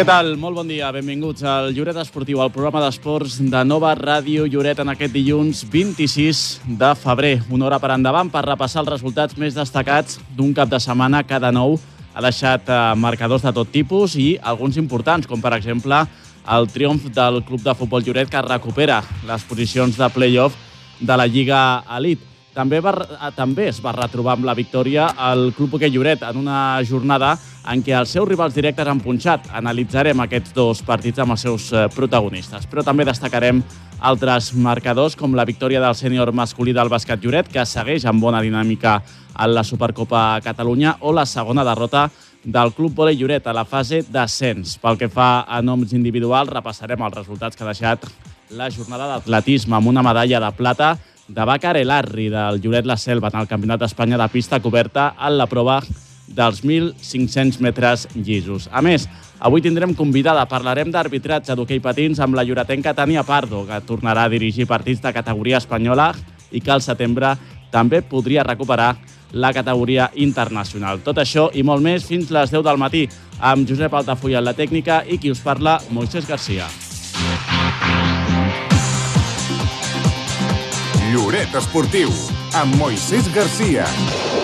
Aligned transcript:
Què 0.00 0.06
tal? 0.08 0.30
Molt 0.40 0.56
bon 0.56 0.64
dia. 0.64 0.86
Benvinguts 0.96 1.42
al 1.44 1.74
Lloret 1.76 1.98
Esportiu, 2.00 2.38
al 2.40 2.48
programa 2.48 2.80
d'esports 2.80 3.34
de 3.52 3.60
Nova 3.68 3.90
Ràdio 3.98 4.46
Lloret 4.48 4.78
en 4.80 4.88
aquest 4.88 5.12
dilluns 5.12 5.58
26 5.68 6.40
de 6.80 6.94
febrer. 6.96 7.34
Una 7.52 7.66
hora 7.68 7.78
per 7.82 7.90
endavant 7.92 8.30
per 8.32 8.40
repassar 8.46 8.80
els 8.80 8.88
resultats 8.94 9.36
més 9.36 9.58
destacats 9.58 10.16
d'un 10.38 10.54
cap 10.56 10.72
de 10.72 10.80
setmana 10.80 11.20
cada 11.28 11.50
nou. 11.52 11.76
Ha 12.14 12.24
deixat 12.24 12.72
eh, 12.72 12.78
marcadors 12.96 13.44
de 13.44 13.52
tot 13.52 13.68
tipus 13.68 14.16
i 14.16 14.38
alguns 14.40 14.80
importants, 14.80 15.28
com 15.28 15.44
per 15.44 15.52
exemple 15.58 16.00
el 16.48 16.72
triomf 16.72 17.10
del 17.12 17.42
Club 17.44 17.60
de 17.68 17.76
Futbol 17.76 18.08
Lloret 18.08 18.32
que 18.32 18.46
recupera 18.48 19.02
les 19.28 19.44
posicions 19.44 20.00
de 20.00 20.08
play-off 20.16 20.56
de 20.96 21.20
la 21.20 21.28
Lliga 21.28 21.60
Elite. 22.00 22.29
També, 22.54 22.80
va, 22.82 22.90
eh, 22.98 23.30
també 23.36 23.68
es 23.70 23.78
va 23.82 23.92
retrobar 23.94 24.34
amb 24.34 24.48
la 24.48 24.56
victòria 24.58 25.06
el 25.30 25.52
Club 25.54 25.76
Hoquei 25.76 25.92
Lloret 25.94 26.24
en 26.26 26.38
una 26.40 26.80
jornada 26.82 27.36
en 27.70 27.82
què 27.86 27.94
els 27.94 28.10
seus 28.10 28.26
rivals 28.26 28.56
directes 28.56 28.88
han 28.90 29.02
punxat. 29.04 29.46
Analitzarem 29.54 30.18
aquests 30.24 30.54
dos 30.56 30.80
partits 30.82 31.22
amb 31.22 31.36
els 31.36 31.44
seus 31.46 31.68
eh, 31.72 31.86
protagonistes, 31.94 32.66
però 32.66 32.82
també 32.82 33.06
destacarem 33.06 33.62
altres 34.00 34.50
marcadors, 34.56 35.14
com 35.14 35.36
la 35.36 35.44
victòria 35.46 35.82
del 35.84 35.94
sènior 35.94 36.32
masculí 36.34 36.74
del 36.74 36.90
bàsquet 36.90 37.22
Lloret, 37.22 37.52
que 37.52 37.66
segueix 37.66 38.06
amb 38.08 38.22
bona 38.22 38.40
dinàmica 38.42 38.96
en 39.38 39.54
la 39.54 39.62
Supercopa 39.62 40.40
Catalunya, 40.42 40.96
o 41.00 41.12
la 41.14 41.26
segona 41.26 41.64
derrota 41.64 42.08
del 42.42 42.72
Club 42.72 42.96
Volei 42.96 43.20
Lloret 43.20 43.46
a 43.46 43.54
la 43.54 43.66
fase 43.68 44.02
d'ascens. 44.02 44.78
Pel 44.80 44.98
que 44.98 45.10
fa 45.12 45.44
a 45.46 45.60
noms 45.62 45.92
individuals, 45.92 46.50
repassarem 46.50 47.06
els 47.06 47.20
resultats 47.20 47.54
que 47.54 47.62
ha 47.62 47.70
deixat 47.70 48.08
la 48.56 48.70
jornada 48.72 49.06
d'atletisme 49.12 49.76
amb 49.76 49.92
una 49.92 50.02
medalla 50.02 50.40
de 50.42 50.50
plata 50.56 50.96
de 51.30 51.44
Bàcar 51.46 51.76
Elarri 51.78 52.28
del 52.30 52.58
Lloret 52.60 52.86
La 52.86 52.96
Selva 52.98 53.30
en 53.30 53.40
el 53.40 53.48
Campionat 53.48 53.80
d'Espanya 53.80 54.18
de 54.18 54.28
pista 54.32 54.58
coberta 54.60 55.12
en 55.14 55.36
la 55.38 55.46
prova 55.46 55.80
dels 56.26 56.62
1.500 56.64 57.60
metres 57.62 58.06
llisos. 58.14 58.68
A 58.72 58.82
més, 58.82 59.06
avui 59.38 59.62
tindrem 59.62 59.94
convidada, 59.94 60.46
parlarem 60.50 60.90
d'arbitratge 60.90 61.54
d'hoquei 61.54 61.80
patins 61.82 62.20
amb 62.20 62.34
la 62.38 62.44
lloretenca 62.46 62.94
Tania 62.94 63.22
Pardo, 63.26 63.64
que 63.66 63.80
tornarà 63.86 64.26
a 64.26 64.32
dirigir 64.32 64.66
partits 64.66 65.02
de 65.02 65.14
categoria 65.14 65.58
espanyola 65.58 66.12
i 66.50 66.60
que 66.60 66.74
al 66.74 66.82
setembre 66.82 67.36
també 67.70 68.02
podria 68.02 68.46
recuperar 68.46 68.96
la 69.30 69.52
categoria 69.54 70.10
internacional. 70.18 71.02
Tot 71.06 71.22
això 71.22 71.48
i 71.54 71.62
molt 71.62 71.82
més 71.82 72.06
fins 72.06 72.30
les 72.34 72.50
10 72.50 72.66
del 72.66 72.82
matí 72.82 73.06
amb 73.38 73.68
Josep 73.68 73.94
Altafulla 73.94 74.42
en 74.42 74.50
la 74.50 74.58
tècnica 74.58 75.04
i 75.06 75.18
qui 75.18 75.30
us 75.30 75.42
parla, 75.42 75.78
Moisés 75.90 76.26
Garcia. 76.26 76.66
Lloret 81.10 81.54
Esportiu, 81.58 82.12
amb 82.54 82.76
Moisés 82.78 83.26
Garcia. 83.34 84.39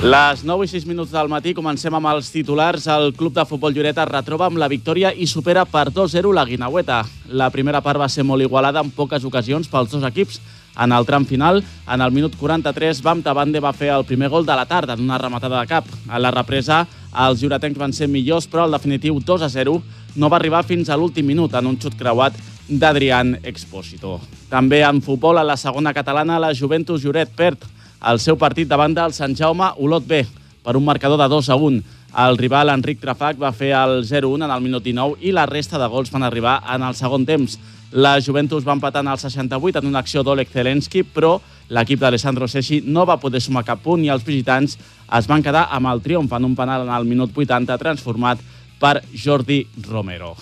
Les 0.00 0.40
9 0.48 0.64
i 0.64 0.68
6 0.68 0.86
minuts 0.88 1.10
del 1.12 1.28
matí 1.28 1.52
comencem 1.52 1.92
amb 1.92 2.08
els 2.08 2.30
titulars. 2.32 2.86
El 2.88 3.10
club 3.12 3.34
de 3.36 3.42
futbol 3.44 3.74
Lloret 3.76 3.98
es 4.00 4.08
retroba 4.08 4.46
amb 4.46 4.56
la 4.56 4.68
victòria 4.72 5.10
i 5.12 5.26
supera 5.28 5.66
per 5.68 5.90
2-0 5.92 6.30
la 6.32 6.46
Guinaueta. 6.48 7.02
La 7.28 7.50
primera 7.52 7.82
part 7.84 8.00
va 8.00 8.06
ser 8.08 8.24
molt 8.24 8.40
igualada 8.40 8.80
en 8.80 8.88
poques 8.96 9.26
ocasions 9.28 9.68
pels 9.68 9.90
dos 9.92 10.06
equips. 10.08 10.38
En 10.80 10.94
el 10.96 11.04
tram 11.04 11.26
final, 11.28 11.60
en 11.84 12.00
el 12.00 12.14
minut 12.16 12.32
43, 12.40 13.02
Bam 13.04 13.20
Tabande 13.20 13.60
va 13.60 13.74
fer 13.76 13.90
el 13.92 14.06
primer 14.08 14.30
gol 14.32 14.46
de 14.48 14.56
la 14.56 14.64
tarda 14.64 14.96
en 14.96 15.02
una 15.04 15.18
rematada 15.20 15.60
de 15.60 15.68
cap. 15.68 15.90
A 16.08 16.18
la 16.18 16.30
represa, 16.32 16.86
els 17.26 17.42
lloretencs 17.42 17.78
van 17.78 17.92
ser 17.92 18.08
millors, 18.08 18.46
però 18.48 18.64
el 18.64 18.72
definitiu 18.72 19.18
2-0 19.20 19.74
no 20.16 20.30
va 20.30 20.38
arribar 20.40 20.62
fins 20.64 20.88
a 20.88 20.96
l'últim 20.96 21.28
minut 21.28 21.52
en 21.60 21.68
un 21.68 21.76
xut 21.76 21.98
creuat 22.00 22.40
d'Adrián 22.70 23.36
Expósito. 23.42 24.16
També 24.48 24.80
en 24.80 25.02
futbol, 25.04 25.36
a 25.36 25.44
la 25.44 25.58
segona 25.60 25.92
catalana, 25.92 26.40
la 26.40 26.54
Juventus 26.56 27.04
Lloret 27.04 27.36
perd 27.36 27.68
el 28.00 28.20
seu 28.20 28.38
partit 28.40 28.68
davant 28.68 28.94
del 28.96 29.12
Sant 29.12 29.34
Jaume 29.36 29.72
Olot 29.76 30.06
B 30.08 30.22
per 30.64 30.76
un 30.76 30.84
marcador 30.84 31.20
de 31.20 31.28
2 31.28 31.50
a 31.50 31.56
1. 31.56 31.82
El 32.24 32.38
rival 32.38 32.72
Enric 32.72 33.00
Trafac 33.00 33.38
va 33.38 33.52
fer 33.52 33.70
el 33.76 34.02
0-1 34.08 34.46
en 34.46 34.50
el 34.50 34.64
minut 34.64 34.82
19 34.82 35.20
i 35.20 35.34
la 35.36 35.46
resta 35.46 35.78
de 35.78 35.86
gols 35.86 36.10
van 36.10 36.24
arribar 36.26 36.58
en 36.74 36.82
el 36.82 36.96
segon 36.98 37.26
temps. 37.26 37.58
La 37.92 38.20
Juventus 38.22 38.66
va 38.66 38.74
empatar 38.76 39.02
en 39.04 39.10
el 39.12 39.18
68 39.18 39.78
en 39.78 39.86
una 39.86 39.98
acció 39.98 40.22
d'Oleg 40.22 40.48
Zelensky, 40.48 41.02
però 41.02 41.40
l'equip 41.68 42.00
d'Alessandro 42.00 42.48
Sessi 42.48 42.80
no 42.86 43.04
va 43.06 43.18
poder 43.20 43.40
sumar 43.42 43.64
cap 43.66 43.82
punt 43.82 44.04
i 44.04 44.10
els 44.10 44.24
visitants 44.26 44.76
es 45.18 45.26
van 45.26 45.42
quedar 45.42 45.66
amb 45.70 45.90
el 45.90 46.02
triomf 46.02 46.32
en 46.32 46.46
un 46.46 46.54
penal 46.56 46.86
en 46.86 46.94
el 46.94 47.06
minut 47.06 47.34
80 47.36 47.78
transformat 47.78 48.38
per 48.80 49.02
Jordi 49.14 49.64
Romero. 49.88 50.36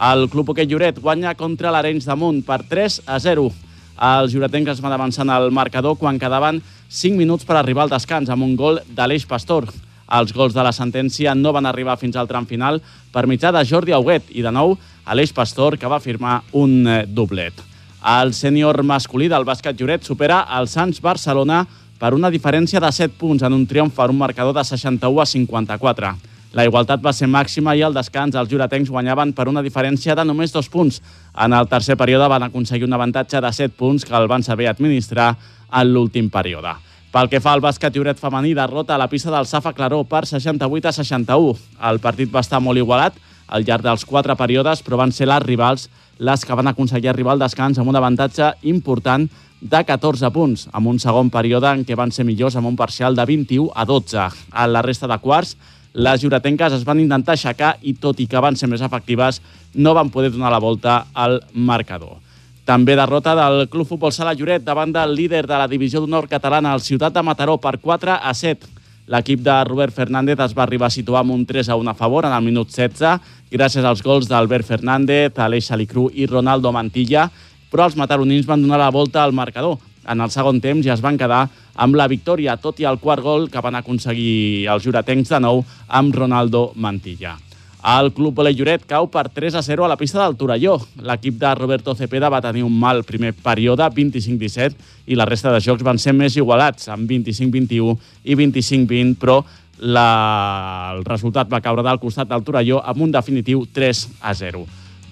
El 0.00 0.28
Club 0.32 0.52
Hoquet 0.52 0.70
Lloret 0.70 1.00
guanya 1.00 1.34
contra 1.36 1.72
l'Arenys 1.72 2.06
de 2.08 2.16
Munt 2.16 2.44
per 2.46 2.62
3 2.68 3.02
a 3.04 3.18
0. 3.20 3.50
Els 4.00 4.32
lloretencs 4.32 4.80
van 4.80 4.94
avançar 4.96 5.26
en 5.26 5.30
el 5.34 5.50
marcador 5.52 5.98
quan 6.00 6.18
quedaven 6.18 6.62
5 6.88 7.18
minuts 7.20 7.44
per 7.44 7.58
arribar 7.60 7.84
al 7.84 7.92
descans 7.92 8.30
amb 8.32 8.46
un 8.46 8.54
gol 8.56 8.80
d'Aleix 8.96 9.26
Pastor. 9.28 9.66
Els 10.10 10.32
gols 10.32 10.54
de 10.56 10.62
la 10.64 10.72
sentència 10.72 11.34
no 11.36 11.52
van 11.52 11.68
arribar 11.68 11.98
fins 12.00 12.16
al 12.16 12.26
tram 12.26 12.46
final 12.48 12.80
per 13.12 13.26
mitjà 13.28 13.52
de 13.52 13.62
Jordi 13.68 13.92
Auguet 13.92 14.32
i 14.32 14.42
de 14.42 14.50
nou 14.50 14.72
Aleix 15.04 15.34
Pastor, 15.36 15.76
que 15.76 15.90
va 15.90 16.00
firmar 16.00 16.40
un 16.56 16.86
eh, 16.88 17.04
doblet. 17.06 17.60
El 18.00 18.32
sènior 18.32 18.80
masculí 18.82 19.28
del 19.28 19.44
bàsquet 19.44 19.76
Lloret 19.76 20.08
supera 20.08 20.46
el 20.56 20.66
Sants 20.72 21.02
Barcelona 21.04 21.66
per 22.00 22.14
una 22.16 22.32
diferència 22.32 22.80
de 22.80 22.88
7 22.88 23.20
punts 23.20 23.44
en 23.44 23.52
un 23.52 23.66
triomf 23.68 23.92
per 23.94 24.08
un 24.08 24.16
marcador 24.16 24.56
de 24.56 24.64
61 24.64 25.20
a 25.20 25.26
54. 25.28 26.14
La 26.52 26.64
igualtat 26.66 26.98
va 26.98 27.12
ser 27.14 27.28
màxima 27.30 27.76
i 27.78 27.82
al 27.86 27.94
descans 27.94 28.34
els 28.34 28.50
lloretencs 28.50 28.90
guanyaven 28.90 29.30
per 29.38 29.46
una 29.46 29.62
diferència 29.62 30.16
de 30.18 30.24
només 30.26 30.50
dos 30.50 30.66
punts. 30.68 30.98
En 31.38 31.54
el 31.54 31.68
tercer 31.70 31.94
període 31.96 32.26
van 32.28 32.42
aconseguir 32.48 32.88
un 32.88 32.96
avantatge 32.96 33.38
de 33.40 33.52
7 33.54 33.76
punts 33.78 34.04
que 34.04 34.16
el 34.18 34.26
van 34.26 34.42
saber 34.42 34.66
administrar 34.66 35.36
en 35.70 35.92
l'últim 35.94 36.30
període. 36.30 36.74
Pel 37.10 37.30
que 37.30 37.40
fa 37.42 37.52
al 37.54 37.62
bàsquet 37.62 37.94
Lloret 37.94 38.18
femení, 38.18 38.52
derrota 38.54 38.96
a 38.96 38.98
la 38.98 39.08
pista 39.10 39.30
del 39.30 39.46
Safa 39.46 39.72
Claró 39.72 40.02
per 40.04 40.26
68 40.26 40.88
a 40.88 40.92
61. 40.92 41.54
El 41.90 42.02
partit 42.02 42.30
va 42.34 42.42
estar 42.42 42.60
molt 42.62 42.78
igualat 42.78 43.14
al 43.46 43.66
llarg 43.66 43.86
dels 43.86 44.04
quatre 44.06 44.34
períodes, 44.38 44.82
però 44.82 44.98
van 44.98 45.14
ser 45.14 45.30
les 45.30 45.42
rivals 45.42 45.88
les 46.18 46.44
que 46.44 46.54
van 46.54 46.68
aconseguir 46.70 47.10
arribar 47.10 47.32
al 47.34 47.42
descans 47.42 47.78
amb 47.78 47.90
un 47.90 47.98
avantatge 47.98 48.52
important 48.62 49.26
de 49.60 49.80
14 49.84 50.30
punts, 50.34 50.68
amb 50.72 50.86
un 50.90 50.98
segon 50.98 51.30
període 51.30 51.70
en 51.70 51.82
què 51.84 51.96
van 51.98 52.10
ser 52.10 52.24
millors 52.24 52.56
amb 52.56 52.70
un 52.70 52.76
parcial 52.76 53.14
de 53.14 53.26
21 53.26 53.70
a 53.74 53.84
12. 53.86 54.30
A 54.50 54.66
la 54.66 54.82
resta 54.82 55.08
de 55.10 55.18
quarts, 55.18 55.56
les 55.92 56.22
lloretenques 56.22 56.72
es 56.72 56.84
van 56.86 57.00
intentar 57.02 57.34
aixecar 57.34 57.76
i, 57.82 57.94
tot 57.94 58.20
i 58.20 58.26
que 58.30 58.40
van 58.42 58.56
ser 58.56 58.68
més 58.70 58.82
efectives, 58.82 59.40
no 59.74 59.94
van 59.94 60.10
poder 60.10 60.30
donar 60.30 60.50
la 60.52 60.62
volta 60.62 61.06
al 61.14 61.40
marcador. 61.54 62.18
També 62.64 62.94
derrota 62.94 63.34
del 63.34 63.64
Club 63.68 63.88
Futbol 63.88 64.12
Sala 64.14 64.34
Lloret 64.38 64.62
davant 64.62 64.92
del 64.94 65.14
líder 65.16 65.46
de 65.48 65.56
la 65.58 65.66
divisió 65.66 66.00
d'honor 66.00 66.28
catalana, 66.30 66.74
el 66.74 66.84
Ciutat 66.84 67.16
de 67.16 67.22
Mataró, 67.26 67.56
per 67.58 67.80
4 67.82 68.20
a 68.22 68.34
7. 68.34 68.68
L'equip 69.10 69.40
de 69.42 69.56
Robert 69.66 69.94
Fernández 69.96 70.38
es 70.38 70.54
va 70.54 70.62
arribar 70.62 70.86
a 70.86 70.94
situar 70.94 71.24
amb 71.24 71.34
un 71.34 71.42
3 71.46 71.72
a 71.72 71.76
1 71.80 71.90
a 71.90 71.94
favor 71.98 72.28
en 72.28 72.36
el 72.36 72.44
minut 72.46 72.70
16, 72.70 73.18
gràcies 73.50 73.84
als 73.84 74.04
gols 74.06 74.28
d'Albert 74.30 74.68
Fernández, 74.68 75.34
Aleix 75.34 75.66
Salicru 75.72 76.06
i 76.14 76.28
Ronaldo 76.30 76.70
Mantilla, 76.70 77.26
però 77.72 77.88
els 77.88 77.96
mataronins 77.98 78.46
van 78.46 78.62
donar 78.62 78.78
la 78.78 78.92
volta 78.94 79.24
al 79.24 79.34
marcador. 79.34 79.80
En 80.06 80.20
el 80.20 80.30
segon 80.30 80.60
temps 80.62 80.86
ja 80.86 80.94
es 80.94 81.02
van 81.02 81.18
quedar 81.18 81.48
amb 81.80 81.96
la 81.96 82.08
victòria, 82.10 82.58
tot 82.60 82.80
i 82.80 82.88
el 82.88 83.00
quart 83.00 83.24
gol 83.24 83.48
que 83.50 83.62
van 83.64 83.78
aconseguir 83.78 84.66
els 84.68 84.84
juretencs 84.84 85.32
de 85.32 85.40
nou 85.40 85.64
amb 85.88 86.14
Ronaldo 86.14 86.70
Mantilla. 86.76 87.38
El 87.80 88.10
Club 88.12 88.36
Volei 88.36 88.52
Lloret 88.52 88.82
cau 88.84 89.06
per 89.08 89.30
3 89.32 89.54
a 89.56 89.62
0 89.64 89.86
a 89.86 89.88
la 89.88 89.96
pista 89.96 90.20
del 90.20 90.36
Torelló. 90.36 90.74
L'equip 91.00 91.38
de 91.40 91.54
Roberto 91.56 91.94
Cepeda 91.96 92.28
va 92.28 92.42
tenir 92.44 92.60
un 92.66 92.74
mal 92.76 93.00
primer 93.08 93.32
període, 93.32 93.86
25-17, 93.96 94.76
i 95.08 95.16
la 95.16 95.24
resta 95.24 95.52
de 95.54 95.62
jocs 95.64 95.86
van 95.86 95.98
ser 95.98 96.12
més 96.12 96.36
igualats, 96.36 96.90
amb 96.92 97.08
25-21 97.08 97.96
i 98.24 98.36
25-20, 98.36 99.16
però 99.16 99.38
la... 99.80 100.92
el 100.92 101.06
resultat 101.08 101.48
va 101.48 101.62
caure 101.64 101.86
del 101.86 102.02
costat 102.02 102.28
del 102.28 102.44
Torelló 102.44 102.82
amb 102.84 103.00
un 103.00 103.14
definitiu 103.16 103.64
3 103.72 104.02
a 104.20 104.34
0. 104.36 104.66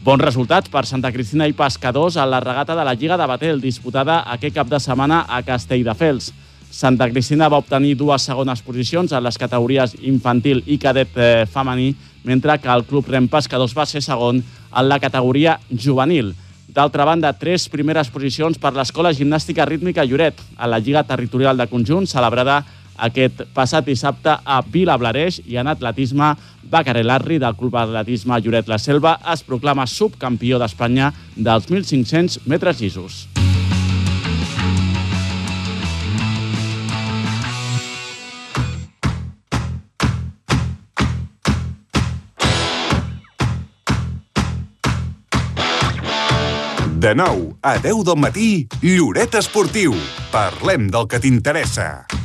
Bons 0.04 0.22
resultats 0.22 0.68
per 0.68 0.84
Santa 0.86 1.10
Cristina 1.12 1.48
i 1.48 1.56
Pescadors 1.56 2.20
a 2.20 2.28
la 2.28 2.42
regata 2.44 2.76
de 2.76 2.84
la 2.84 2.94
Lliga 2.94 3.16
de 3.16 3.26
Batel, 3.26 3.64
disputada 3.64 4.20
aquest 4.36 4.60
cap 4.60 4.68
de 4.68 4.78
setmana 4.80 5.24
a 5.24 5.40
Castelldefels. 5.42 6.34
Santa 6.70 7.08
Cristina 7.10 7.48
va 7.48 7.60
obtenir 7.62 7.96
dues 7.96 8.26
segones 8.28 8.60
posicions 8.62 9.12
en 9.12 9.24
les 9.24 9.38
categories 9.40 9.96
infantil 10.02 10.62
i 10.66 10.78
cadet 10.78 11.16
eh, 11.16 11.46
femení, 11.50 11.94
mentre 12.24 12.58
que 12.60 12.70
el 12.70 12.84
Club 12.84 13.08
Rem 13.08 13.28
Pescadors 13.28 13.76
va 13.76 13.86
ser 13.86 14.02
segon 14.04 14.42
en 14.42 14.88
la 14.88 15.00
categoria 15.00 15.58
juvenil. 15.70 16.34
D'altra 16.68 17.06
banda, 17.08 17.32
tres 17.32 17.64
primeres 17.72 18.10
posicions 18.12 18.58
per 18.60 18.74
l'Escola 18.76 19.14
Gimnàstica 19.16 19.64
Rítmica 19.66 20.04
Lloret, 20.04 20.36
a 20.56 20.68
la 20.68 20.78
Lliga 20.78 21.02
Territorial 21.08 21.56
de 21.56 21.66
Conjunt, 21.66 22.06
celebrada 22.06 22.60
aquest 22.98 23.44
passat 23.54 23.86
dissabte 23.86 24.34
a 24.44 24.60
Vilablareix 24.66 25.40
i 25.46 25.56
en 25.56 25.70
atletisme, 25.70 26.34
Bacaré 26.68 27.04
Larri 27.06 27.38
del 27.40 27.56
Club 27.56 27.78
Atletisme 27.80 28.40
Lloret 28.42 28.68
La 28.68 28.78
Selva 28.78 29.16
es 29.32 29.46
proclama 29.46 29.88
subcampió 29.88 30.60
d'Espanya 30.60 31.12
dels 31.36 31.70
1.500 31.70 32.42
metres 32.44 32.82
llisos. 32.82 33.22
De 46.98 47.14
9 47.14 47.54
a 47.62 47.78
10 47.78 48.02
del 48.02 48.16
matí, 48.18 48.66
Lloret 48.82 49.36
Esportiu. 49.38 49.94
Parlem 50.32 50.90
del 50.90 51.06
que 51.06 51.22
t'interessa. 51.22 52.17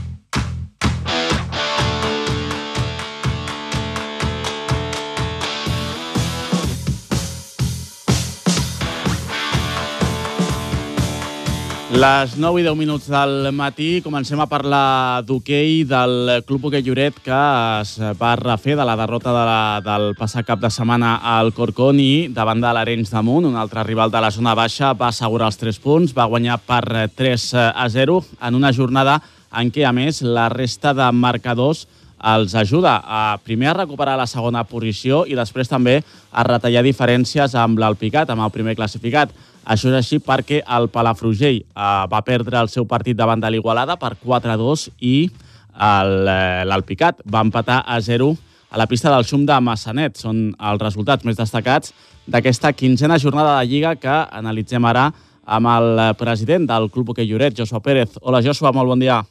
Les 11.93 12.31
9 12.41 12.57
i 12.57 12.63
10 12.65 12.73
minuts 12.73 13.05
del 13.05 13.51
matí 13.53 13.99
comencem 14.01 14.39
a 14.41 14.47
parlar 14.49 15.21
d'hoquei 15.27 15.83
del 15.85 16.41
Club 16.47 16.65
Hoquei 16.65 16.81
Lloret 16.81 17.19
que 17.21 17.41
es 17.83 17.91
va 18.17 18.31
refer 18.39 18.73
de 18.79 18.87
la 18.87 18.95
derrota 18.97 19.29
de 19.29 19.43
la, 19.45 19.59
del 19.85 20.07
passat 20.17 20.47
cap 20.47 20.57
de 20.63 20.71
setmana 20.73 21.19
al 21.35 21.53
Corconi 21.53 22.31
davant 22.33 22.65
de 22.65 22.71
l'Arenys 22.73 23.13
de 23.13 23.21
Munt, 23.21 23.45
un 23.45 23.61
altre 23.61 23.85
rival 23.85 24.09
de 24.09 24.25
la 24.25 24.33
zona 24.33 24.55
baixa, 24.57 24.95
va 24.97 25.11
assegurar 25.13 25.51
els 25.53 25.61
3 25.61 25.79
punts, 25.85 26.17
va 26.17 26.25
guanyar 26.25 26.57
per 26.65 27.11
3 27.13 27.47
a 27.61 27.85
0 27.85 28.17
en 28.41 28.57
una 28.57 28.73
jornada 28.73 29.19
en 29.53 29.69
què, 29.69 29.85
a 29.85 29.93
més, 29.93 30.23
la 30.25 30.49
resta 30.49 30.97
de 30.97 31.11
marcadors 31.13 31.85
els 32.23 32.55
ajuda 32.55 33.03
a 33.05 33.37
primer 33.45 33.69
a 33.69 33.79
recuperar 33.83 34.17
la 34.17 34.25
segona 34.25 34.65
posició 34.65 35.27
i 35.29 35.37
després 35.37 35.69
també 35.69 35.99
a 36.31 36.45
retallar 36.47 36.81
diferències 36.81 37.53
amb 37.53 37.77
l'Alpicat, 37.77 38.33
amb 38.33 38.47
el 38.47 38.55
primer 38.55 38.73
classificat. 38.79 39.29
Això 39.63 39.87
és 39.91 39.95
així 39.95 40.19
perquè 40.19 40.59
el 40.75 40.89
Palafrugell 40.91 41.61
eh, 41.61 41.65
va 42.11 42.23
perdre 42.27 42.59
el 42.59 42.71
seu 42.71 42.85
partit 42.85 43.15
davant 43.15 43.39
de 43.39 43.51
l'Igualada 43.53 43.95
per 43.99 44.15
4-2 44.19 44.89
i 44.99 45.15
eh, 45.27 46.63
l'Alpicat 46.67 47.23
va 47.23 47.43
empatar 47.45 47.83
a 47.87 47.99
0 48.03 48.33
a 48.73 48.79
la 48.81 48.87
pista 48.89 49.11
del 49.13 49.23
Xum 49.23 49.45
de 49.45 49.59
Massanet. 49.61 50.17
Són 50.19 50.49
els 50.59 50.81
resultats 50.81 51.23
més 51.23 51.39
destacats 51.39 51.93
d'aquesta 52.27 52.73
quinzena 52.73 53.19
jornada 53.21 53.59
de 53.59 53.69
Lliga 53.69 53.93
que 53.95 54.15
analitzem 54.31 54.83
ara 54.89 55.11
amb 55.45 55.69
el 55.69 56.01
president 56.19 56.67
del 56.67 56.89
Club 56.91 57.13
Hoquei 57.13 57.27
Lloret, 57.29 57.55
Joshua 57.55 57.83
Pérez. 57.83 58.17
Hola, 58.21 58.41
Joshua, 58.43 58.71
molt 58.75 58.91
bon 58.91 58.99
dia. 58.99 59.21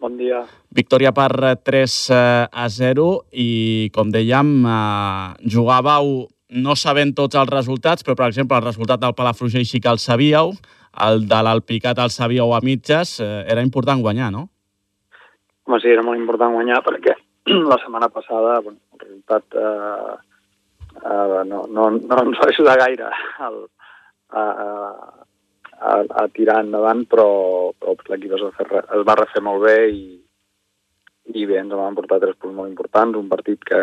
Bon 0.00 0.16
dia. 0.16 0.42
Victòria 0.72 1.12
per 1.12 1.58
3 1.62 1.96
a 2.50 2.66
0 2.72 3.08
i, 3.36 3.90
com 3.94 4.10
dèiem, 4.10 4.52
eh, 4.64 5.50
jugàveu 5.52 6.30
no 6.50 6.74
sabent 6.76 7.14
tots 7.14 7.38
els 7.38 7.50
resultats, 7.50 8.04
però, 8.04 8.16
per 8.18 8.28
exemple, 8.30 8.58
el 8.58 8.66
resultat 8.66 9.00
del 9.02 9.14
Palafrugell 9.14 9.66
sí 9.66 9.80
que 9.80 9.90
el 9.90 10.00
sabíeu, 10.02 10.54
el 11.06 11.26
de 11.30 11.42
l'Alpicat 11.46 11.98
el 12.02 12.10
sabíeu 12.10 12.54
a 12.54 12.60
mitges, 12.64 13.18
eh, 13.20 13.44
era 13.46 13.62
important 13.62 14.02
guanyar, 14.02 14.32
no? 14.34 14.48
Home, 15.66 15.78
sí, 15.80 15.92
era 15.92 16.02
molt 16.02 16.18
important 16.18 16.56
guanyar 16.56 16.80
perquè 16.82 17.14
la 17.70 17.78
setmana 17.78 18.08
passada 18.10 18.58
bueno, 18.60 18.80
el 18.94 19.04
resultat 19.04 19.44
eh, 19.54 20.14
eh, 21.04 21.42
no, 21.46 21.66
no, 21.70 21.90
no 21.90 22.22
ens 22.24 22.40
va 22.40 22.48
ajudar 22.50 22.78
gaire 22.80 23.12
al, 23.46 23.60
a, 24.30 24.42
a, 25.78 25.92
a 26.22 26.26
tirar 26.34 26.64
endavant, 26.64 27.04
però, 27.06 27.28
però 27.78 27.94
l'equip 28.10 28.34
es, 28.34 28.48
es 28.66 29.06
va 29.06 29.18
refer 29.20 29.44
molt 29.46 29.62
bé 29.68 29.76
i, 29.94 30.04
i 31.30 31.46
bé, 31.46 31.60
ens 31.62 31.76
van 31.78 31.94
portar 31.94 32.18
tres 32.24 32.38
punts 32.40 32.56
molt 32.56 32.72
importants, 32.72 33.18
un 33.18 33.30
partit 33.30 33.62
que, 33.62 33.82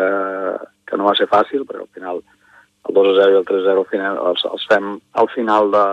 que 0.84 1.00
no 1.00 1.08
va 1.08 1.16
ser 1.16 1.30
fàcil, 1.32 1.64
perquè 1.64 1.86
al 1.86 1.94
final 1.96 2.20
el 2.88 2.94
2 2.96 3.14
0 3.20 3.32
i 3.32 3.38
el 3.38 3.46
3 3.46 3.64
0 3.66 3.84
final, 3.90 4.18
els, 4.30 4.44
els 4.48 4.66
fem 4.70 4.96
al 5.22 5.28
final 5.34 5.70
de, 5.74 5.86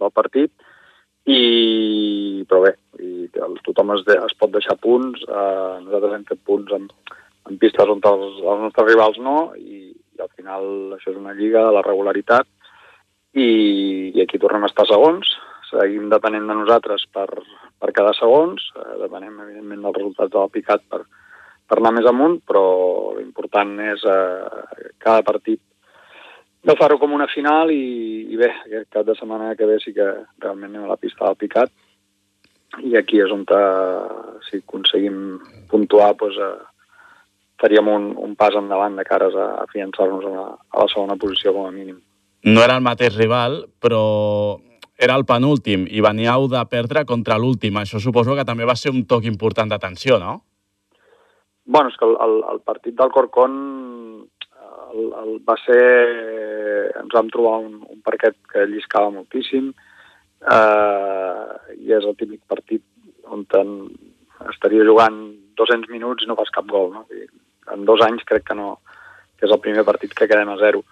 del 0.00 0.12
partit. 0.16 0.52
I, 1.30 2.44
però 2.48 2.62
bé, 2.64 2.72
i 3.04 3.28
tothom 3.66 3.92
es, 3.94 4.04
de, 4.06 4.16
es 4.24 4.36
pot 4.40 4.52
deixar 4.54 4.78
punts, 4.80 5.20
eh, 5.28 5.74
nosaltres 5.84 6.16
hem 6.16 6.24
fet 6.30 6.40
punts 6.48 6.72
en, 6.74 6.88
en 7.50 7.60
pistes 7.60 7.92
on 7.92 8.00
els, 8.00 8.40
els 8.40 8.64
nostres 8.64 8.88
rivals 8.88 9.20
no, 9.22 9.52
i, 9.60 9.92
i 9.92 10.24
al 10.24 10.32
final 10.32 10.96
això 10.96 11.12
és 11.12 11.20
una 11.20 11.36
lliga 11.36 11.66
de 11.68 11.76
la 11.76 11.84
regularitat. 11.86 12.48
I, 13.36 13.46
i 14.16 14.24
aquí 14.24 14.40
tornem 14.42 14.64
a 14.66 14.72
estar 14.72 14.88
segons, 14.88 15.28
seguim 15.68 16.08
depenent 16.10 16.48
de 16.50 16.56
nosaltres 16.64 17.04
per, 17.14 17.28
per 17.78 17.92
cada 17.94 18.16
segons, 18.18 18.72
eh, 18.74 18.92
depenem 19.04 19.42
evidentment 19.44 19.84
dels 19.84 19.98
resultats 20.00 20.32
de 20.32 20.40
la 20.40 20.52
picat 20.56 20.82
per, 20.90 21.04
per 21.70 21.78
anar 21.78 21.94
més 22.00 22.08
amunt, 22.10 22.40
però 22.48 22.64
l'important 23.18 23.76
és 23.92 24.02
eh, 24.08 24.88
cada 24.98 25.22
partit 25.26 25.60
no 26.68 26.76
fer-ho 26.76 26.98
com 27.00 27.14
una 27.16 27.28
final 27.32 27.70
i, 27.72 27.84
i 28.32 28.40
bé, 28.40 28.50
aquest 28.66 28.90
cap 28.92 29.06
de 29.06 29.16
setmana 29.16 29.54
que 29.56 29.68
ve 29.68 29.78
sí 29.80 29.94
que 29.96 30.08
realment 30.42 30.74
anem 30.74 30.88
a 30.88 30.92
la 30.92 31.00
pista 31.00 31.24
del 31.24 31.38
picat 31.40 31.72
i 32.86 32.96
aquí 32.98 33.18
és 33.22 33.32
on 33.34 33.42
eh, 33.42 34.36
si 34.46 34.60
aconseguim 34.60 35.16
puntuar 35.70 36.12
doncs, 36.20 36.36
eh, 36.38 36.68
faríem 37.60 37.88
un, 37.92 38.10
un 38.16 38.36
pas 38.38 38.54
endavant 38.56 38.96
de 38.96 39.04
cares 39.04 39.34
a, 39.36 39.48
a 39.62 39.66
fiançar-nos 39.72 40.24
a, 40.24 40.34
la, 40.36 40.46
a 40.56 40.84
la 40.84 40.92
segona 40.92 41.18
posició 41.20 41.52
com 41.56 41.66
a 41.66 41.72
mínim. 41.74 41.98
No 42.44 42.62
era 42.64 42.78
el 42.78 42.84
mateix 42.84 43.16
rival, 43.18 43.64
però 43.82 44.60
era 45.00 45.16
el 45.16 45.26
penúltim 45.28 45.84
i 45.88 46.00
veníeu 46.04 46.46
de 46.52 46.62
perdre 46.70 47.04
contra 47.08 47.36
l'últim. 47.40 47.76
Això 47.76 48.00
suposo 48.00 48.36
que 48.36 48.46
també 48.48 48.68
va 48.68 48.76
ser 48.76 48.94
un 48.94 49.04
toc 49.08 49.26
important 49.28 49.68
d'atenció, 49.68 50.20
no? 50.22 50.38
Bueno, 51.66 51.92
és 51.92 51.98
que 52.00 52.06
el, 52.08 52.16
el, 52.24 52.38
el 52.54 52.62
partit 52.66 52.96
del 52.96 53.12
Corcón 53.12 53.58
el, 54.92 55.10
el, 55.22 55.32
va 55.46 55.56
ser... 55.64 55.80
Ens 57.00 57.14
vam 57.14 57.30
trobar 57.32 57.58
un, 57.64 57.80
un 57.88 58.00
parquet 58.04 58.36
que 58.50 58.66
lliscava 58.68 59.12
moltíssim 59.14 59.70
eh, 59.72 61.46
i 61.78 61.92
és 61.96 62.06
el 62.06 62.16
típic 62.18 62.42
partit 62.50 62.84
on 63.30 63.44
ten, 63.50 63.74
estaria 64.50 64.86
jugant 64.86 65.20
200 65.60 65.92
minuts 65.92 66.24
i 66.24 66.28
no 66.28 66.36
fas 66.38 66.52
cap 66.54 66.68
gol. 66.70 66.90
No? 66.94 67.04
I 67.14 67.26
en 67.74 67.84
dos 67.88 68.02
anys 68.04 68.24
crec 68.28 68.46
que 68.48 68.56
no, 68.58 68.74
que 69.38 69.46
és 69.48 69.54
el 69.54 69.62
primer 69.62 69.84
partit 69.88 70.14
que 70.16 70.28
quedem 70.30 70.50
a 70.52 70.58
zero. 70.60 70.82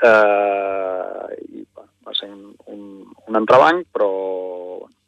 Eh, 0.00 1.26
i 1.50 1.64
bueno, 1.74 1.90
va 2.06 2.16
ser 2.16 2.30
un, 2.30 2.54
un, 2.72 2.86
un 3.28 3.40
entrebanc, 3.42 3.86
però 3.92 4.10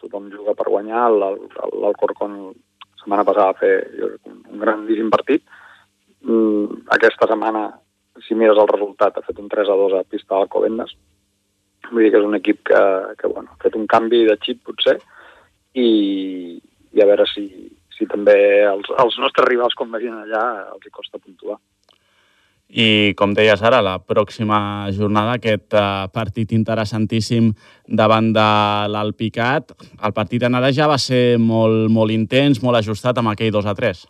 tothom 0.03 0.29
juga 0.35 0.57
per 0.59 0.69
guanyar. 0.69 1.09
L'Alcorcón 1.11 2.39
la 2.51 3.05
setmana 3.05 3.27
passada 3.27 3.51
va 3.51 3.61
fer 3.63 3.75
un, 4.29 4.43
un 4.53 4.63
grandíssim 4.63 5.11
partit. 5.11 5.47
Mm, 6.23 6.85
aquesta 6.95 7.27
setmana 7.31 7.71
si 8.21 8.37
mires 8.39 8.59
el 8.61 8.69
resultat, 8.71 9.17
ha 9.17 9.27
fet 9.27 9.41
un 9.41 9.49
3 9.49 9.71
a 9.73 9.79
2 9.79 9.99
a 9.99 10.05
pista 10.05 10.37
d'Alcobendas. 10.37 10.95
Vull 11.91 12.05
dir 12.05 12.13
que 12.13 12.21
és 12.21 12.29
un 12.29 12.39
equip 12.39 12.63
que, 12.69 12.83
que 13.19 13.31
bueno, 13.33 13.53
ha 13.53 13.63
fet 13.63 13.77
un 13.79 13.89
canvi 13.91 14.25
de 14.29 14.37
xip, 14.45 14.63
potser, 14.69 14.99
i, 15.75 15.89
i 16.93 17.03
a 17.03 17.09
veure 17.09 17.27
si, 17.33 17.47
si 17.97 18.09
també 18.11 18.37
els, 18.69 18.89
els 19.03 19.19
nostres 19.21 19.49
rivals, 19.49 19.77
com 19.79 19.93
vegin 19.93 20.17
allà, 20.17 20.45
els 20.75 20.87
hi 20.87 20.95
costa 20.95 21.21
puntuar. 21.21 21.59
I, 22.73 23.13
com 23.19 23.35
deies 23.37 23.61
ara, 23.61 23.83
la 23.85 23.99
pròxima 24.01 24.89
jornada, 24.97 25.35
aquest 25.37 25.75
uh, 25.77 26.09
partit 26.09 26.55
interessantíssim 26.57 27.51
davant 27.85 28.31
de 28.33 28.49
l'Alpicat. 28.89 29.75
El 30.01 30.15
partit 30.17 30.47
anada 30.49 30.73
ja 30.73 30.89
va 30.89 30.97
ser 30.97 31.37
molt, 31.37 31.91
molt 31.93 32.15
intens, 32.15 32.63
molt 32.65 32.81
ajustat 32.81 33.21
amb 33.21 33.35
aquell 33.35 33.53
2 33.53 33.69
a 33.69 33.77
3. 33.77 34.07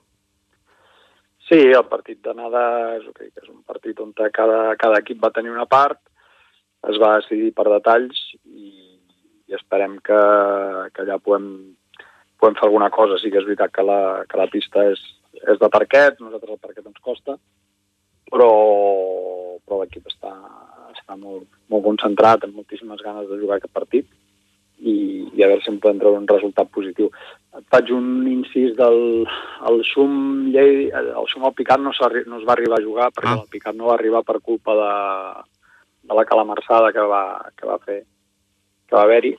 Sí, 1.52 1.58
el 1.68 1.84
partit 1.84 2.16
d'anada 2.24 2.60
és, 2.96 3.02
okay, 3.10 3.26
és 3.28 3.48
un 3.50 3.58
partit 3.68 3.98
on 4.00 4.14
cada, 4.16 4.60
cada 4.80 5.00
equip 5.02 5.18
va 5.20 5.28
tenir 5.36 5.50
una 5.52 5.66
part, 5.68 5.98
es 6.88 6.96
va 7.02 7.18
decidir 7.18 7.50
per 7.52 7.66
detalls 7.68 8.22
i, 8.48 8.70
i 9.52 9.58
esperem 9.58 9.98
que, 10.06 10.20
que 10.94 11.04
allà 11.04 11.18
puguem, 11.20 11.50
puguem 12.40 12.56
fer 12.56 12.64
alguna 12.70 12.88
cosa. 12.94 13.20
Sí 13.20 13.28
que 13.28 13.42
és 13.42 13.44
veritat 13.50 13.74
que 13.76 13.84
la, 13.84 14.00
que 14.24 14.40
la 14.40 14.48
pista 14.54 14.86
és, 14.94 15.04
és 15.42 15.60
de 15.60 15.68
parquet, 15.76 16.16
nosaltres 16.24 16.56
el 16.56 16.62
parquet 16.64 16.88
ens 16.88 17.04
costa, 17.04 17.36
però, 18.32 18.50
però 19.60 19.82
l'equip 19.82 20.08
està, 20.08 20.32
està 20.94 21.20
molt, 21.20 21.44
molt 21.68 21.84
concentrat, 21.90 22.48
amb 22.48 22.62
moltíssimes 22.62 23.04
ganes 23.04 23.28
de 23.28 23.42
jugar 23.44 23.60
aquest 23.60 23.76
partit 23.76 24.08
i, 24.82 24.94
i 25.30 25.44
a 25.44 25.48
veure 25.48 25.62
si 25.62 25.70
em 25.70 25.78
podem 25.82 26.00
treure 26.02 26.18
un 26.18 26.28
resultat 26.28 26.70
positiu. 26.74 27.10
Faig 27.72 27.92
un 27.94 28.26
incís 28.30 28.74
del 28.78 29.00
el 29.68 29.82
Xum 29.86 30.48
Llei, 30.52 30.88
el 30.90 31.28
Xum 31.30 31.46
al 31.46 31.54
Picat 31.56 31.80
no, 31.80 31.92
no 31.92 32.40
es 32.40 32.46
va 32.48 32.56
arribar 32.56 32.80
a 32.80 32.84
jugar 32.84 33.10
perquè 33.14 33.32
ah. 33.34 33.40
el 33.40 33.50
Picat 33.52 33.78
no 33.78 33.90
va 33.90 33.96
arribar 33.98 34.24
per 34.26 34.40
culpa 34.40 34.76
de, 34.78 34.92
de 36.08 36.18
la 36.18 36.26
calamarsada 36.28 36.92
que 36.92 37.06
va, 37.14 37.24
que 37.56 37.68
va 37.68 37.78
fer 37.84 38.02
que 38.88 38.96
va 38.98 39.06
haver-hi 39.06 39.36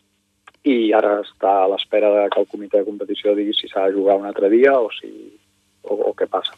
i 0.63 0.93
ara 0.95 1.17
està 1.21 1.57
a 1.63 1.69
l'espera 1.71 2.09
de 2.13 2.27
que 2.31 2.39
el 2.39 2.47
comitè 2.51 2.79
de 2.79 2.87
competició 2.87 3.33
digui 3.35 3.55
si 3.57 3.67
s'ha 3.67 3.89
de 3.89 3.97
jugar 3.97 4.15
un 4.19 4.29
altre 4.29 4.49
dia 4.53 4.77
o, 4.79 4.87
si, 4.95 5.11
o, 5.83 5.97
o 6.09 6.13
què 6.15 6.29
passa. 6.31 6.55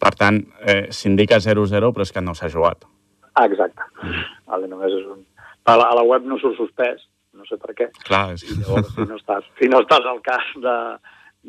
Per 0.00 0.12
tant, 0.16 0.40
eh, 0.64 0.86
s'indica 0.92 1.38
0-0, 1.44 1.92
però 1.92 2.06
és 2.06 2.12
que 2.12 2.22
no 2.24 2.32
s'ha 2.36 2.48
jugat. 2.52 2.86
Ah, 3.34 3.44
exacte. 3.44 3.84
Mm. 4.00 4.24
Vale, 4.48 4.70
només 4.72 4.96
és 4.96 5.04
un... 5.04 5.20
A 5.68 5.76
la, 5.76 5.90
a 5.90 5.98
la 5.98 6.04
web 6.08 6.24
no 6.24 6.38
surt 6.40 6.56
suspès, 6.56 7.04
no 7.46 7.54
sé 7.54 7.60
per 7.62 7.74
què. 7.78 7.90
Clar. 8.06 8.34
I 8.34 8.58
llavors, 8.58 8.90
si 8.94 9.06
no 9.06 9.20
estàs, 9.20 9.46
si 9.60 9.68
no 9.70 9.82
estàs 9.84 10.08
al 10.10 10.18
cas 10.24 10.48
de, 10.62 10.76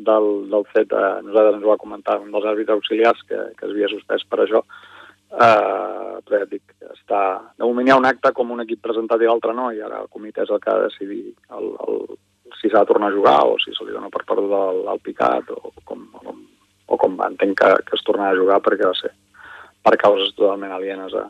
del, 0.08 0.28
del 0.52 0.66
fet, 0.72 0.92
eh, 0.92 1.10
nosaltres 1.26 1.58
ens 1.58 1.66
ho 1.66 1.72
va 1.72 1.82
comentar 1.82 2.18
un 2.22 2.30
dels 2.34 2.46
àrbitres 2.46 2.78
auxiliars 2.78 3.24
que, 3.26 3.40
que 3.58 3.66
es 3.66 3.74
havia 3.74 3.90
suspès 3.90 4.24
per 4.30 4.42
això, 4.44 4.62
eh, 5.32 6.14
però 6.22 6.42
ja 6.42 6.48
dic, 6.50 6.62
està... 6.92 7.22
De 7.58 7.66
moment 7.66 7.88
hi 7.88 7.94
ha 7.94 8.00
un 8.00 8.08
acte 8.08 8.32
com 8.36 8.54
un 8.54 8.62
equip 8.64 8.82
presentat 8.84 9.22
i 9.22 9.30
l'altre 9.30 9.54
no, 9.56 9.70
i 9.74 9.82
ara 9.82 10.04
el 10.04 10.10
comitè 10.12 10.44
és 10.46 10.54
el 10.54 10.62
que 10.62 10.70
ha 10.72 10.78
de 10.78 10.90
decidir 10.90 11.22
el, 11.58 11.72
el, 11.86 12.04
si 12.60 12.70
s'ha 12.70 12.84
de 12.84 12.92
tornar 12.92 13.10
a 13.10 13.16
jugar 13.16 13.40
o 13.46 13.56
si 13.62 13.74
se 13.74 13.86
li 13.86 13.96
dona 13.96 14.12
per 14.14 14.24
perdut 14.28 14.54
el, 14.94 15.02
picat 15.02 15.50
o 15.56 15.74
com, 15.84 16.06
o 16.14 16.22
com, 16.28 16.44
o 16.86 17.00
com 17.00 17.18
entenc 17.26 17.58
que, 17.58 17.72
que 17.88 17.98
es 17.98 18.06
tornarà 18.06 18.36
a 18.36 18.38
jugar 18.38 18.62
perquè 18.64 18.86
va 18.86 18.94
ser 18.98 19.12
per 19.82 19.96
causes 19.98 20.34
totalment 20.36 20.72
alienes 20.74 21.14
a, 21.16 21.26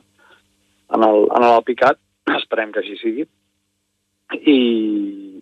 en, 0.96 1.02
el, 1.04 1.26
en 1.36 1.48
el 1.48 1.64
picat. 1.64 2.00
Esperem 2.38 2.72
que 2.74 2.84
així 2.84 2.96
sigui 3.00 3.26
i, 4.36 4.58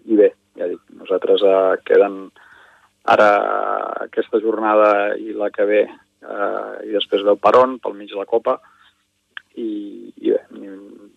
i 0.07 0.19
bé, 0.19 0.31
ja 0.59 0.69
dic, 0.71 0.83
nosaltres 0.95 1.43
eh, 1.43 1.77
queden 1.87 2.27
ara 3.07 3.31
aquesta 4.07 4.41
jornada 4.43 5.15
i 5.19 5.35
la 5.35 5.51
que 5.55 5.67
ve 5.67 5.83
eh, 5.87 6.73
i 6.87 6.95
després 6.95 7.25
ve 7.27 7.35
el 7.35 7.43
peron 7.43 7.79
pel 7.83 7.97
mig 7.99 8.11
de 8.13 8.19
la 8.19 8.29
Copa 8.29 8.59
i, 9.57 10.13
i 10.23 10.35
bé, 10.35 10.43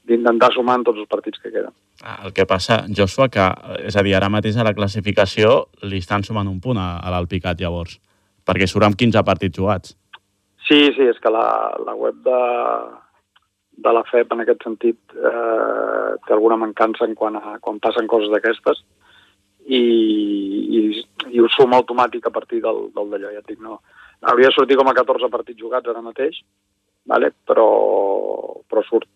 d'intentar 0.10 0.52
sumar 0.56 0.80
en 0.80 0.86
tots 0.88 1.02
els 1.02 1.10
partits 1.10 1.42
que 1.42 1.52
queden. 1.54 1.74
Ah, 2.02 2.22
el 2.26 2.34
que 2.34 2.48
passa, 2.50 2.82
Joshua, 2.96 3.28
que, 3.30 3.46
és 3.86 3.98
a 4.00 4.04
dir, 4.06 4.16
ara 4.18 4.32
mateix 4.32 4.58
a 4.58 4.66
la 4.66 4.74
classificació 4.74 5.68
li 5.86 6.00
estan 6.02 6.24
sumant 6.26 6.50
un 6.50 6.62
punt 6.64 6.80
a, 6.82 6.96
a 7.04 7.12
l'Alpicat, 7.14 7.60
llavors, 7.62 8.00
perquè 8.48 8.70
surt 8.70 8.88
amb 8.88 8.98
15 8.98 9.26
partits 9.28 9.60
jugats. 9.60 9.94
Sí, 10.70 10.80
sí, 10.96 11.10
és 11.12 11.20
que 11.22 11.32
la, 11.34 11.46
la 11.86 11.96
web 11.98 12.18
de, 12.26 12.40
de 13.84 13.94
la 13.96 14.04
FEP 14.08 14.34
en 14.36 14.44
aquest 14.44 14.66
sentit 14.66 15.00
eh, 15.16 16.10
té 16.26 16.36
alguna 16.36 16.60
mancança 16.60 17.08
en 17.08 17.16
quan, 17.20 17.38
a, 17.40 17.58
quan 17.64 17.80
passen 17.84 18.10
coses 18.12 18.32
d'aquestes 18.34 18.82
i, 19.66 19.84
i, 20.80 20.82
i 21.30 21.44
ho 21.44 21.48
suma 21.54 21.80
automàtic 21.80 22.28
a 22.28 22.34
partir 22.34 22.62
del, 22.66 22.88
del 22.96 23.14
d'allò, 23.14 23.32
ja 23.36 23.44
et 23.44 23.52
dic, 23.52 23.62
no. 23.64 23.80
Hauria 24.30 24.50
de 24.50 24.58
sortir 24.58 24.78
com 24.80 24.90
a 24.90 24.98
14 24.98 25.30
partits 25.32 25.62
jugats 25.62 25.88
ara 25.92 26.04
mateix, 26.04 26.42
vale? 27.08 27.32
però, 27.48 27.70
però 28.68 28.84
surt 28.88 29.08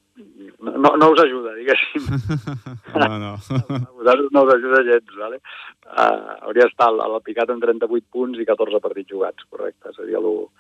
no, 0.64 0.96
no 0.96 1.10
us 1.12 1.20
ajuda, 1.20 1.54
diguéssim. 1.58 2.06
no, 3.02 3.18
no. 3.20 3.32
A 3.34 3.80
vosaltres 3.98 4.30
no 4.32 4.44
us 4.46 4.54
ajuda 4.56 4.84
gens, 4.88 5.16
vale? 5.20 5.40
Uh, 5.84 6.38
hauria 6.48 6.68
d'estar 6.68 6.92
a 6.94 7.10
la 7.12 7.22
picat 7.26 7.52
amb 7.52 7.64
38 7.64 8.06
punts 8.14 8.40
i 8.40 8.48
14 8.48 8.82
partits 8.84 9.12
jugats, 9.12 9.48
correcte, 9.50 9.92
seria 9.98 10.22
lo, 10.24 10.52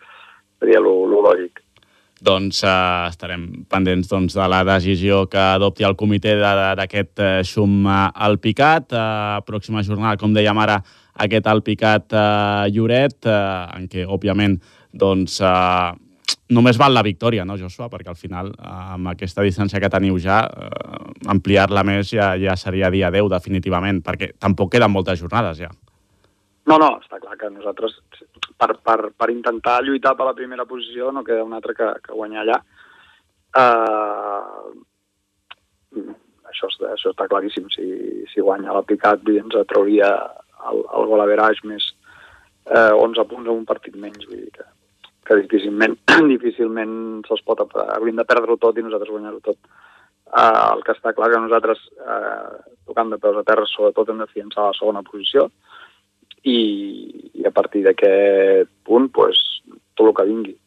seria 0.59 0.81
lo, 0.83 0.95
lo 1.09 1.21
lògic. 1.29 1.62
Doncs 2.23 2.61
uh, 2.63 3.09
estarem 3.09 3.65
pendents 3.71 4.07
doncs, 4.07 4.37
de 4.37 4.45
la 4.47 4.61
decisió 4.67 5.25
que 5.27 5.41
adopti 5.41 5.83
el 5.83 5.97
comitè 5.99 6.37
d'aquest 6.39 7.19
uh, 7.19 7.31
xum 7.47 7.83
uh, 7.83 8.07
al 8.13 8.39
picat. 8.39 8.95
Uh, 8.95 9.41
pròxima 9.47 9.83
jornada, 9.83 10.15
com 10.21 10.31
dèiem 10.35 10.63
ara, 10.63 10.79
aquest 11.25 11.49
al 11.51 11.61
picat 11.67 12.15
uh, 12.15 12.63
Lloret, 12.71 13.19
uh, 13.27 13.67
en 13.75 13.91
què, 13.91 14.07
òbviament, 14.07 14.55
doncs, 14.95 15.41
uh, 15.43 15.91
només 16.53 16.77
val 16.79 16.93
la 16.93 17.03
victòria, 17.05 17.45
no, 17.45 17.57
Joshua? 17.59 17.89
Perquè 17.91 18.11
al 18.11 18.19
final, 18.19 18.51
amb 18.59 19.11
aquesta 19.13 19.43
distància 19.45 19.81
que 19.81 19.91
teniu 19.91 20.19
ja, 20.21 20.43
eh, 20.47 21.13
ampliar-la 21.33 21.83
més 21.87 22.11
ja, 22.13 22.33
ja 22.39 22.55
seria 22.59 22.91
dia 22.93 23.11
10, 23.13 23.29
definitivament, 23.31 24.01
perquè 24.05 24.33
tampoc 24.39 24.73
queden 24.73 24.93
moltes 24.93 25.21
jornades 25.21 25.63
ja. 25.63 25.71
No, 26.69 26.77
no, 26.79 26.93
està 27.01 27.19
clar 27.19 27.35
que 27.39 27.49
nosaltres, 27.51 27.97
per, 28.63 28.77
per, 28.79 29.11
per 29.17 29.29
intentar 29.33 29.83
lluitar 29.83 30.15
per 30.15 30.25
la 30.29 30.37
primera 30.37 30.65
posició, 30.65 31.11
no 31.11 31.25
queda 31.27 31.43
un 31.43 31.53
altre 31.53 31.73
que, 31.77 31.89
que 32.05 32.15
guanyar 32.15 32.41
allà. 32.43 32.59
Uh, 33.53 34.71
això, 36.49 36.69
això 36.93 37.11
està 37.11 37.27
claríssim. 37.27 37.67
Si, 37.73 37.85
si 38.31 38.41
guanya 38.41 38.75
la 38.75 38.85
Picat, 38.87 39.27
ens 39.27 39.55
trauria 39.69 40.09
el, 40.71 40.79
el 40.83 41.03
gol 41.11 41.23
average 41.23 41.67
més 41.67 41.83
eh, 42.71 42.93
11 42.95 43.27
punts 43.27 43.49
en 43.49 43.57
un 43.57 43.67
partit 43.67 43.95
menys. 43.99 44.27
Vull 44.29 44.45
dir 44.45 44.53
que 44.55 44.65
que 45.23 45.37
difícilment, 45.39 45.93
difícilment 46.33 46.95
se'ls 47.27 47.43
pot... 47.47 47.61
Hauríem 47.95 48.17
de 48.19 48.25
perdre-ho 48.27 48.57
tot 48.59 48.75
i 48.75 48.83
nosaltres 48.83 49.13
guanyar-ho 49.13 49.39
tot. 49.45 49.59
Uh, 50.33 50.73
el 50.73 50.81
que 50.83 50.95
està 50.95 51.13
clar 51.15 51.29
que 51.31 51.39
nosaltres, 51.39 51.79
uh, 52.01 52.57
tocant 52.89 53.13
de 53.13 53.19
peus 53.21 53.37
a 53.39 53.43
terra, 53.47 53.63
sobretot 53.69 54.09
hem 54.09 54.23
de 54.23 54.27
fiançar 54.33 54.67
la 54.67 54.75
segona 54.75 55.03
posició 55.05 55.47
i, 56.43 56.59
i 57.39 57.45
a 57.47 57.51
partir 57.55 57.83
d'aquest 57.85 58.71
punt, 58.87 59.09
pues, 59.15 59.39
tot 59.95 60.09
el 60.09 60.15
que 60.17 60.27
vingui. 60.27 60.57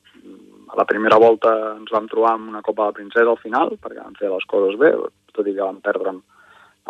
A 0.72 0.78
la 0.80 0.86
primera 0.88 1.18
volta 1.22 1.52
ens 1.74 1.92
vam 1.94 2.08
trobar 2.10 2.34
amb 2.36 2.50
una 2.52 2.64
Copa 2.64 2.88
de 2.88 2.98
Princesa 3.00 3.28
al 3.32 3.40
final, 3.42 3.76
perquè 3.80 4.00
vam 4.00 4.16
fer 4.18 4.32
les 4.32 4.48
coses 4.50 4.78
bé, 4.80 4.92
tot 5.36 5.46
i 5.46 5.54
que 5.54 5.62
vam 5.62 5.82
perdre 5.84 6.14
amb, 6.14 6.24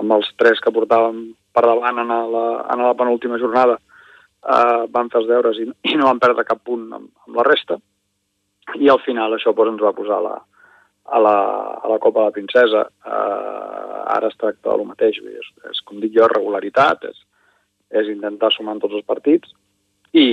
amb 0.01 0.17
els 0.17 0.31
tres 0.41 0.63
que 0.63 0.73
portàvem 0.75 1.29
per 1.57 1.65
davant 1.65 2.01
en 2.03 2.15
la, 2.33 2.47
en 2.73 2.83
la 2.85 2.95
penúltima 2.99 3.41
jornada, 3.43 3.79
eh, 3.79 4.83
van 4.93 5.11
fer 5.13 5.23
els 5.23 5.31
deures 5.31 5.61
i, 5.63 5.69
i 5.93 5.97
no 5.99 6.11
van 6.11 6.23
perdre 6.23 6.47
cap 6.49 6.63
punt 6.65 6.89
amb, 6.93 7.11
amb 7.27 7.39
la 7.39 7.47
resta, 7.47 7.79
i 8.75 8.91
al 8.91 9.01
final 9.05 9.37
això 9.37 9.55
doncs, 9.55 9.77
ens 9.77 9.85
va 9.85 9.95
posar 9.97 10.21
la, 10.25 10.35
a, 11.07 11.21
la, 11.23 11.37
a 11.83 11.89
la 11.91 11.99
Copa 12.03 12.21
de 12.21 12.27
la 12.27 12.35
Princesa. 12.35 12.83
Eh, 13.07 14.03
ara 14.17 14.31
es 14.31 14.39
tracta 14.39 14.73
del 14.73 14.87
mateix, 14.89 15.19
és, 15.23 15.49
és 15.71 15.83
com 15.87 16.01
dic 16.03 16.15
jo, 16.17 16.27
regularitat, 16.33 17.07
és, 17.11 17.23
és 17.91 18.11
intentar 18.11 18.51
sumar 18.55 18.77
en 18.77 18.83
tots 18.83 18.99
els 18.99 19.07
partits 19.07 19.53
i 20.17 20.27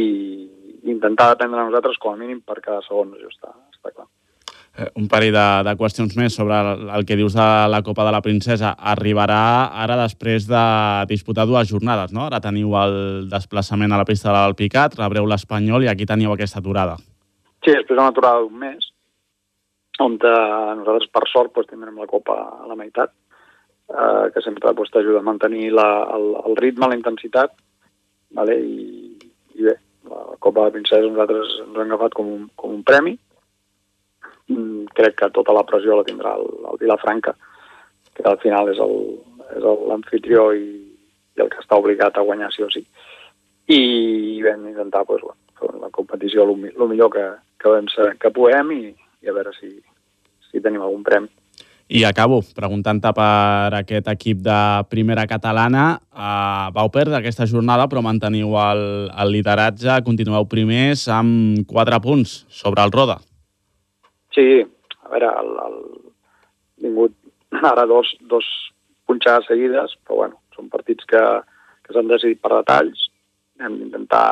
intentar 0.90 1.30
dependre 1.34 1.60
de 1.60 1.70
nosaltres 1.70 2.00
com 2.02 2.14
a 2.14 2.20
mínim 2.20 2.42
per 2.46 2.60
cada 2.62 2.82
segon, 2.88 3.14
això 3.16 3.30
està, 3.32 3.54
està 3.74 3.94
clar. 3.94 4.08
Eh, 4.74 4.88
un 4.98 5.06
parell 5.06 5.36
de, 5.36 5.46
de 5.68 5.74
qüestions 5.78 6.16
més 6.18 6.34
sobre 6.34 6.58
el, 6.58 6.88
el 6.98 7.06
que 7.06 7.18
dius 7.20 7.36
de 7.38 7.46
la 7.70 7.84
Copa 7.86 8.06
de 8.08 8.14
la 8.16 8.24
Princesa. 8.26 8.74
Arribarà 8.94 9.70
ara 9.84 10.00
després 10.00 10.48
de 10.50 10.64
disputar 11.12 11.46
dues 11.46 11.70
jornades, 11.70 12.14
no? 12.16 12.26
Ara 12.26 12.42
teniu 12.42 12.74
el 12.82 12.96
desplaçament 13.30 13.94
a 13.94 14.02
la 14.02 14.08
pista 14.10 14.32
de 14.32 14.40
l'Alpicat, 14.40 14.98
rebreu 14.98 15.30
l'Espanyol 15.30 15.86
i 15.86 15.92
aquí 15.92 16.10
teniu 16.10 16.34
aquesta 16.34 16.58
aturada. 16.64 16.98
Sí, 17.64 17.70
després 17.70 18.00
una 18.00 18.10
aturada 18.10 18.42
d'un 18.42 18.58
mes, 18.66 18.90
on 20.02 20.18
eh, 20.18 20.34
nosaltres, 20.82 21.12
per 21.14 21.28
sort, 21.30 21.54
doncs, 21.54 21.70
tindrem 21.70 22.02
la 22.02 22.10
Copa 22.10 22.40
a 22.64 22.66
la 22.68 22.80
meitat, 22.80 23.14
eh, 23.94 24.26
que 24.34 24.44
sempre 24.46 24.74
doncs, 24.74 24.92
t'ajuda 24.92 25.22
a 25.22 25.30
mantenir 25.30 25.72
la, 25.74 25.88
el, 26.18 26.34
el 26.44 26.58
ritme, 26.60 26.90
la 26.90 27.00
intensitat, 27.00 27.54
vale? 28.34 28.58
I, 28.60 29.32
i 29.60 29.70
bé, 29.70 29.78
la 30.10 30.24
Copa 30.44 30.66
de 30.68 30.80
Princesa 30.80 31.06
nosaltres 31.06 31.60
ens 31.64 31.78
hem 31.78 31.86
agafat 31.88 32.18
com 32.18 32.34
un, 32.34 32.50
com 32.60 32.74
un 32.76 32.84
premi, 32.88 33.16
Mm, 34.48 34.92
crec 34.92 35.16
que 35.16 35.30
tota 35.32 35.54
la 35.56 35.64
pressió 35.64 35.96
la 35.96 36.04
tindrà 36.04 36.34
el, 36.36 36.50
el 36.72 36.80
Vilafranca, 36.82 37.32
que 38.14 38.26
al 38.28 38.40
final 38.42 38.70
és 38.74 38.82
l'anfitrió 39.64 40.50
i, 40.52 40.66
i 41.38 41.44
el 41.44 41.50
que 41.50 41.62
està 41.64 41.80
obligat 41.80 42.18
a 42.20 42.26
guanyar 42.28 42.52
sí 42.52 42.66
o 42.66 42.70
sí. 42.74 42.84
I 43.72 44.42
vam 44.44 44.68
intentar 44.68 45.06
pues, 45.08 45.24
bueno, 45.24 45.80
la 45.86 45.90
competició 45.90 46.44
el 46.44 46.58
millor 46.90 47.14
que, 47.14 47.24
que, 47.58 47.72
vam 47.72 47.88
ser, 47.94 48.10
que 48.20 48.34
puguem 48.36 48.74
i, 48.76 48.82
i 49.24 49.32
a 49.32 49.36
veure 49.38 49.56
si, 49.56 49.72
si 50.50 50.60
tenim 50.60 50.84
algun 50.84 51.08
premi. 51.08 51.32
I 51.94 52.02
acabo 52.10 52.40
preguntant-te 52.58 53.12
per 53.14 53.76
aquest 53.78 54.08
equip 54.10 54.40
de 54.42 54.60
primera 54.90 55.28
catalana. 55.30 56.00
Uh, 56.10 56.72
vau 56.74 56.90
perdre 56.90 57.20
aquesta 57.20 57.46
jornada, 57.46 57.86
però 57.86 58.02
manteniu 58.02 58.56
el, 58.58 58.82
el 59.14 59.34
lideratge, 59.36 60.00
continueu 60.08 60.48
primers 60.50 61.04
amb 61.14 61.62
4 61.70 62.00
punts 62.02 62.34
sobre 62.50 62.82
el 62.82 62.94
Roda. 62.96 63.20
Sí, 64.34 64.48
a 65.06 65.14
veure, 65.14 65.30
el, 65.44 65.52
el, 65.68 65.78
vingut 66.88 67.14
ara 67.62 67.86
dos, 67.86 68.16
dos 68.26 68.48
punxades 69.06 69.46
seguides, 69.52 69.94
però 70.02 70.24
bueno, 70.24 70.42
són 70.58 70.74
partits 70.74 71.06
que, 71.06 71.22
que 71.86 71.94
s'han 71.94 72.10
decidit 72.10 72.42
per 72.42 72.56
detalls. 72.56 73.06
Hem 73.62 73.78
d'intentar 73.84 74.26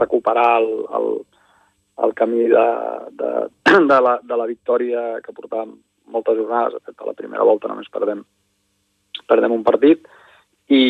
recuperar 0.00 0.54
el, 0.62 0.72
el, 0.96 1.10
el 2.06 2.16
camí 2.16 2.48
de, 2.48 2.68
de, 3.20 3.34
de, 3.92 4.00
la, 4.08 4.16
de 4.24 4.40
la 4.40 4.48
victòria 4.48 5.04
que 5.20 5.36
portàvem 5.36 5.76
moltes 6.12 6.38
jornades. 6.38 6.76
De 6.76 6.84
fet, 6.84 6.96
a 7.00 7.08
la 7.08 7.16
primera 7.18 7.46
volta 7.46 7.70
només 7.70 7.90
perdem, 7.92 8.22
perdem 9.26 9.54
un 9.54 9.64
partit 9.66 10.06
i, 10.68 10.82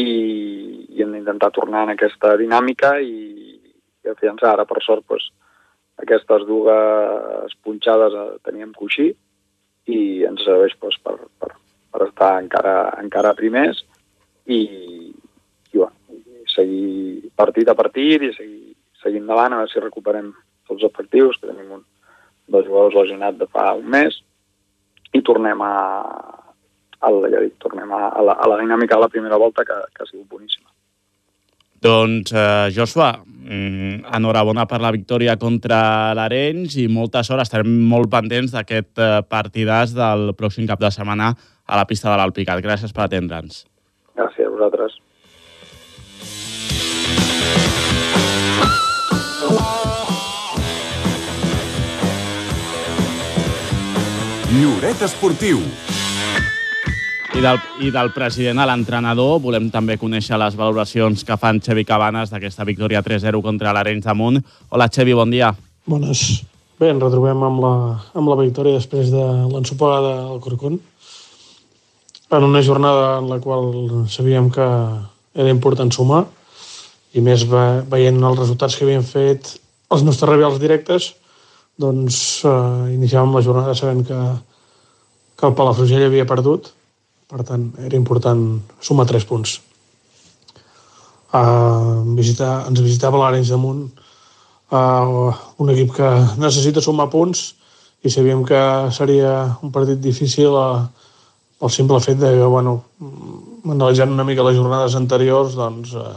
i 0.92 1.02
hem 1.02 1.12
d'intentar 1.16 1.52
tornar 1.54 1.84
en 1.86 1.94
aquesta 1.94 2.34
dinàmica 2.40 2.96
i, 3.00 3.56
i 4.04 4.12
afiançar 4.12 4.52
ara, 4.52 4.66
per 4.68 4.82
sort, 4.84 5.04
doncs, 5.08 5.28
aquestes 6.02 6.44
dues 6.48 7.54
punxades 7.64 8.16
teníem 8.44 8.74
coixí 8.76 9.08
i 9.88 10.00
ens 10.28 10.44
serveix 10.44 10.74
doncs, 10.80 10.98
per, 11.00 11.16
per, 11.40 11.54
per 11.92 12.08
estar 12.08 12.34
encara, 12.42 12.76
encara 13.00 13.36
primers 13.38 13.80
i, 14.44 14.60
i, 14.60 15.78
bueno, 15.78 15.94
i 16.12 16.44
seguir 16.52 17.30
partit 17.36 17.68
a 17.72 17.76
partit 17.78 18.28
i 18.28 18.32
seguir, 18.36 18.74
seguir 19.02 19.22
endavant 19.22 19.56
a 19.56 19.62
veure 19.62 19.72
si 19.72 19.82
recuperem 19.82 20.32
tots 20.66 20.82
els 20.82 20.90
efectius, 20.90 21.38
que 21.40 21.48
tenim 21.48 21.78
un, 21.78 21.84
dos 22.52 22.66
jugadors 22.66 22.96
lesionats 23.00 23.38
de 23.40 23.48
fa 23.50 23.72
un 23.78 23.88
mes 23.90 24.20
i 25.14 25.22
tornem 25.22 25.60
a, 25.62 25.74
a, 27.00 27.12
ja 27.30 27.42
dic, 27.44 27.56
tornem 27.62 27.92
a, 27.92 28.08
a, 28.08 28.24
la, 28.24 28.38
a 28.38 28.48
la 28.50 28.58
dinàmica 28.62 28.96
de 28.96 29.06
la 29.06 29.12
primera 29.12 29.38
volta 29.40 29.64
que, 29.64 29.76
que 29.94 30.02
ha 30.02 30.10
sigut 30.10 30.26
boníssima. 30.28 30.68
Doncs, 31.86 32.32
eh, 32.32 32.70
Joshua, 32.74 33.12
mm, 33.20 34.06
enhorabona 34.16 34.64
per 34.66 34.80
la 34.80 34.90
victòria 34.90 35.36
contra 35.36 36.14
l'Arenys 36.16 36.78
i 36.80 36.88
moltes 36.88 37.30
hores 37.30 37.46
estarem 37.46 37.68
molt 37.90 38.10
pendents 38.10 38.54
d'aquest 38.56 38.98
eh, 38.98 39.20
partidàs 39.28 39.92
del 39.94 40.32
pròxim 40.38 40.66
cap 40.66 40.80
de 40.80 40.90
setmana 40.90 41.34
a 41.66 41.76
la 41.76 41.84
pista 41.86 42.10
de 42.10 42.16
l'Alpicat. 42.16 42.62
Gràcies 42.64 42.94
per 42.96 43.06
atendre'ns. 43.06 43.66
Gràcies 44.16 44.48
a 44.48 44.54
vosaltres. 44.54 44.96
Lloret 54.76 55.00
Esportiu 55.06 55.56
i 57.32 57.40
del, 57.40 57.58
I 57.80 57.88
del 57.94 58.10
president 58.12 58.58
a 58.60 58.66
l'entrenador 58.68 59.38
volem 59.40 59.70
també 59.72 59.94
conèixer 59.96 60.36
les 60.36 60.56
valoracions 60.58 61.22
que 61.24 61.36
fan 61.40 61.62
Xevi 61.64 61.86
Cabanes 61.88 62.28
d'aquesta 62.28 62.66
victòria 62.68 63.00
3-0 63.00 63.40
contra 63.40 63.72
l'Arenys 63.72 64.04
de 64.04 64.14
Munt. 64.18 64.42
Hola, 64.68 64.90
Xevi, 64.92 65.14
bon 65.16 65.30
dia. 65.32 65.54
Bones. 65.88 66.42
Bé, 66.76 66.90
ens 66.92 67.00
retrobem 67.00 67.40
amb 67.46 67.62
la, 67.64 67.70
amb 68.20 68.28
la 68.28 68.36
victòria 68.42 68.76
després 68.76 69.08
de 69.14 69.22
l'ensopegada 69.54 70.10
al 70.26 70.42
Corcón. 70.44 70.76
en 72.28 72.44
una 72.44 72.60
jornada 72.60 73.18
en 73.20 73.30
la 73.30 73.38
qual 73.40 74.04
sabíem 74.12 74.50
que 74.50 74.66
era 75.40 75.54
important 75.54 75.92
sumar 75.92 76.26
i 77.14 77.22
més 77.24 77.46
veient 77.48 78.20
els 78.20 78.42
resultats 78.42 78.76
que 78.76 78.84
havien 78.84 79.08
fet 79.08 79.54
els 79.88 80.04
nostres 80.04 80.34
rivals 80.34 80.60
directes, 80.60 81.14
doncs 81.80 82.44
eh, 82.44 82.92
iniciàvem 82.92 83.32
la 83.32 83.42
jornada 83.48 83.74
sabent 83.74 84.04
que, 84.04 84.20
que 85.36 85.46
el 85.46 85.54
Palafrugell 85.54 86.06
havia 86.06 86.26
perdut, 86.28 86.70
per 87.30 87.44
tant 87.44 87.68
era 87.84 87.98
important 87.98 88.42
sumar 88.80 89.06
tres 89.08 89.26
punts. 89.28 89.58
Uh, 91.36 92.02
visitar, 92.16 92.64
ens 92.70 92.80
visitava 92.80 93.20
l'Arenys 93.20 93.50
de 93.52 93.58
Munt, 93.60 93.82
uh, 94.72 95.32
un 95.60 95.72
equip 95.74 95.92
que 95.98 96.10
necessita 96.40 96.80
sumar 96.80 97.10
punts 97.12 97.50
i 98.06 98.12
sabíem 98.12 98.44
que 98.46 98.60
seria 98.94 99.58
un 99.66 99.72
partit 99.74 100.00
difícil 100.00 100.54
uh, 100.54 100.86
pel 101.60 101.72
simple 101.72 102.00
fet 102.00 102.18
de 102.20 102.30
que, 102.38 102.48
bueno, 102.52 102.78
analitzant 103.64 104.12
una 104.12 104.24
mica 104.24 104.44
les 104.46 104.56
jornades 104.56 104.94
anteriors, 104.98 105.56
doncs, 105.56 105.94
eh, 105.96 106.16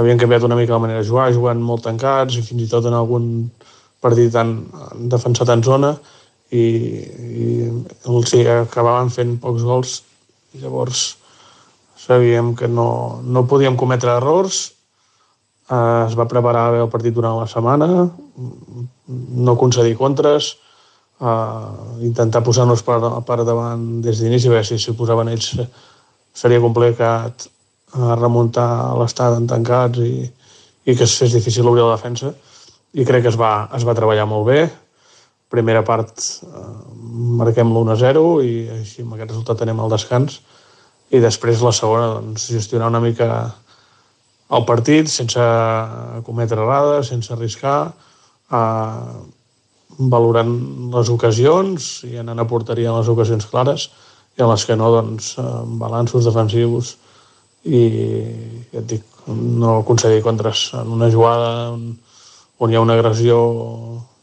havien 0.00 0.18
canviat 0.20 0.44
una 0.46 0.56
mica 0.56 0.76
la 0.76 0.82
manera 0.84 1.00
de 1.00 1.08
jugar, 1.08 1.32
jugant 1.34 1.60
molt 1.64 1.84
tancats 1.86 2.36
i 2.36 2.44
fins 2.44 2.62
i 2.62 2.68
tot 2.70 2.86
en 2.86 2.96
algun 2.96 3.24
partit 4.00 4.36
han 4.36 4.52
defensat 5.12 5.48
en 5.54 5.64
zona 5.64 5.94
i, 6.50 6.64
i 6.64 7.48
els 8.10 8.34
acabaven 8.54 9.10
fent 9.14 9.36
pocs 9.42 9.66
gols. 9.66 10.00
I 10.54 10.64
llavors 10.64 11.04
sabíem 12.00 12.54
que 12.58 12.68
no, 12.68 13.20
no 13.22 13.46
podíem 13.46 13.76
cometre 13.78 14.16
errors. 14.16 14.72
Eh, 15.70 16.02
es 16.08 16.16
va 16.18 16.28
preparar 16.30 16.70
bé 16.74 16.82
el 16.82 16.90
partit 16.90 17.14
durant 17.14 17.38
la 17.38 17.48
setmana 17.50 18.10
no 19.10 19.56
concedir 19.58 19.96
contres 19.98 20.56
uh, 21.20 21.98
intentar 22.02 22.42
posar-nos 22.46 22.82
per, 22.86 22.98
per 23.26 23.40
davant 23.44 24.00
des 24.04 24.20
d'inici, 24.20 24.50
veure 24.50 24.66
si 24.66 24.78
s'hi 24.78 24.96
posaven 24.96 25.32
ells 25.32 25.52
seria 26.32 26.62
complicat 26.62 27.46
uh, 27.96 28.14
remuntar 28.20 28.96
l'estat 29.00 29.36
en 29.38 29.48
tancats 29.50 30.02
i, 30.04 30.14
i 30.86 30.96
que 30.96 31.06
es 31.06 31.16
fes 31.18 31.34
difícil 31.36 31.68
obrir 31.68 31.84
la 31.84 31.96
defensa. 31.96 32.32
I 32.94 33.06
crec 33.06 33.24
que 33.24 33.30
es 33.30 33.38
va, 33.38 33.68
es 33.76 33.86
va 33.86 33.94
treballar 33.94 34.26
molt 34.26 34.48
bé 34.48 34.60
primera 35.50 35.82
part 35.86 36.22
uh, 36.46 36.68
marquem 37.40 37.72
l'1-0 37.72 38.24
i 38.46 38.54
així 38.80 39.04
amb 39.04 39.16
aquest 39.16 39.32
resultat 39.32 39.62
tenem 39.62 39.80
el 39.82 39.92
descans. 39.92 40.40
I 41.10 41.18
després 41.22 41.62
la 41.66 41.74
segona 41.74 42.12
doncs, 42.20 42.46
gestionar 42.54 42.90
una 42.92 43.02
mica 43.02 43.30
el 44.50 44.64
partit 44.66 45.10
sense 45.10 45.42
cometre 46.26 46.58
errades, 46.58 47.10
sense 47.12 47.30
arriscar, 47.34 47.92
eh, 48.50 49.12
valorant 50.14 50.54
les 50.94 51.10
ocasions 51.12 51.90
i 52.08 52.18
anant 52.22 52.42
a 52.42 52.46
porteria 52.50 52.90
en 52.90 52.98
les 52.98 53.10
ocasions 53.12 53.46
clares. 53.46 53.88
I 54.38 54.42
en 54.42 54.50
les 54.50 54.64
que 54.66 54.76
no, 54.78 54.90
doncs, 54.94 55.34
balanços 55.82 56.26
defensius 56.26 56.96
i, 57.62 57.80
ja 58.72 58.80
et 58.80 58.86
dic, 58.94 59.06
no 59.26 59.80
aconseguir 59.80 60.22
contres 60.24 60.70
en 60.74 60.94
una 60.96 61.10
jugada 61.12 61.70
on, 61.74 61.90
on 62.58 62.70
hi 62.70 62.78
ha 62.78 62.82
una 62.82 62.96
agressió 62.98 63.36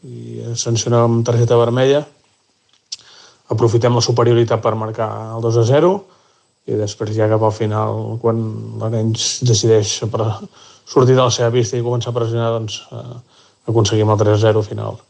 i 0.06 0.44
sancionar 0.54 1.02
amb 1.06 1.24
targeta 1.26 1.58
vermella 1.58 2.04
aprofitem 3.50 3.96
la 3.96 4.04
superioritat 4.04 4.62
per 4.62 4.76
marcar 4.78 5.08
el 5.34 5.42
2 5.42 5.58
a 5.62 5.66
0 5.72 5.92
i 6.68 6.76
després 6.78 7.16
ja 7.16 7.30
cap 7.30 7.42
al 7.42 7.54
final 7.56 8.18
quan 8.22 8.42
l'Arenys 8.80 9.40
decideix 9.48 9.98
sortir 9.98 11.16
de 11.16 11.22
la 11.22 11.32
seva 11.34 11.50
pista 11.54 11.78
i 11.78 11.84
començar 11.84 12.12
a 12.12 12.18
pressionar 12.18 12.50
doncs, 12.54 12.82
eh, 12.92 13.18
aconseguim 13.72 14.10
el 14.12 14.20
3 14.20 14.36
a 14.36 14.42
0 14.48 14.64
final 14.66 15.00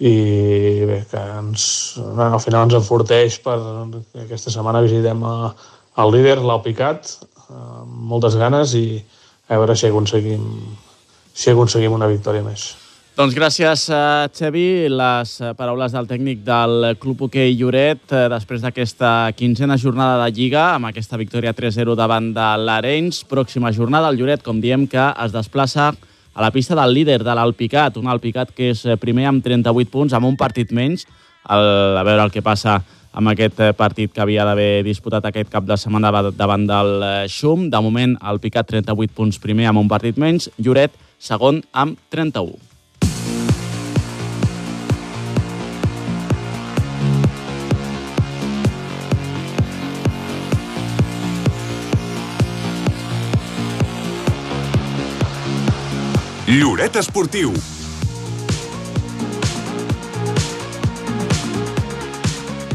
i 0.00 0.12
bé, 0.88 1.02
que 1.10 1.20
ens, 1.20 1.64
al 2.00 2.40
final 2.40 2.64
ens 2.64 2.76
enforteix 2.78 3.36
per 3.44 3.58
aquesta 4.22 4.52
setmana 4.52 4.80
visitem 4.84 5.24
a, 5.28 5.52
el 6.00 6.14
líder, 6.14 6.38
l'Alpicat, 6.40 7.10
amb 7.52 7.98
moltes 8.12 8.38
ganes 8.40 8.72
i 8.78 8.84
a 9.50 9.58
veure 9.58 9.76
si 9.76 9.90
aconseguim, 9.90 10.46
si 11.34 11.50
aconseguim 11.52 11.92
una 11.92 12.08
victòria 12.08 12.46
més. 12.46 12.70
Doncs 13.18 13.34
gràcies, 13.34 13.88
uh, 13.90 14.28
Xevi. 14.32 14.88
Les 14.88 15.32
uh, 15.42 15.50
paraules 15.58 15.92
del 15.92 16.06
tècnic 16.08 16.44
del 16.46 16.94
Club 17.02 17.26
Hoquei 17.26 17.56
Lloret 17.58 18.14
uh, 18.14 18.28
després 18.32 18.62
d'aquesta 18.62 19.32
quinzena 19.36 19.76
jornada 19.76 20.20
de 20.22 20.30
Lliga, 20.36 20.70
amb 20.76 20.88
aquesta 20.88 21.18
victòria 21.20 21.52
3-0 21.56 21.96
davant 21.98 22.30
de 22.36 22.46
l'Arenys. 22.62 23.24
Pròxima 23.28 23.74
jornada, 23.76 24.08
el 24.08 24.20
Lloret, 24.20 24.44
com 24.46 24.62
diem, 24.62 24.86
que 24.88 25.10
es 25.24 25.34
desplaça 25.34 25.90
a 26.34 26.42
la 26.42 26.50
pista 26.50 26.74
del 26.78 26.94
líder 26.94 27.18
de 27.24 27.34
l'Alpicat, 27.34 27.98
un 27.98 28.08
Alpicat 28.08 28.54
que 28.54 28.70
és 28.72 28.84
eh, 28.86 28.96
primer 29.00 29.26
amb 29.28 29.44
38 29.44 29.90
punts, 29.90 30.14
amb 30.14 30.30
un 30.30 30.38
partit 30.38 30.70
menys, 30.72 31.04
el, 31.50 31.66
a 31.98 32.06
veure 32.06 32.24
el 32.28 32.32
que 32.32 32.44
passa 32.46 32.78
amb 33.10 33.32
aquest 33.32 33.60
eh, 33.60 33.72
partit 33.74 34.14
que 34.14 34.22
havia 34.22 34.46
d'haver 34.46 34.84
disputat 34.86 35.26
aquest 35.26 35.50
cap 35.50 35.66
de 35.66 35.76
setmana 35.80 36.30
davant 36.30 36.66
del 36.70 36.96
eh, 37.02 37.12
Xum. 37.28 37.68
De 37.72 37.82
moment, 37.82 38.16
el 38.30 38.40
Picat 38.40 38.70
38 38.70 39.16
punts 39.16 39.42
primer 39.42 39.68
amb 39.68 39.82
un 39.82 39.90
partit 39.90 40.16
menys, 40.20 40.48
Lloret 40.62 40.94
segon 41.18 41.64
amb 41.74 41.98
31. 42.14 42.69
Lloret 56.50 56.96
Esportiu. 56.98 57.52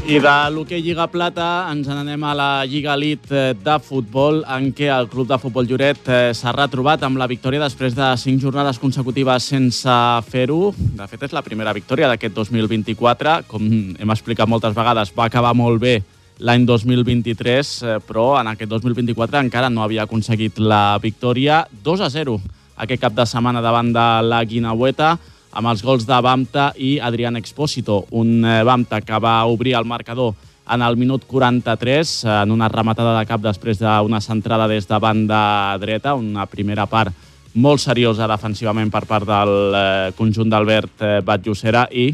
I 0.07 0.21
de 0.23 0.35
l'hoquei 0.53 0.79
Lliga 0.79 1.09
Plata 1.11 1.65
ens 1.73 1.89
n'anem 1.91 2.23
a 2.23 2.31
la 2.39 2.47
Lliga 2.63 2.93
Elite 2.95 3.51
de 3.59 3.75
futbol 3.83 4.45
en 4.47 4.71
què 4.71 4.87
el 4.95 5.09
Club 5.11 5.27
de 5.27 5.41
Futbol 5.43 5.67
Lloret 5.67 6.07
eh, 6.07 6.31
s'ha 6.31 6.55
retrobat 6.55 7.03
amb 7.03 7.19
la 7.19 7.27
victòria 7.27 7.65
després 7.65 7.99
de 7.99 8.13
cinc 8.15 8.39
jornades 8.47 8.79
consecutives 8.79 9.51
sense 9.51 9.99
fer-ho. 10.31 10.71
De 10.95 11.11
fet, 11.11 11.27
és 11.27 11.35
la 11.35 11.43
primera 11.43 11.75
victòria 11.75 12.07
d'aquest 12.07 12.39
2024. 12.39 13.41
Com 13.51 13.69
hem 13.99 14.15
explicat 14.15 14.47
moltes 14.47 14.77
vegades, 14.77 15.11
va 15.11 15.27
acabar 15.27 15.51
molt 15.51 15.83
bé 15.83 15.97
l'any 16.39 16.63
2023, 16.63 17.79
eh, 17.83 17.99
però 18.07 18.37
en 18.39 18.55
aquest 18.55 18.71
2024 18.71 19.49
encara 19.49 19.67
no 19.67 19.83
havia 19.83 20.07
aconseguit 20.07 20.63
la 20.63 20.85
victòria 21.03 21.65
2 21.83 22.07
a 22.07 22.15
0 22.21 22.39
aquest 22.75 23.01
cap 23.01 23.15
de 23.15 23.25
setmana 23.25 23.61
davant 23.63 23.91
de 23.93 24.05
la 24.27 24.43
Guinaueta 24.43 25.15
amb 25.55 25.71
els 25.71 25.83
gols 25.83 26.03
de 26.07 26.17
Bamta 26.21 26.71
i 26.75 26.97
Adrián 26.99 27.39
Expósito. 27.39 28.03
Un 28.11 28.43
eh, 28.43 28.63
Bamta 28.67 28.99
que 29.01 29.19
va 29.19 29.45
obrir 29.47 29.75
el 29.79 29.87
marcador 29.87 30.33
en 30.67 30.81
el 30.81 30.97
minut 30.97 31.23
43, 31.29 32.11
en 32.41 32.51
una 32.51 32.67
rematada 32.69 33.13
de 33.19 33.25
cap 33.29 33.41
després 33.41 33.79
d'una 33.79 34.19
centrada 34.21 34.67
des 34.67 34.87
de 34.89 34.97
banda 34.99 35.77
dreta, 35.77 36.15
una 36.17 36.47
primera 36.49 36.87
part 36.89 37.13
molt 37.55 37.79
seriosa 37.79 38.27
defensivament 38.27 38.89
per 38.91 39.05
part 39.07 39.27
del 39.29 39.53
eh, 39.77 40.11
conjunt 40.17 40.49
d'Albert 40.51 41.05
eh, 41.05 41.19
Batllocera 41.23 41.85
i 41.93 42.09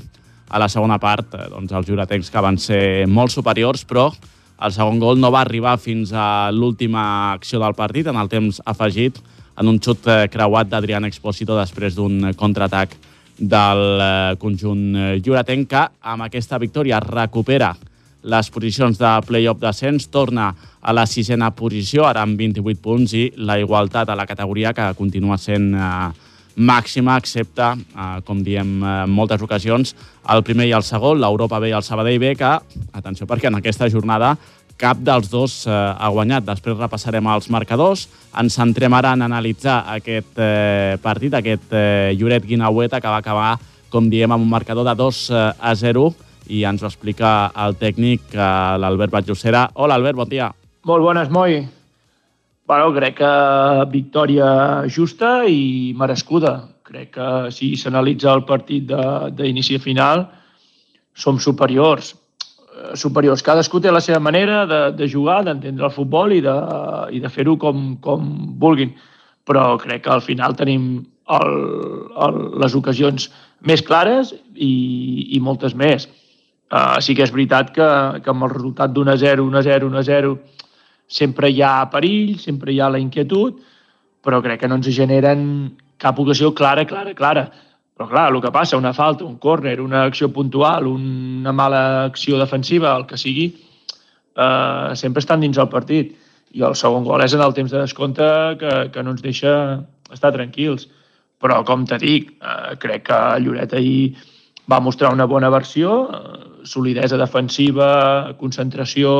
a 0.52 0.60
la 0.60 0.68
segona 0.70 1.00
part 1.00 1.34
doncs, 1.50 1.72
els 1.72 1.88
juretencs 1.88 2.30
que 2.30 2.44
van 2.44 2.60
ser 2.60 3.08
molt 3.08 3.32
superiors, 3.32 3.86
però 3.88 4.10
el 4.62 4.74
segon 4.76 5.00
gol 5.02 5.18
no 5.18 5.32
va 5.34 5.42
arribar 5.42 5.78
fins 5.82 6.12
a 6.14 6.52
l'última 6.54 7.32
acció 7.32 7.62
del 7.64 7.74
partit, 7.74 8.12
en 8.12 8.20
el 8.20 8.30
temps 8.30 8.60
afegit, 8.68 9.18
en 9.62 9.70
un 9.70 9.80
xut 9.80 10.10
eh, 10.10 10.26
creuat 10.34 10.70
d'Adrián 10.72 11.06
Expósito 11.06 11.56
després 11.60 11.96
d'un 11.98 12.34
contraatac 12.38 12.98
del 13.38 13.84
eh, 14.02 14.34
conjunt 14.42 14.84
eh, 14.96 15.14
lloretenc 15.22 15.70
que 15.70 15.86
amb 16.14 16.26
aquesta 16.26 16.60
victòria 16.62 17.02
recupera 17.04 17.76
les 18.22 18.50
posicions 18.54 19.00
de 19.02 19.12
play-off 19.26 19.62
d'ascens, 19.62 20.10
torna 20.14 20.52
a 20.82 20.94
la 20.94 21.08
sisena 21.10 21.50
posició, 21.58 22.06
ara 22.06 22.22
amb 22.22 22.38
28 22.38 22.82
punts, 22.82 23.16
i 23.18 23.32
la 23.38 23.58
igualtat 23.58 24.10
a 24.10 24.18
la 24.18 24.28
categoria 24.30 24.76
que 24.78 24.92
continua 24.98 25.40
sent 25.42 25.72
eh, 25.74 26.12
màxima, 26.62 27.18
excepte, 27.18 27.72
eh, 27.74 28.22
com 28.28 28.44
diem 28.46 28.82
en 28.84 29.14
moltes 29.14 29.42
ocasions, 29.42 29.96
el 30.30 30.44
primer 30.46 30.70
i 30.70 30.76
el 30.78 30.86
segon, 30.86 31.22
l'Europa 31.22 31.60
B 31.60 31.72
i 31.72 31.76
el 31.78 31.86
Sabadell 31.86 32.22
B, 32.22 32.36
que, 32.38 32.52
atenció, 32.94 33.26
perquè 33.26 33.50
en 33.50 33.58
aquesta 33.58 33.90
jornada 33.90 34.36
cap 34.82 35.02
dels 35.06 35.30
dos 35.30 35.62
eh, 35.68 35.72
ha 35.74 36.10
guanyat. 36.14 36.46
Després 36.48 36.80
repassarem 36.80 37.28
els 37.34 37.50
marcadors. 37.54 38.08
Ens 38.42 38.58
centrem 38.58 38.94
ara 38.98 39.14
en 39.16 39.26
analitzar 39.28 39.82
aquest 39.96 40.42
eh, 40.42 40.98
partit, 41.04 41.38
aquest 41.38 41.76
eh, 41.78 42.14
Lloret 42.18 42.48
Guinaueta, 42.48 43.02
que 43.02 43.12
va 43.12 43.22
acabar, 43.22 43.52
com 43.94 44.10
diem, 44.10 44.32
amb 44.32 44.44
un 44.46 44.50
marcador 44.50 44.88
de 44.88 44.96
2 44.98 45.22
eh, 45.30 45.44
a 45.72 45.76
0 45.78 46.10
i 46.52 46.64
ens 46.68 46.82
ho 46.82 46.90
explica 46.90 47.52
el 47.66 47.78
tècnic, 47.80 48.34
eh, 48.34 48.48
l'Albert 48.82 49.14
Batllocera. 49.14 49.68
Hola, 49.76 50.00
Albert, 50.00 50.18
bon 50.24 50.32
dia. 50.32 50.50
Molt 50.90 51.06
bones, 51.06 51.30
Moi. 51.30 51.62
Bueno, 52.72 52.92
crec 52.96 53.18
que 53.20 53.32
victòria 53.92 54.50
justa 54.90 55.42
i 55.46 55.92
merescuda. 55.98 56.56
Crec 56.88 57.12
que 57.16 57.28
si 57.54 57.76
s'analitza 57.78 58.32
el 58.34 58.46
partit 58.48 58.88
d'inici 59.38 59.78
a 59.78 59.84
final, 59.84 60.26
som 61.14 61.40
superiors 61.40 62.16
superiors. 62.96 63.44
Cadascú 63.46 63.82
té 63.82 63.92
la 63.92 64.02
seva 64.04 64.20
manera 64.24 64.66
de, 64.70 64.82
de 64.98 65.08
jugar, 65.10 65.42
d'entendre 65.46 65.88
el 65.88 65.94
futbol 65.96 66.34
i 66.36 66.42
de, 66.44 66.56
i 67.16 67.22
de 67.24 67.32
fer-ho 67.32 67.58
com, 67.62 67.96
com 68.04 68.30
vulguin. 68.62 68.94
Però 69.48 69.76
crec 69.82 70.06
que 70.06 70.14
al 70.14 70.24
final 70.26 70.56
tenim 70.58 70.92
el, 71.32 71.54
el, 72.26 72.40
les 72.62 72.76
ocasions 72.78 73.30
més 73.68 73.84
clares 73.86 74.34
i, 74.56 74.74
i 75.36 75.40
moltes 75.44 75.76
més. 75.78 76.08
Uh, 76.72 77.02
sí 77.04 77.16
que 77.18 77.26
és 77.26 77.34
veritat 77.34 77.74
que, 77.76 77.88
que 78.24 78.32
amb 78.32 78.48
el 78.48 78.54
resultat 78.54 78.94
d'un 78.96 79.12
0, 79.12 79.44
1 79.44 79.64
0, 79.68 79.90
1 79.92 80.04
0, 80.08 80.36
sempre 81.12 81.50
hi 81.52 81.60
ha 81.62 81.74
perill, 81.92 82.38
sempre 82.40 82.72
hi 82.72 82.80
ha 82.80 82.88
la 82.90 83.02
inquietud, 83.02 83.60
però 84.24 84.40
crec 84.44 84.62
que 84.62 84.70
no 84.72 84.78
ens 84.80 84.88
generen 84.96 85.44
cap 86.02 86.20
ocasió 86.20 86.54
clara, 86.56 86.86
clara, 86.88 87.14
clara. 87.18 87.50
Però 88.02 88.10
clar, 88.10 88.32
el 88.34 88.42
que 88.42 88.50
passa, 88.50 88.78
una 88.80 88.96
falta, 88.98 89.22
un 89.28 89.36
córner, 89.38 89.76
una 89.80 90.00
acció 90.08 90.32
puntual, 90.34 90.88
una 90.90 91.52
mala 91.54 92.06
acció 92.08 92.40
defensiva, 92.40 92.96
el 92.98 93.06
que 93.06 93.20
sigui, 93.22 93.44
eh, 94.34 94.96
sempre 94.98 95.22
estan 95.22 95.44
dins 95.46 95.60
el 95.62 95.70
partit. 95.70 96.16
I 96.58 96.64
el 96.66 96.74
segon 96.74 97.06
gol 97.06 97.22
és 97.22 97.36
en 97.38 97.44
el 97.46 97.54
temps 97.54 97.70
de 97.70 97.78
descompte 97.78 98.26
que, 98.58 98.72
que 98.90 99.04
no 99.06 99.14
ens 99.14 99.22
deixa 99.22 99.54
estar 100.10 100.34
tranquils. 100.34 100.88
Però, 101.38 101.60
com 101.68 101.86
te 101.86 102.02
dic, 102.02 102.34
eh, 102.42 102.74
crec 102.82 103.06
que 103.12 103.22
Lloret 103.46 103.78
ahir 103.78 104.18
va 104.66 104.82
mostrar 104.82 105.14
una 105.14 105.30
bona 105.30 105.54
versió, 105.54 105.94
eh, 106.10 106.66
solidesa 106.66 107.22
defensiva, 107.22 108.34
concentració, 108.42 109.14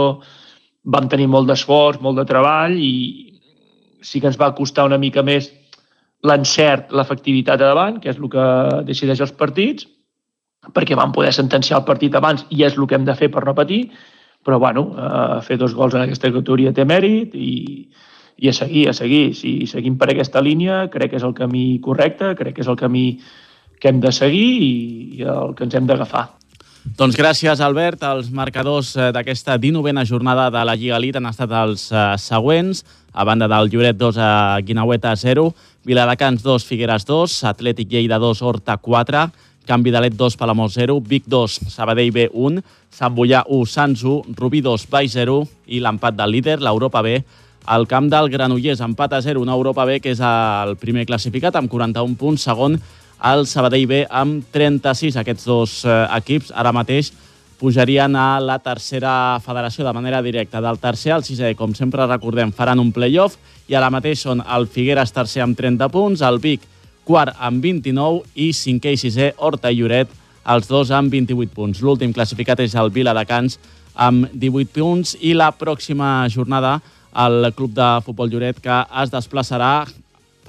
vam 0.90 1.06
tenir 1.06 1.30
molt 1.30 1.54
d'esforç, 1.54 2.02
molt 2.02 2.18
de 2.18 2.26
treball 2.26 2.82
i 2.82 2.94
sí 4.02 4.18
que 4.18 4.34
ens 4.34 4.42
va 4.42 4.56
costar 4.58 4.90
una 4.90 4.98
mica 4.98 5.22
més 5.22 5.54
l'encert, 6.28 6.92
l'efectivitat 6.94 7.62
a 7.62 7.72
davant, 7.72 8.00
que 8.02 8.12
és 8.12 8.20
el 8.20 8.30
que 8.30 8.46
decideix 8.88 9.22
els 9.26 9.34
partits, 9.38 9.88
perquè 10.76 10.96
vam 10.98 11.14
poder 11.16 11.34
sentenciar 11.34 11.80
el 11.80 11.88
partit 11.88 12.16
abans 12.16 12.46
i 12.54 12.64
és 12.68 12.78
el 12.78 12.88
que 12.88 12.98
hem 12.98 13.06
de 13.08 13.16
fer 13.18 13.32
per 13.34 13.46
no 13.48 13.56
patir, 13.58 13.88
però 14.46 14.60
bueno, 14.62 14.88
eh, 14.98 15.42
fer 15.46 15.58
dos 15.58 15.74
gols 15.78 15.96
en 15.96 16.06
aquesta 16.06 16.32
categoria 16.34 16.74
té 16.74 16.86
mèrit 16.86 17.34
i, 17.38 17.88
i 18.38 18.50
a 18.50 18.54
seguir, 18.54 18.88
a 18.90 18.94
seguir. 18.98 19.34
Si 19.38 19.68
seguim 19.70 19.98
per 20.02 20.12
aquesta 20.12 20.42
línia, 20.42 20.88
crec 20.94 21.14
que 21.14 21.22
és 21.22 21.26
el 21.26 21.38
camí 21.38 21.80
correcte, 21.82 22.36
crec 22.38 22.58
que 22.58 22.66
és 22.66 22.70
el 22.70 22.78
camí 22.78 23.06
que 23.82 23.90
hem 23.90 24.02
de 24.02 24.14
seguir 24.14 24.50
i, 24.62 24.72
i 25.18 25.26
el 25.26 25.56
que 25.58 25.66
ens 25.66 25.78
hem 25.78 25.90
d'agafar. 25.90 26.28
Doncs 26.82 27.14
gràcies, 27.14 27.60
Albert. 27.62 28.02
Els 28.02 28.32
marcadors 28.34 28.96
eh, 28.98 29.12
d'aquesta 29.14 29.54
19a 29.62 30.02
jornada 30.08 30.48
de 30.50 30.64
la 30.66 30.74
Lliga 30.74 30.98
Elite 30.98 31.20
han 31.20 31.30
estat 31.30 31.52
els 31.54 31.84
eh, 31.94 32.06
següents. 32.18 32.82
A 33.14 33.26
banda 33.28 33.46
del 33.52 33.70
Lloret 33.70 34.00
2 34.00 34.18
a 34.18 34.58
Guinaueta 34.66 35.12
0, 35.16 35.52
Viladecans 35.86 36.42
2, 36.42 36.66
Figueres 36.66 37.06
2, 37.06 37.36
Atlètic 37.52 37.92
Lleida 37.92 38.18
2, 38.18 38.42
Horta 38.42 38.78
4, 38.82 39.26
Canvi 39.68 39.94
de 39.94 40.02
Let 40.02 40.16
2, 40.18 40.38
Palamós 40.40 40.74
0, 40.74 40.98
Vic 41.06 41.28
2, 41.30 41.60
Sabadell 41.70 42.10
B 42.16 42.30
1, 42.34 42.64
Sant 42.90 43.14
Boià 43.14 43.44
1, 43.46 43.68
Sants 43.70 44.02
1, 44.02 44.34
Rubí 44.40 44.64
2, 44.66 44.88
Baix 44.90 45.14
0 45.14 45.44
i 45.68 45.84
l'empat 45.84 46.18
del 46.18 46.34
líder, 46.34 46.58
l'Europa 46.64 47.04
B, 47.06 47.20
al 47.70 47.86
camp 47.86 48.10
del 48.10 48.32
Granollers, 48.34 48.82
empat 48.82 49.14
a 49.14 49.22
0, 49.22 49.44
una 49.44 49.54
Europa 49.54 49.86
B 49.86 50.00
que 50.02 50.16
és 50.16 50.24
el 50.26 50.74
primer 50.82 51.06
classificat 51.06 51.60
amb 51.60 51.70
41 51.70 52.18
punts, 52.18 52.48
segon 52.48 52.80
el 53.24 53.46
Sabadell 53.48 53.88
B 53.88 54.06
amb 54.10 54.46
36. 54.54 55.18
Aquests 55.22 55.46
dos 55.46 55.76
eh, 55.86 55.98
equips 56.18 56.52
ara 56.56 56.74
mateix 56.74 57.12
pujarien 57.62 58.16
a 58.18 58.40
la 58.42 58.58
tercera 58.58 59.38
federació 59.46 59.86
de 59.86 59.94
manera 59.94 60.22
directa. 60.26 60.62
Del 60.62 60.80
tercer 60.82 61.14
al 61.14 61.26
sisè, 61.26 61.54
com 61.56 61.76
sempre 61.78 62.08
recordem, 62.10 62.50
faran 62.52 62.82
un 62.82 62.90
playoff 62.92 63.38
i 63.70 63.78
ara 63.78 63.92
mateix 63.94 64.24
són 64.26 64.42
el 64.42 64.66
Figueres 64.66 65.14
tercer 65.14 65.44
amb 65.46 65.58
30 65.58 65.92
punts, 65.94 66.24
el 66.26 66.42
Vic 66.42 66.66
quart 67.06 67.38
amb 67.38 67.62
29 67.62 68.26
i 68.42 68.50
cinquè 68.54 68.96
i 68.96 68.98
sisè 68.98 69.32
Horta 69.38 69.70
i 69.70 69.78
Lloret, 69.78 70.10
els 70.50 70.68
dos 70.68 70.90
amb 70.90 71.14
28 71.14 71.54
punts. 71.54 71.84
L'últim 71.86 72.14
classificat 72.14 72.60
és 72.66 72.74
el 72.74 72.90
Vila 72.90 73.14
de 73.14 73.26
Cans 73.30 73.60
amb 73.94 74.32
18 74.34 74.74
punts 74.74 75.14
i 75.22 75.36
la 75.38 75.52
pròxima 75.54 76.26
jornada 76.34 76.80
el 77.22 77.52
club 77.54 77.74
de 77.76 77.90
futbol 78.06 78.32
Lloret 78.32 78.62
que 78.64 78.78
es 79.04 79.12
desplaçarà 79.14 79.86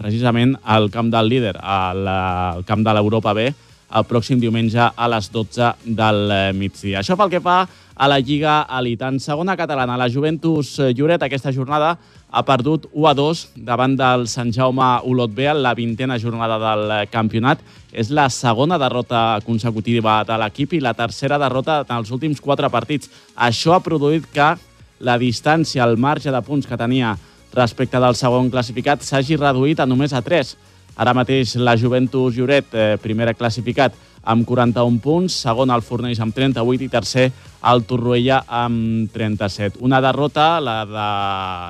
precisament 0.02 0.56
al 0.64 0.90
camp 0.90 1.12
del 1.12 1.30
líder, 1.30 1.54
al 1.62 2.64
camp 2.66 2.82
de 2.82 2.94
l'Europa 2.96 3.32
B, 3.38 3.46
el 3.92 4.04
pròxim 4.08 4.40
diumenge 4.40 4.80
a 4.80 5.08
les 5.12 5.28
12 5.32 5.72
del 5.84 6.22
migdia. 6.56 7.00
Això 7.02 7.16
pel 7.18 7.30
que 7.32 7.42
fa 7.44 7.62
a 7.94 8.08
la 8.08 8.18
Lliga 8.18 8.62
Elite. 8.78 9.04
En 9.04 9.20
segona 9.20 9.56
catalana, 9.56 9.98
la 10.00 10.08
Juventus 10.10 10.78
Lloret 10.96 11.22
aquesta 11.22 11.52
jornada 11.52 11.96
ha 12.32 12.42
perdut 12.48 12.88
1 12.92 13.08
a 13.08 13.12
2 13.14 13.42
davant 13.68 13.94
del 13.98 14.24
Sant 14.32 14.52
Jaume 14.54 14.88
Olot 15.04 15.34
B 15.36 15.46
en 15.50 15.60
la 15.62 15.74
vintena 15.76 16.18
jornada 16.18 16.58
del 16.62 16.94
campionat. 17.12 17.60
És 17.92 18.08
la 18.10 18.30
segona 18.32 18.78
derrota 18.80 19.38
consecutiva 19.44 20.22
de 20.24 20.38
l'equip 20.40 20.72
i 20.72 20.80
la 20.80 20.94
tercera 20.96 21.38
derrota 21.38 21.82
en 21.84 21.96
els 21.98 22.10
últims 22.10 22.40
quatre 22.40 22.70
partits. 22.72 23.10
Això 23.36 23.76
ha 23.76 23.84
produït 23.84 24.24
que 24.32 24.54
la 25.02 25.18
distància, 25.18 25.84
el 25.84 25.98
marge 25.98 26.32
de 26.32 26.42
punts 26.46 26.66
que 26.66 26.78
tenia 26.80 27.16
respecte 27.54 28.00
del 28.00 28.16
segon 28.16 28.50
classificat 28.50 29.02
s'hagi 29.04 29.36
reduït 29.36 29.80
a 29.80 29.86
només 29.86 30.12
a 30.12 30.22
3. 30.24 30.54
Ara 30.96 31.14
mateix 31.16 31.54
la 31.56 31.76
Juventus 31.80 32.36
Lloret, 32.36 32.74
eh, 32.74 32.96
primera 33.00 33.32
classificat, 33.34 33.94
amb 34.22 34.46
41 34.46 35.00
punts, 35.02 35.34
segon 35.44 35.70
el 35.70 35.82
Fornells 35.82 36.20
amb 36.22 36.34
38 36.34 36.84
i 36.84 36.88
tercer 36.88 37.26
el 37.72 37.82
Torroella 37.88 38.42
amb 38.46 39.10
37. 39.12 39.80
Una 39.80 40.00
derrota, 40.00 40.60
la 40.60 40.78
de 40.86 41.08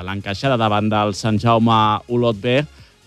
l'encaixada 0.09 0.59
davant 0.61 0.90
del 0.90 1.14
Sant 1.14 1.38
Jaume 1.38 1.79
Olot 2.09 2.37
B, 2.40 2.61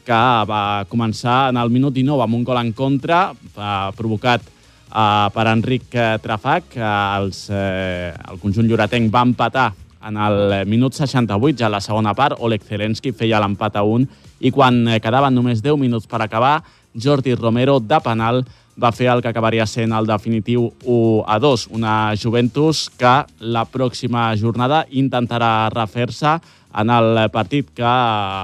que 0.06 0.24
va 0.50 0.86
començar 0.90 1.50
en 1.50 1.58
el 1.58 1.70
minut 1.74 1.94
19 1.94 2.24
amb 2.24 2.36
un 2.36 2.44
gol 2.44 2.62
en 2.62 2.74
contra, 2.74 3.32
eh, 3.34 3.92
provocat 3.98 4.42
eh, 4.42 5.30
per 5.34 5.48
Enric 5.52 5.90
Trafac. 6.22 6.76
Eh, 6.78 6.92
els, 7.20 7.48
eh, 7.50 8.14
el 8.32 8.40
conjunt 8.40 8.70
lloretenc 8.70 9.12
va 9.14 9.26
empatar 9.26 9.72
en 10.06 10.18
el 10.18 10.68
minut 10.70 10.94
68, 10.94 11.58
ja 11.60 11.68
a 11.68 11.74
la 11.74 11.82
segona 11.82 12.14
part, 12.14 12.38
Oleg 12.40 12.64
Zelensky 12.64 13.12
feia 13.12 13.42
l'empat 13.42 13.80
a 13.80 13.84
1 13.84 14.06
i 14.46 14.52
quan 14.54 14.84
eh, 14.88 15.00
quedaven 15.02 15.34
només 15.34 15.64
10 15.64 15.80
minuts 15.82 16.08
per 16.08 16.22
acabar, 16.22 16.60
Jordi 16.96 17.36
Romero, 17.36 17.80
de 17.80 18.00
penal, 18.04 18.44
va 18.76 18.92
fer 18.92 19.08
el 19.12 19.22
que 19.24 19.32
acabaria 19.32 19.66
sent 19.68 19.94
el 19.96 20.08
definitiu 20.08 20.68
1 20.84 21.24
a 21.28 21.40
2. 21.40 21.68
Una 21.76 21.96
Juventus 22.20 22.90
que 23.00 23.16
la 23.40 23.66
pròxima 23.66 24.28
jornada 24.40 24.84
intentarà 24.92 25.70
refer-se 25.74 26.38
en 26.76 26.92
el 26.92 27.22
partit 27.32 27.72
que 27.76 27.88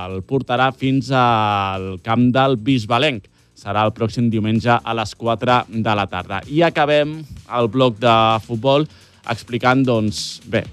el 0.08 0.22
portarà 0.24 0.72
fins 0.72 1.12
al 1.12 2.00
camp 2.04 2.30
del 2.32 2.58
Bisbalenc. 2.58 3.28
Serà 3.62 3.84
el 3.86 3.94
pròxim 3.94 4.32
diumenge 4.32 4.74
a 4.74 4.94
les 4.98 5.14
4 5.16 5.66
de 5.70 5.96
la 5.96 6.08
tarda. 6.10 6.42
I 6.48 6.64
acabem 6.66 7.20
el 7.58 7.68
bloc 7.70 8.00
de 8.00 8.16
futbol 8.48 8.88
explicant, 9.30 9.84
doncs, 9.86 10.40
bé, 10.50 10.64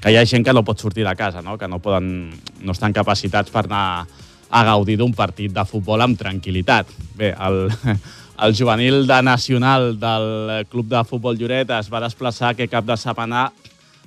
que 0.00 0.12
hi 0.12 0.16
ha 0.16 0.24
gent 0.26 0.44
que 0.46 0.54
no 0.56 0.64
pot 0.64 0.80
sortir 0.80 1.04
de 1.04 1.14
casa, 1.16 1.42
no? 1.42 1.58
que 1.58 1.68
no, 1.68 1.78
poden, 1.78 2.30
no 2.64 2.72
estan 2.72 2.96
capacitats 2.96 3.52
per 3.52 3.66
anar 3.66 4.06
a 4.50 4.64
gaudir 4.66 4.96
d'un 4.98 5.12
partit 5.14 5.52
de 5.52 5.64
futbol 5.68 6.00
amb 6.02 6.18
tranquil·litat. 6.18 6.88
Bé, 7.18 7.34
el, 7.36 7.68
el 8.46 8.56
juvenil 8.56 9.06
de 9.06 9.20
nacional 9.22 9.92
del 10.00 10.66
Club 10.72 10.88
de 10.90 11.04
Futbol 11.04 11.38
Lloret 11.38 11.70
es 11.76 11.92
va 11.92 12.02
desplaçar 12.02 12.54
aquest 12.54 12.72
cap 12.72 12.88
de 12.88 12.96
setmana 12.98 13.50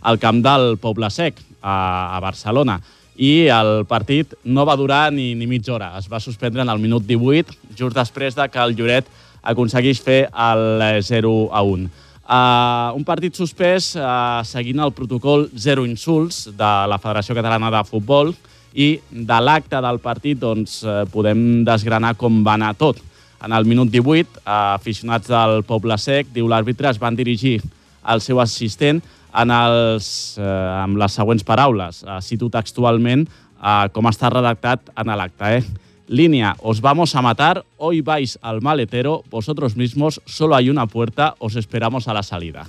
al 0.01 0.19
camp 0.19 0.41
del 0.43 0.75
Poble 0.81 1.09
Sec, 1.13 1.39
a, 1.63 2.17
a 2.17 2.19
Barcelona. 2.19 2.81
I 3.15 3.47
el 3.53 3.85
partit 3.87 4.33
no 4.43 4.65
va 4.65 4.75
durar 4.75 5.11
ni, 5.13 5.33
ni 5.37 5.47
mitja 5.47 5.75
hora. 5.75 5.93
Es 5.97 6.09
va 6.11 6.19
suspendre 6.19 6.65
en 6.65 6.69
el 6.73 6.81
minut 6.81 7.05
18, 7.07 7.55
just 7.77 7.95
després 7.95 8.35
de 8.35 8.49
que 8.49 8.59
el 8.59 8.75
Lloret 8.75 9.07
aconseguís 9.43 10.01
fer 10.01 10.25
el 10.27 10.81
0 11.03 11.33
a 11.53 11.61
1. 11.63 11.89
Uh, 12.33 12.95
un 12.97 13.03
partit 13.05 13.35
suspès 13.37 13.91
uh, 13.99 14.41
seguint 14.47 14.79
el 14.81 14.93
protocol 14.95 15.43
Zero 15.53 15.83
Insults 15.85 16.47
de 16.57 16.69
la 16.89 16.97
Federació 16.97 17.35
Catalana 17.37 17.69
de 17.69 17.81
Futbol 17.85 18.31
i 18.73 18.87
de 19.11 19.37
l'acte 19.43 19.77
del 19.83 19.99
partit 20.01 20.39
doncs, 20.41 20.79
uh, 20.81 21.03
podem 21.13 21.61
desgranar 21.67 22.15
com 22.17 22.39
va 22.47 22.55
anar 22.57 22.71
tot. 22.79 23.03
En 23.43 23.53
el 23.53 23.67
minut 23.69 23.91
18, 23.93 24.39
uh, 24.39 24.73
aficionats 24.79 25.29
del 25.29 25.61
Poble 25.67 25.99
Sec, 26.01 26.31
diu 26.33 26.49
l'àrbitre, 26.49 26.89
es 26.89 26.97
van 26.97 27.19
dirigir 27.19 27.59
al 28.01 28.23
seu 28.23 28.41
assistent 28.41 29.03
en 29.37 29.53
els, 29.53 30.09
uh, 30.39 30.81
amb 30.87 30.97
les 31.03 31.19
següents 31.19 31.45
paraules. 31.45 32.01
Uh, 32.07 32.17
cito 32.23 32.49
textualment 32.49 33.27
uh, 33.27 33.91
com 33.93 34.09
està 34.09 34.33
redactat 34.33 34.89
en 34.97 35.13
l'acte. 35.13 35.59
Eh? 35.59 35.92
Línea, 36.13 36.55
os 36.61 36.79
vamos 36.79 37.15
a 37.15 37.23
matar, 37.23 37.65
hoy 37.77 38.01
vais 38.01 38.37
al 38.43 38.61
maletero, 38.61 39.23
vosotros 39.31 39.75
mismos, 39.75 40.21
solo 40.25 40.55
hay 40.55 40.69
una 40.69 40.85
puerta, 40.85 41.33
os 41.39 41.55
esperamos 41.55 42.07
a 42.07 42.13
la 42.13 42.21
salida. 42.21 42.67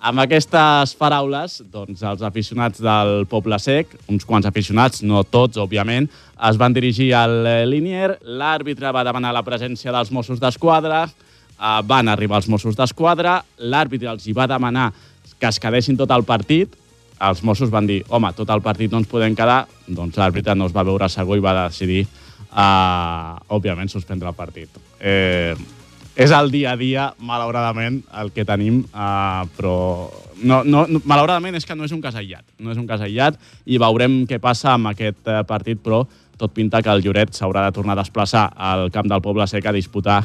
Amb 0.00 0.22
aquestes 0.22 0.94
paraules, 0.96 1.58
doncs, 1.68 2.00
els 2.00 2.22
aficionats 2.24 2.80
del 2.80 3.26
Poble 3.28 3.58
Sec, 3.60 3.92
uns 4.08 4.24
quants 4.24 4.48
aficionats, 4.48 5.02
no 5.04 5.20
tots, 5.28 5.60
òbviament, 5.60 6.08
es 6.48 6.56
van 6.56 6.72
dirigir 6.72 7.10
al 7.12 7.68
Linier, 7.68 8.14
l'àrbitre 8.24 8.94
va 8.96 9.04
demanar 9.04 9.34
la 9.36 9.44
presència 9.44 9.92
dels 9.92 10.08
Mossos 10.08 10.40
d'Esquadra, 10.40 11.02
eh, 11.04 11.74
van 11.84 12.08
arribar 12.08 12.40
els 12.40 12.48
Mossos 12.48 12.80
d'Esquadra, 12.80 13.42
l'àrbitre 13.58 14.08
els 14.08 14.24
hi 14.24 14.32
va 14.32 14.48
demanar 14.48 14.88
que 15.36 15.52
es 15.52 15.60
quedessin 15.60 16.00
tot 16.00 16.16
el 16.16 16.24
partit, 16.24 16.72
els 17.20 17.44
Mossos 17.44 17.68
van 17.68 17.84
dir, 17.84 18.00
home, 18.08 18.32
tot 18.32 18.48
el 18.48 18.64
partit 18.64 18.88
no 18.88 19.04
ens 19.04 19.12
podem 19.12 19.36
quedar, 19.36 19.66
doncs 19.84 20.16
l'àrbitre 20.16 20.56
no 20.56 20.72
es 20.72 20.72
va 20.72 20.88
veure 20.88 21.12
segur 21.12 21.36
i 21.36 21.44
va 21.44 21.58
decidir 21.66 22.06
uh, 22.52 23.36
òbviament, 23.52 23.90
suspendre 23.90 24.30
el 24.30 24.38
partit. 24.38 24.80
Eh, 25.00 25.54
és 26.20 26.32
el 26.36 26.50
dia 26.50 26.74
a 26.74 26.78
dia, 26.78 27.10
malauradament, 27.22 28.02
el 28.20 28.32
que 28.34 28.44
tenim, 28.44 28.82
uh, 28.90 29.46
però 29.56 29.76
no, 30.42 30.62
no, 30.64 30.84
no, 30.88 31.00
malauradament 31.08 31.56
és 31.56 31.64
que 31.66 31.76
no 31.78 31.86
és 31.86 31.94
un 31.94 32.02
cas 32.02 32.18
aïllat. 32.18 32.44
No 32.58 32.74
és 32.74 32.80
un 32.80 32.88
cas 32.88 33.00
aïllat 33.06 33.38
i 33.64 33.78
veurem 33.80 34.24
què 34.28 34.40
passa 34.42 34.74
amb 34.74 34.90
aquest 34.90 35.22
uh, 35.30 35.40
partit, 35.48 35.80
però 35.80 36.02
tot 36.40 36.52
pinta 36.56 36.82
que 36.82 36.90
el 36.92 37.04
Lloret 37.04 37.34
s'haurà 37.36 37.66
de 37.66 37.74
tornar 37.76 37.96
a 37.96 38.02
desplaçar 38.02 38.48
al 38.56 38.88
camp 38.92 39.08
del 39.08 39.22
Poble 39.24 39.46
Sec 39.48 39.66
a 39.66 39.76
disputar 39.76 40.22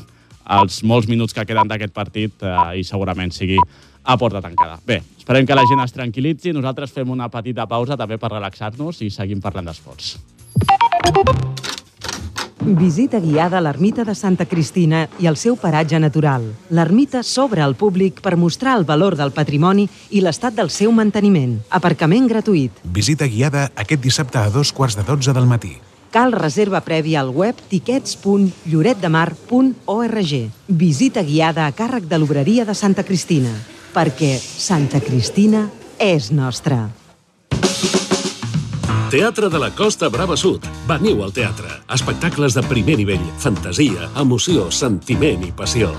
els 0.55 0.83
molts 0.85 1.09
minuts 1.09 1.33
que 1.33 1.45
queden 1.45 1.69
d'aquest 1.69 1.93
partit 1.93 2.45
uh, 2.45 2.71
i 2.77 2.85
segurament 2.87 3.33
sigui 3.35 3.59
a 4.05 4.17
porta 4.17 4.41
tancada. 4.41 4.77
Bé, 4.85 5.01
esperem 5.17 5.47
que 5.47 5.57
la 5.57 5.65
gent 5.65 5.81
es 5.83 5.95
tranquil·litzi. 5.95 6.53
Nosaltres 6.53 6.93
fem 6.93 7.09
una 7.09 7.29
petita 7.33 7.65
pausa 7.67 7.97
també 7.97 8.19
per 8.21 8.31
relaxar-nos 8.35 9.01
i 9.01 9.09
seguim 9.13 9.41
parlant 9.41 9.71
d'esports. 9.71 10.15
Visita 12.65 13.21
guiada 13.21 13.59
a 13.59 13.61
l'ermita 13.61 14.01
de 14.03 14.15
Santa 14.17 14.47
Cristina 14.49 15.05
i 15.21 15.27
el 15.29 15.37
seu 15.37 15.53
paratge 15.55 15.99
natural. 16.01 16.41
L'ermita 16.73 17.21
s'obre 17.21 17.61
al 17.61 17.77
públic 17.77 18.25
per 18.25 18.41
mostrar 18.41 18.73
el 18.79 18.85
valor 18.89 19.13
del 19.15 19.29
patrimoni 19.31 19.87
i 20.09 20.21
l'estat 20.25 20.55
del 20.57 20.71
seu 20.73 20.89
manteniment. 20.91 21.61
Aparcament 21.69 22.25
gratuït. 22.25 22.71
Visita 22.83 23.27
guiada 23.29 23.69
aquest 23.75 24.01
dissabte 24.01 24.39
a 24.41 24.49
dos 24.49 24.73
quarts 24.73 24.95
de 24.97 25.03
dotze 25.05 25.33
del 25.37 25.45
matí. 25.45 25.77
Cal 26.09 26.31
reserva 26.33 26.81
prèvia 26.81 27.21
al 27.21 27.29
web 27.29 27.53
tiquets.lloretdemar.org. 27.69 30.49
Visita 30.67 31.21
guiada 31.21 31.67
a 31.67 31.71
càrrec 31.71 32.09
de 32.09 32.17
l'obreria 32.17 32.65
de 32.65 32.73
Santa 32.73 33.03
Cristina. 33.05 33.53
Perquè 33.93 34.41
Santa 34.41 35.05
Cristina 35.05 35.69
és 36.01 36.33
nostra. 36.33 37.04
Teatre 39.09 39.49
de 39.49 39.59
la 39.59 39.69
Costa 39.69 40.09
Brava 40.09 40.35
Sud. 40.35 40.65
Veniu 40.89 41.23
al 41.23 41.31
teatre. 41.31 41.69
Espectacles 41.93 42.55
de 42.57 42.63
primer 42.65 42.97
nivell, 42.97 43.21
fantasia, 43.37 44.09
emoció, 44.17 44.71
sentiment 44.73 45.45
i 45.45 45.51
passió. 45.53 45.93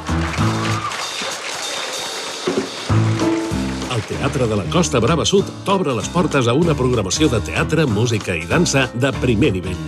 El 3.95 4.03
Teatre 4.11 4.51
de 4.51 4.57
la 4.59 4.66
Costa 4.75 4.99
Brava 5.01 5.25
Sud 5.25 5.47
t'obre 5.64 5.95
les 5.95 6.09
portes 6.11 6.49
a 6.51 6.55
una 6.59 6.75
programació 6.75 7.31
de 7.31 7.38
teatre, 7.47 7.87
música 7.87 8.35
i 8.35 8.42
dansa 8.51 8.90
de 8.92 9.12
primer 9.23 9.55
nivell. 9.55 9.79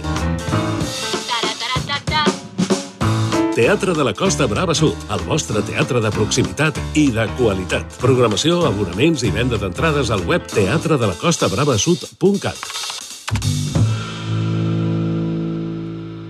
Teatre 3.59 3.99
de 3.99 4.07
la 4.07 4.15
Costa 4.15 4.47
Brava 4.47 4.79
Sud, 4.79 4.95
el 5.11 5.19
vostre 5.27 5.59
teatre 5.67 5.99
de 5.99 6.07
proximitat 6.15 6.79
i 6.95 7.11
de 7.11 7.27
qualitat. 7.41 7.99
Programació, 7.99 8.63
abonaments 8.71 9.27
i 9.27 9.35
venda 9.35 9.59
d'entrades 9.59 10.15
al 10.15 10.23
web 10.31 10.47
teatredelacostabravasud.cat. 10.55 12.63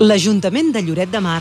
L'Ajuntament 0.01 0.69
de 0.71 0.81
Lloret 0.87 1.11
de 1.11 1.19
Mar 1.19 1.41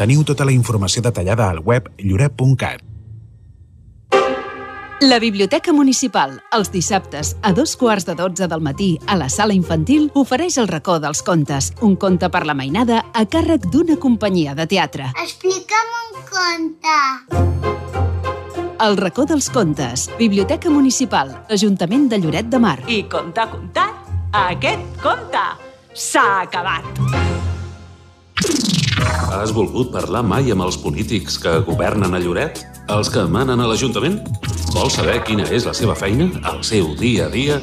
Teniu 0.00 0.22
tota 0.24 0.46
la 0.48 0.52
informació 0.54 1.02
detallada 1.04 1.50
al 1.52 1.58
web 1.60 1.90
lloret.cat. 2.00 2.80
La 5.00 5.18
Biblioteca 5.20 5.72
Municipal, 5.72 6.38
els 6.56 6.70
dissabtes 6.72 7.34
a 7.40 7.52
dos 7.56 7.74
quarts 7.76 8.04
de 8.08 8.14
dotze 8.16 8.48
del 8.48 8.60
matí 8.64 8.98
a 9.06 9.16
la 9.16 9.28
sala 9.32 9.52
infantil, 9.56 10.10
ofereix 10.16 10.56
el 10.60 10.68
racó 10.68 10.98
dels 11.00 11.20
contes, 11.24 11.72
un 11.84 11.96
conte 11.96 12.28
per 12.32 12.44
la 12.48 12.56
mainada 12.56 13.06
a 13.12 13.24
càrrec 13.24 13.68
d'una 13.72 13.96
companyia 14.00 14.54
de 14.56 14.66
teatre. 14.68 15.10
Explica'm 15.20 15.96
un 16.00 16.20
conte. 16.28 16.98
El 18.80 18.96
racó 18.96 19.26
dels 19.28 19.50
contes, 19.52 20.08
Biblioteca 20.20 20.72
Municipal, 20.72 21.44
Ajuntament 21.48 22.08
de 22.08 22.20
Lloret 22.20 22.48
de 22.48 22.60
Mar. 22.60 22.78
I 22.88 23.02
contar, 23.08 23.50
contat, 23.52 24.08
aquest 24.46 25.04
conte 25.04 25.44
s'ha 25.92 26.42
acabat. 26.46 27.29
Has 29.30 29.52
volgut 29.56 29.92
parlar 29.94 30.22
mai 30.26 30.50
amb 30.52 30.64
els 30.66 30.76
polítics 30.80 31.38
que 31.42 31.58
governen 31.66 32.14
a 32.14 32.20
Lloret? 32.22 32.62
Els 32.90 33.10
que 33.12 33.22
manen 33.30 33.60
a 33.60 33.68
l'Ajuntament? 33.70 34.18
Vols 34.74 34.98
saber 34.98 35.20
quina 35.26 35.46
és 35.50 35.66
la 35.66 35.74
seva 35.74 35.96
feina, 35.98 36.28
el 36.52 36.60
seu 36.66 36.92
dia 36.98 37.26
a 37.26 37.30
dia? 37.32 37.60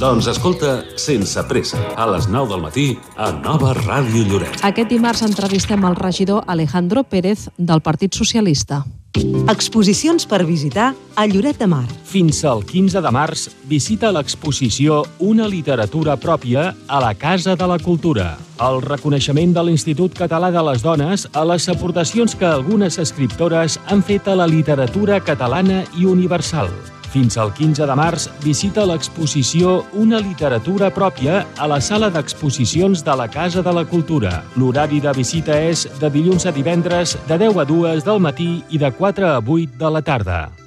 Doncs 0.00 0.26
escolta 0.30 0.80
Sense 0.98 1.42
Pressa, 1.46 1.78
a 1.94 2.06
les 2.10 2.26
9 2.26 2.50
del 2.50 2.62
matí, 2.64 2.86
a 3.16 3.30
Nova 3.34 3.72
Ràdio 3.78 4.24
Lloret. 4.26 4.58
Aquest 4.66 4.90
dimarts 4.90 5.22
entrevistem 5.26 5.86
el 5.86 5.94
regidor 5.98 6.42
Alejandro 6.46 7.04
Pérez 7.06 7.48
del 7.56 7.80
Partit 7.80 8.14
Socialista. 8.18 8.82
Exposicions 9.14 10.24
per 10.26 10.40
visitar 10.42 10.88
a 11.14 11.26
Lloret 11.30 11.60
de 11.60 11.68
Mar. 11.70 11.84
Fins 12.08 12.40
al 12.48 12.64
15 12.66 13.02
de 13.04 13.12
març, 13.14 13.44
visita 13.70 14.10
l'exposició 14.10 15.02
Una 15.22 15.46
literatura 15.46 16.16
pròpia 16.18 16.72
a 16.88 17.00
la 17.02 17.12
Casa 17.14 17.54
de 17.54 17.68
la 17.70 17.78
Cultura. 17.78 18.32
El 18.58 18.80
reconeixement 18.82 19.54
de 19.54 19.62
l'Institut 19.68 20.18
Català 20.18 20.50
de 20.54 20.64
les 20.70 20.82
Dones 20.82 21.28
a 21.32 21.44
les 21.46 21.68
aportacions 21.70 22.34
que 22.34 22.48
algunes 22.48 22.98
escriptores 22.98 23.78
han 23.86 24.02
fet 24.02 24.26
a 24.26 24.34
la 24.34 24.50
literatura 24.50 25.20
catalana 25.22 25.84
i 25.94 26.10
universal. 26.10 26.72
Fins 27.14 27.36
al 27.38 27.52
15 27.54 27.86
de 27.86 27.94
març, 27.94 28.24
visita 28.42 28.82
l'exposició 28.90 29.76
Una 30.02 30.18
literatura 30.18 30.88
pròpia 30.90 31.44
a 31.54 31.68
la 31.70 31.78
sala 31.78 32.08
d'exposicions 32.10 33.04
de 33.06 33.14
la 33.20 33.28
Casa 33.30 33.62
de 33.62 33.76
la 33.76 33.84
Cultura. 33.86 34.40
L'horari 34.58 34.98
de 34.98 35.14
visita 35.14 35.54
és 35.54 35.86
de 36.00 36.10
dilluns 36.10 36.48
a 36.50 36.56
divendres 36.58 37.14
de 37.30 37.38
10 37.46 37.62
a 37.62 37.68
2 37.70 38.10
del 38.10 38.18
matí 38.18 38.50
i 38.66 38.82
de 38.82 38.90
4 38.98 39.30
a 39.30 39.38
8 39.38 39.78
de 39.78 39.94
la 39.94 40.02
tarda. 40.02 40.63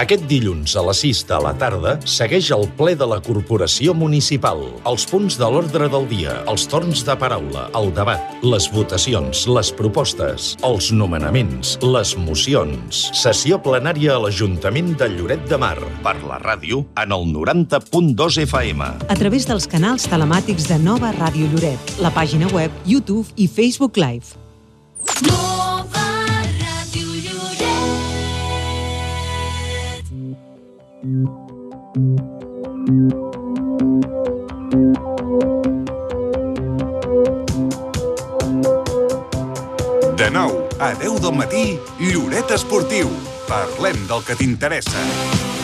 Aquest 0.00 0.22
dilluns 0.24 0.72
a 0.80 0.82
les 0.86 1.02
6 1.04 1.18
de 1.28 1.38
la 1.44 1.50
tarda 1.60 1.90
segueix 2.08 2.46
el 2.56 2.62
ple 2.78 2.94
de 2.96 3.04
la 3.04 3.18
Corporació 3.20 3.92
Municipal. 3.92 4.62
Els 4.88 5.04
punts 5.10 5.36
de 5.36 5.44
l'ordre 5.52 5.90
del 5.92 6.06
dia, 6.08 6.38
els 6.48 6.64
torns 6.72 7.02
de 7.04 7.16
paraula, 7.20 7.66
el 7.76 7.90
debat, 7.92 8.32
les 8.40 8.70
votacions, 8.72 9.44
les 9.52 9.72
propostes, 9.76 10.54
els 10.64 10.88
nomenaments, 10.96 11.74
les 11.84 12.14
mocions. 12.16 13.02
Sessió 13.12 13.60
plenària 13.60 14.16
a 14.16 14.24
l'Ajuntament 14.24 14.94
de 14.96 15.10
Lloret 15.18 15.44
de 15.52 15.60
Mar. 15.60 15.76
Per 16.00 16.16
la 16.24 16.40
ràdio, 16.40 16.86
en 16.96 17.12
el 17.12 17.28
90.2 17.36 18.40
FM. 18.46 18.92
A 19.04 19.20
través 19.20 19.44
dels 19.52 19.68
canals 19.68 20.08
telemàtics 20.08 20.70
de 20.72 20.80
Nova 20.80 21.12
Ràdio 21.20 21.52
Lloret, 21.52 21.98
la 22.00 22.14
pàgina 22.16 22.48
web, 22.56 22.72
YouTube 22.88 23.28
i 23.36 23.52
Facebook 23.52 24.00
Live. 24.00 24.32
Nova 25.28 25.99
De 31.02 31.08
9 40.30 40.68
a 40.78 40.94
10 40.94 41.22
del 41.22 41.32
matí, 41.32 41.80
Lloret 41.98 42.50
Esportiu. 42.50 43.08
Parlem 43.48 43.96
del 44.08 44.20
que 44.28 44.36
t'interessa. 44.36 45.59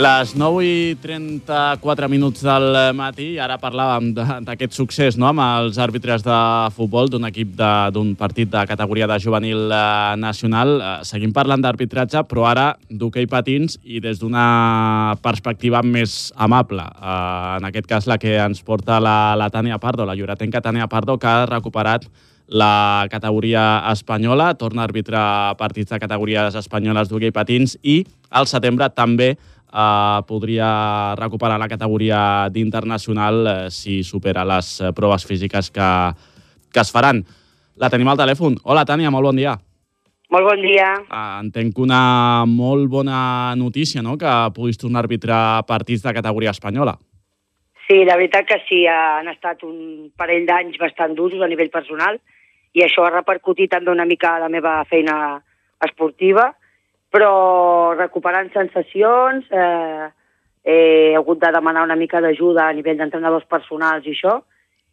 Les 0.00 0.30
9 0.32 0.62
i 0.64 0.94
34 0.96 2.06
minuts 2.08 2.40
del 2.40 2.76
matí, 2.96 3.34
ara 3.36 3.58
parlàvem 3.60 4.14
d'aquest 4.46 4.72
succés 4.72 5.18
no? 5.20 5.26
amb 5.28 5.42
els 5.44 5.76
àrbitres 5.76 6.24
de 6.24 6.38
futbol 6.72 7.10
d'un 7.12 7.26
equip 7.28 7.50
d'un 7.92 8.14
partit 8.16 8.48
de 8.48 8.62
categoria 8.70 9.04
de 9.10 9.18
juvenil 9.20 9.68
eh, 9.68 10.14
nacional. 10.16 10.72
Eh, 10.78 10.94
seguim 11.04 11.34
parlant 11.36 11.60
d'arbitratge, 11.60 12.24
però 12.30 12.48
ara 12.48 12.64
d'hoquei 12.88 13.28
patins 13.28 13.76
i 13.84 14.00
des 14.00 14.22
d'una 14.22 15.18
perspectiva 15.20 15.84
més 15.84 16.32
amable. 16.48 16.88
Eh, 16.96 17.60
en 17.60 17.68
aquest 17.68 17.92
cas, 17.92 18.08
la 18.08 18.16
que 18.16 18.38
ens 18.40 18.64
porta 18.64 19.02
la, 19.04 19.36
la 19.36 19.52
Tània 19.52 19.76
Pardo, 19.84 20.08
la 20.08 20.16
lloretenca 20.16 20.64
Tània 20.64 20.88
Pardo, 20.88 21.20
que 21.20 21.28
ha 21.28 21.44
recuperat 21.44 22.08
la 22.50 23.06
categoria 23.12 23.84
espanyola, 23.92 24.54
torna 24.58 24.82
a 24.82 24.88
arbitrar 24.88 25.56
partits 25.60 25.92
de 25.92 26.00
categories 26.02 26.56
espanyoles 26.58 27.12
d'hoquei 27.12 27.36
patins 27.36 27.76
i 27.84 28.00
al 28.30 28.48
setembre 28.50 28.88
també 28.90 29.34
eh, 29.72 30.20
podria 30.26 31.14
recuperar 31.18 31.58
la 31.58 31.68
categoria 31.68 32.48
d'internacional 32.50 33.46
eh, 33.46 33.56
si 33.70 34.02
supera 34.04 34.44
les 34.44 34.80
eh, 34.80 34.92
proves 34.92 35.26
físiques 35.26 35.70
que, 35.70 35.88
que 36.72 36.80
es 36.80 36.92
faran. 36.92 37.24
La 37.80 37.90
tenim 37.90 38.08
al 38.12 38.18
telèfon. 38.20 38.58
Hola, 38.64 38.84
Tània, 38.84 39.10
molt 39.10 39.30
bon 39.30 39.40
dia. 39.40 39.56
Molt 40.30 40.46
bon 40.46 40.60
dia. 40.62 40.92
Uh, 41.10 41.40
entenc 41.42 41.74
que 41.74 41.82
una 41.82 42.44
molt 42.46 42.86
bona 42.90 43.54
notícia, 43.58 44.02
no?, 44.02 44.14
que 44.18 44.30
puguis 44.54 44.78
tornar 44.78 45.00
a 45.00 45.04
arbitrar 45.08 45.42
partits 45.66 46.04
de 46.04 46.12
categoria 46.14 46.52
espanyola. 46.54 46.94
Sí, 47.88 48.04
la 48.06 48.14
veritat 48.14 48.46
que 48.46 48.60
sí, 48.68 48.84
han 48.86 49.26
estat 49.32 49.64
un 49.66 50.12
parell 50.14 50.46
d'anys 50.46 50.78
bastant 50.78 51.16
durs 51.18 51.40
a 51.42 51.48
nivell 51.50 51.72
personal 51.74 52.20
i 52.78 52.84
això 52.84 53.02
ha 53.02 53.10
repercutit 53.10 53.72
també 53.72 53.90
una 53.90 54.06
mica 54.06 54.36
a 54.36 54.44
la 54.44 54.48
meva 54.52 54.76
feina 54.86 55.40
esportiva, 55.82 56.52
però 57.10 57.94
recuperant 57.98 58.52
sensacions, 58.54 59.46
eh, 59.50 60.08
he 60.62 61.14
hagut 61.16 61.40
de 61.40 61.50
demanar 61.52 61.84
una 61.84 61.96
mica 61.96 62.20
d'ajuda 62.20 62.68
a 62.68 62.72
nivell 62.76 62.98
d'entrenadors 62.98 63.46
personals 63.48 64.06
i 64.06 64.14
això, 64.14 64.40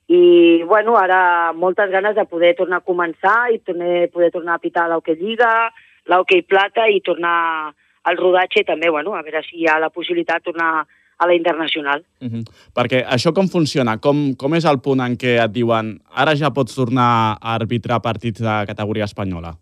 I, 0.07 0.63
bueno, 0.63 0.95
ara 0.95 1.51
moltes 1.51 1.89
ganes 1.91 2.15
de 2.15 2.23
poder 2.31 2.53
tornar 2.55 2.77
a 2.79 2.85
començar 2.85 3.49
i 3.51 3.59
tornar, 3.59 4.07
poder 4.13 4.29
tornar 4.31 4.53
a 4.55 4.63
pitar 4.63 4.85
l'Hockey 4.87 5.17
Lliga, 5.19 5.67
l'Hockey 6.07 6.45
Plata 6.47 6.85
i 6.87 7.01
tornar 7.03 7.73
al 8.07 8.15
rodatge 8.15 8.63
també, 8.63 8.87
bueno, 8.89 9.17
a 9.17 9.21
veure 9.25 9.43
si 9.43 9.59
hi 9.59 9.67
ha 9.67 9.75
la 9.83 9.91
possibilitat 9.91 10.39
de 10.39 10.53
tornar 10.53 10.85
a 11.17 11.27
la 11.27 11.35
internacional. 11.35 12.05
Uh 12.21 12.27
-huh. 12.27 12.43
Perquè 12.73 13.03
això 13.03 13.33
com 13.33 13.47
funciona? 13.49 13.97
Com, 13.97 14.35
com 14.35 14.55
és 14.55 14.65
el 14.65 14.79
punt 14.79 15.01
en 15.01 15.17
què 15.17 15.43
et 15.43 15.51
diuen 15.51 15.99
ara 16.15 16.35
ja 16.35 16.51
pots 16.51 16.75
tornar 16.75 17.37
a 17.41 17.55
arbitrar 17.55 18.01
partits 18.01 18.39
de 18.39 18.65
categoria 18.65 19.03
espanyola? 19.03 19.57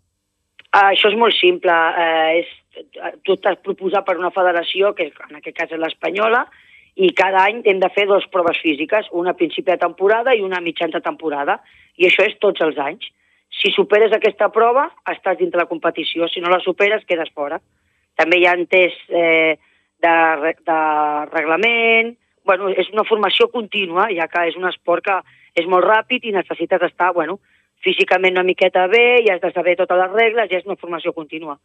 Uh, 0.74 0.90
això 0.92 1.10
és 1.12 1.18
molt 1.18 1.36
simple. 1.38 1.72
Uh, 1.72 2.42
és, 2.42 2.54
tu 3.24 3.36
estàs 3.36 3.58
proposat 3.64 4.04
per 4.06 4.16
una 4.20 4.32
federació, 4.34 4.92
que 4.96 5.08
en 5.08 5.38
aquest 5.38 5.56
cas 5.56 5.72
és 5.72 5.80
l'espanyola, 5.80 6.44
i 6.96 7.10
cada 7.16 7.44
any 7.44 7.60
hem 7.68 7.80
de 7.80 7.90
fer 7.92 8.06
dues 8.08 8.24
proves 8.32 8.58
físiques, 8.64 9.08
una 9.12 9.34
a 9.34 9.36
principi 9.36 9.70
de 9.70 9.80
temporada 9.80 10.32
i 10.34 10.42
una 10.44 10.60
a 10.60 10.64
mitjans 10.64 10.94
de 10.96 11.02
temporada, 11.04 11.58
i 12.00 12.08
això 12.08 12.24
és 12.24 12.36
tots 12.40 12.64
els 12.64 12.78
anys. 12.80 13.08
Si 13.52 13.72
superes 13.72 14.12
aquesta 14.12 14.48
prova, 14.52 14.88
estàs 15.12 15.38
dintre 15.38 15.60
la 15.60 15.70
competició. 15.70 16.28
Si 16.28 16.40
no 16.40 16.52
la 16.52 16.60
superes, 16.64 17.04
quedes 17.08 17.32
fora. 17.34 17.60
També 18.16 18.40
hi 18.40 18.46
ha 18.48 18.56
tests 18.68 19.10
eh, 19.12 19.56
de, 20.02 20.54
de 20.66 20.78
reglament... 21.32 22.16
Bueno, 22.46 22.68
és 22.70 22.86
una 22.94 23.02
formació 23.02 23.48
contínua, 23.50 24.04
ja 24.14 24.28
que 24.30 24.44
és 24.46 24.54
un 24.54 24.68
esport 24.68 25.02
que 25.02 25.14
és 25.58 25.66
molt 25.66 25.82
ràpid 25.82 26.28
i 26.28 26.34
necessites 26.36 26.84
estar 26.86 27.08
bueno, 27.10 27.40
físicament 27.84 28.36
una 28.36 28.46
miqueta 28.46 28.86
bé 28.90 29.22
i 29.24 29.30
has 29.30 29.40
de 29.40 29.52
saber 29.52 29.76
totes 29.76 29.98
les 29.98 30.12
regles 30.12 30.50
i 30.50 30.58
és 30.60 30.66
una 30.66 30.78
formació 30.80 31.12
contínua. 31.12 31.58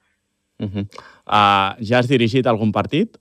Uh 0.60 0.68
-huh. 0.68 0.86
uh, 1.26 1.76
ja 1.82 1.98
has 1.98 2.08
dirigit 2.08 2.46
algun 2.48 2.72
partit? 2.72 3.18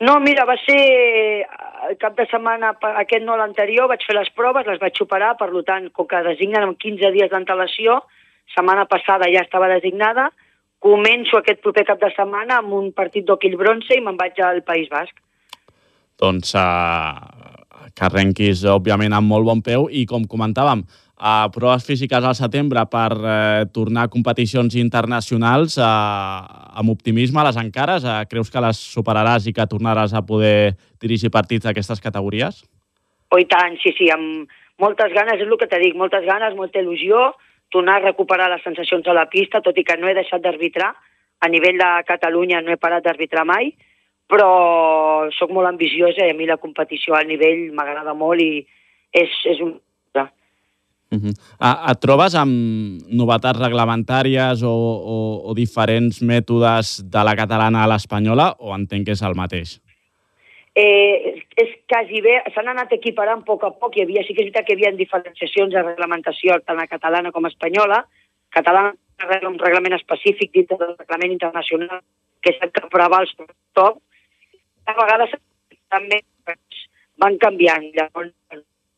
No, 0.00 0.18
mira, 0.20 0.44
va 0.44 0.56
ser 0.58 0.76
eh, 0.76 1.46
el 1.88 1.96
cap 1.98 2.16
de 2.16 2.26
setmana, 2.26 2.72
aquest 3.00 3.22
no 3.24 3.36
l'anterior, 3.36 3.88
vaig 3.88 4.02
fer 4.06 4.16
les 4.16 4.30
proves, 4.30 4.66
les 4.66 4.80
vaig 4.80 4.96
superar, 4.98 5.36
per 5.38 5.50
tant, 5.66 5.90
com 5.92 6.06
que 6.06 6.22
designen 6.22 6.62
amb 6.62 6.78
15 6.78 7.12
dies 7.14 7.30
d'antelació, 7.30 8.02
setmana 8.54 8.86
passada 8.86 9.30
ja 9.30 9.44
estava 9.46 9.68
designada, 9.68 10.30
començo 10.84 11.38
aquest 11.38 11.62
proper 11.62 11.84
cap 11.84 12.00
de 12.00 12.10
setmana 12.16 12.58
amb 12.58 12.72
un 12.72 12.90
partit 12.92 13.24
d'Oquill 13.24 13.56
Bronze 13.56 13.94
i 13.94 14.02
me'n 14.04 14.18
vaig 14.20 14.40
al 14.40 14.62
País 14.62 14.90
Basc. 14.90 15.14
Doncs 16.20 16.54
uh, 16.54 17.14
que 17.94 18.04
arrenquis, 18.04 18.64
òbviament, 18.68 19.14
amb 19.14 19.30
molt 19.30 19.48
bon 19.48 19.62
peu 19.64 19.88
i, 19.90 20.04
com 20.10 20.26
comentàvem, 20.30 20.84
a 21.16 21.48
proves 21.54 21.86
físiques 21.86 22.24
al 22.24 22.34
setembre 22.34 22.82
per 22.90 23.12
eh, 23.14 23.66
tornar 23.72 24.08
a 24.08 24.10
competicions 24.10 24.74
internacionals 24.80 25.78
eh, 25.78 25.84
amb 25.84 26.90
optimisme 26.90 27.44
les 27.46 27.58
encares? 27.60 28.04
Eh, 28.04 28.18
creus 28.30 28.50
que 28.50 28.62
les 28.64 28.80
superaràs 28.96 29.46
i 29.46 29.54
que 29.54 29.68
tornaràs 29.70 30.14
a 30.14 30.24
poder 30.26 30.74
dirigir 31.00 31.30
partits 31.30 31.68
d'aquestes 31.68 32.02
categories? 32.02 32.64
Oh, 33.30 33.38
i 33.38 33.46
tant, 33.50 33.78
sí, 33.82 33.94
sí, 33.98 34.10
amb 34.10 34.50
moltes 34.82 35.14
ganes, 35.14 35.40
és 35.40 35.48
el 35.48 35.58
que 35.58 35.70
t'he 35.70 35.80
dit, 35.82 35.96
moltes 35.96 36.26
ganes, 36.26 36.54
molta 36.58 36.82
il·lusió, 36.82 37.32
tornar 37.70 37.98
a 37.98 38.04
recuperar 38.04 38.50
les 38.50 38.62
sensacions 38.66 39.06
a 39.06 39.16
la 39.16 39.26
pista, 39.30 39.62
tot 39.62 39.78
i 39.78 39.86
que 39.86 39.96
no 39.98 40.10
he 40.10 40.14
deixat 40.14 40.42
d'arbitrar. 40.42 40.92
A 41.42 41.48
nivell 41.50 41.78
de 41.78 41.90
Catalunya 42.06 42.60
no 42.62 42.72
he 42.72 42.80
parat 42.80 43.04
d'arbitrar 43.04 43.44
mai, 43.46 43.72
però 44.30 45.28
sóc 45.36 45.50
molt 45.52 45.68
ambiciosa 45.68 46.26
i 46.26 46.32
a 46.32 46.36
mi 46.36 46.46
la 46.48 46.60
competició 46.62 47.14
al 47.14 47.26
nivell 47.28 47.68
m'agrada 47.76 48.14
molt 48.16 48.40
i 48.40 48.64
és, 49.14 49.34
és 49.50 49.60
un... 49.62 49.74
Uh 51.14 51.22
-huh. 51.22 51.34
uh, 51.60 51.90
et 51.90 52.00
trobes 52.00 52.34
amb 52.34 53.02
novetats 53.08 53.60
reglamentàries 53.60 54.62
o, 54.62 54.74
o, 55.14 55.16
o 55.50 55.54
diferents 55.54 56.22
mètodes 56.22 57.00
de 57.04 57.24
la 57.24 57.36
catalana 57.36 57.84
a 57.84 57.88
l'espanyola 57.88 58.54
o 58.58 58.74
entenc 58.74 59.06
que 59.06 59.12
és 59.12 59.22
el 59.22 59.34
mateix? 59.34 59.80
Eh, 60.74 61.44
és 61.54 61.70
quasi 61.86 62.20
bé, 62.20 62.42
s'han 62.54 62.68
anat 62.68 62.92
equiparant 62.92 63.42
a 63.42 63.44
poc 63.44 63.62
a 63.62 63.70
poc, 63.70 63.96
hi 63.96 64.02
havia, 64.02 64.24
sí 64.26 64.34
que 64.34 64.42
és 64.42 64.50
veritat 64.50 64.66
que 64.66 64.72
hi 64.72 64.76
havia 64.76 64.96
diferenciacions 64.98 65.72
de 65.72 65.82
reglamentació 65.82 66.58
tant 66.66 66.80
a 66.80 66.86
catalana 66.86 67.30
com 67.30 67.44
a 67.44 67.48
espanyola. 67.48 68.04
Catalana 68.50 68.94
un 69.48 69.58
reglament 69.58 69.94
específic 69.94 70.52
dintre 70.52 70.76
del 70.80 70.96
reglament 70.98 71.32
internacional 71.32 72.00
que 72.42 72.52
és 72.52 72.60
el 72.60 72.72
que 72.74 72.88
preval 72.92 73.26
sobre. 73.30 73.54
A 74.84 74.94
vegades 74.98 75.32
també 75.88 76.20
van 77.22 77.38
canviant. 77.38 77.86
Llavors, 77.96 78.34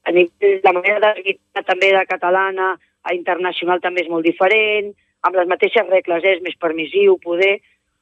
a 0.07 0.15
nivell, 0.15 0.61
la 0.65 0.73
manera 0.77 1.01
d'arbitrar 1.03 1.65
també 1.67 1.91
de 1.95 2.05
catalana 2.07 2.75
a 3.07 3.15
internacional 3.15 3.83
també 3.83 4.05
és 4.05 4.11
molt 4.11 4.27
diferent, 4.27 4.93
amb 5.27 5.39
les 5.39 5.49
mateixes 5.51 5.89
regles 5.91 6.25
és 6.25 6.43
més 6.45 6.59
permissiu, 6.63 7.19
poder, 7.23 7.57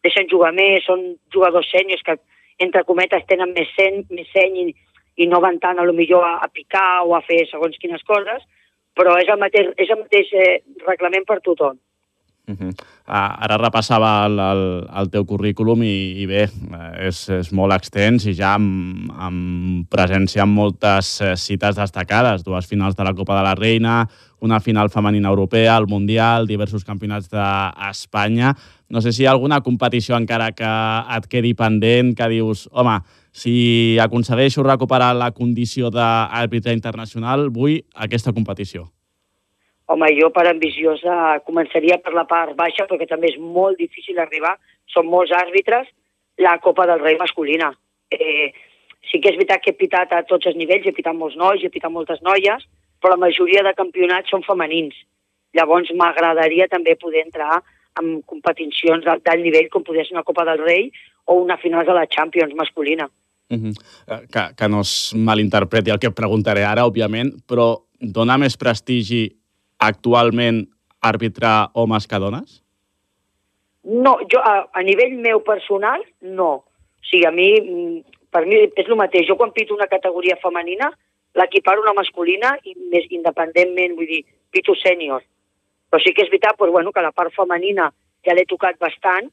deixen 0.05 0.29
jugar 0.31 0.53
més, 0.57 0.85
són 0.85 1.05
jugadors 1.33 1.71
sèniors 1.73 2.05
que, 2.05 2.19
entre 2.64 2.85
cometes, 2.88 3.25
tenen 3.29 3.55
més, 3.57 3.71
sen, 3.77 4.03
més 4.12 4.29
seny 4.33 4.61
i, 4.61 4.67
i 5.25 5.29
no 5.31 5.40
van 5.40 5.59
tant, 5.62 5.81
a 5.81 5.87
lo 5.88 5.97
millor, 5.97 6.27
a, 6.29 6.37
a 6.45 6.51
picar 6.53 7.05
o 7.09 7.17
a 7.17 7.23
fer 7.25 7.45
segons 7.51 7.81
quines 7.81 8.05
coses, 8.09 8.45
però 8.95 9.17
és 9.21 9.31
el 9.33 9.40
mateix, 9.40 9.73
és 9.81 9.90
el 9.90 10.03
mateix 10.05 10.31
eh, 10.38 10.61
reglament 10.87 11.27
per 11.27 11.40
tothom. 11.47 11.81
Uh 12.47 12.55
-huh. 12.55 12.69
uh, 12.69 13.45
ara 13.45 13.57
repassava 13.57 14.27
el, 14.27 14.39
el, 14.39 14.89
el 15.01 15.09
teu 15.09 15.25
currículum 15.25 15.83
i, 15.83 16.21
i 16.23 16.27
bé, 16.27 16.43
és, 17.01 17.29
és 17.29 17.53
molt 17.53 17.73
extens 17.73 18.27
i 18.27 18.35
ja 18.35 18.55
amb, 18.55 19.09
amb 19.17 19.89
presència 19.89 20.43
en 20.43 20.51
moltes 20.53 21.21
eh, 21.23 21.37
cites 21.37 21.77
destacades, 21.77 22.45
dues 22.45 22.67
finals 22.67 22.97
de 22.97 23.05
la 23.05 23.15
Copa 23.15 23.39
de 23.39 23.43
la 23.43 23.55
Reina, 23.55 24.07
una 24.41 24.61
final 24.61 24.91
femenina 24.91 25.29
europea, 25.29 25.79
el 25.79 25.87
Mundial, 25.87 26.47
diversos 26.47 26.85
campionats 26.85 27.31
d'Espanya. 27.31 28.55
No 28.91 29.01
sé 29.01 29.13
si 29.13 29.23
hi 29.23 29.27
ha 29.27 29.31
alguna 29.31 29.63
competició 29.63 30.17
encara 30.17 30.53
que 30.53 30.73
et 31.17 31.27
quedi 31.27 31.55
pendent, 31.55 32.15
que 32.15 32.29
dius, 32.29 32.69
home, 32.73 33.01
si 33.33 33.97
aconsegueixo 33.99 34.63
recuperar 34.63 35.15
la 35.17 35.31
condició 35.31 35.89
d'àrbitre 35.89 36.73
internacional, 36.73 37.49
vull 37.49 37.81
aquesta 37.95 38.33
competició. 38.33 38.91
Home, 39.87 40.09
jo 40.16 40.31
per 40.33 40.47
ambiciosa 40.49 41.40
començaria 41.44 41.99
per 42.01 42.14
la 42.16 42.25
part 42.25 42.55
baixa, 42.57 42.87
perquè 42.88 43.09
també 43.09 43.35
és 43.35 43.40
molt 43.40 43.77
difícil 43.77 44.18
arribar, 44.18 44.55
són 44.88 45.11
molts 45.12 45.35
àrbitres, 45.37 45.90
la 46.40 46.57
Copa 46.59 46.87
del 46.88 47.03
Rei 47.03 47.18
masculina. 47.20 47.68
Eh, 48.11 48.53
sí 49.11 49.20
que 49.20 49.31
és 49.31 49.37
veritat 49.37 49.61
que 49.62 49.75
he 49.75 49.79
pitat 49.79 50.14
a 50.16 50.23
tots 50.25 50.49
els 50.49 50.57
nivells, 50.57 50.87
he 50.88 50.97
pitat 50.97 51.16
molts 51.16 51.37
nois, 51.37 51.62
he 51.62 51.73
pitat 51.73 51.92
moltes 51.92 52.23
noies, 52.25 52.64
però 53.01 53.12
la 53.12 53.27
majoria 53.27 53.62
de 53.66 53.75
campionats 53.77 54.33
són 54.33 54.47
femenins. 54.47 54.97
Llavors 55.55 55.92
m'agradaria 55.92 56.66
també 56.73 56.97
poder 56.97 57.27
entrar 57.27 57.61
en 58.01 58.23
competicions 58.27 59.05
d'alt 59.05 59.44
nivell, 59.44 59.68
com 59.70 59.85
podria 59.85 60.07
ser 60.07 60.16
una 60.16 60.25
Copa 60.27 60.47
del 60.49 60.64
Rei 60.64 60.88
o 61.27 61.37
una 61.42 61.59
final 61.61 61.85
de 61.87 61.94
la 61.94 62.09
Champions 62.09 62.57
masculina. 62.57 63.11
Uh 63.51 63.57
-huh. 63.57 64.27
que, 64.33 64.55
que 64.57 64.68
no 64.68 64.81
es 64.81 65.12
malinterpreti 65.14 65.90
el 65.90 65.99
que 65.99 66.11
preguntaré 66.11 66.64
ara, 66.64 66.87
òbviament, 66.87 67.44
però 67.47 67.85
dona 68.01 68.38
més 68.38 68.57
prestigi 68.57 69.44
actualment 69.87 70.64
arbitrar 71.05 71.70
homes 71.75 72.07
que 72.09 72.20
dones? 72.20 72.61
No, 73.85 74.16
jo 74.33 74.40
a, 74.40 74.64
a 74.73 74.83
nivell 74.83 75.18
meu 75.20 75.42
personal, 75.44 76.03
no. 76.20 76.53
O 76.64 77.09
sigui, 77.09 77.27
a 77.29 77.33
mi, 77.35 77.51
mm, 77.61 78.20
per 78.33 78.47
mi 78.49 78.62
és 78.64 78.88
el 78.88 78.97
mateix. 78.97 79.29
Jo 79.29 79.37
quan 79.37 79.53
pito 79.53 79.77
una 79.77 79.90
categoria 79.90 80.38
femenina, 80.40 80.88
l'equiparo 81.37 81.85
una 81.85 81.94
masculina 81.97 82.55
i 82.64 82.75
més 82.92 83.07
independentment, 83.11 83.97
vull 83.99 84.09
dir, 84.09 84.23
pito 84.55 84.75
sènior. 84.81 85.23
Però 85.90 86.01
sí 86.03 86.14
que 86.14 86.25
és 86.25 86.33
veritat 86.33 86.57
pues, 86.57 86.73
bueno, 86.73 86.92
que 86.92 87.05
la 87.05 87.12
part 87.12 87.35
femenina 87.37 87.90
ja 88.25 88.35
l'he 88.35 88.47
tocat 88.49 88.81
bastant, 88.81 89.29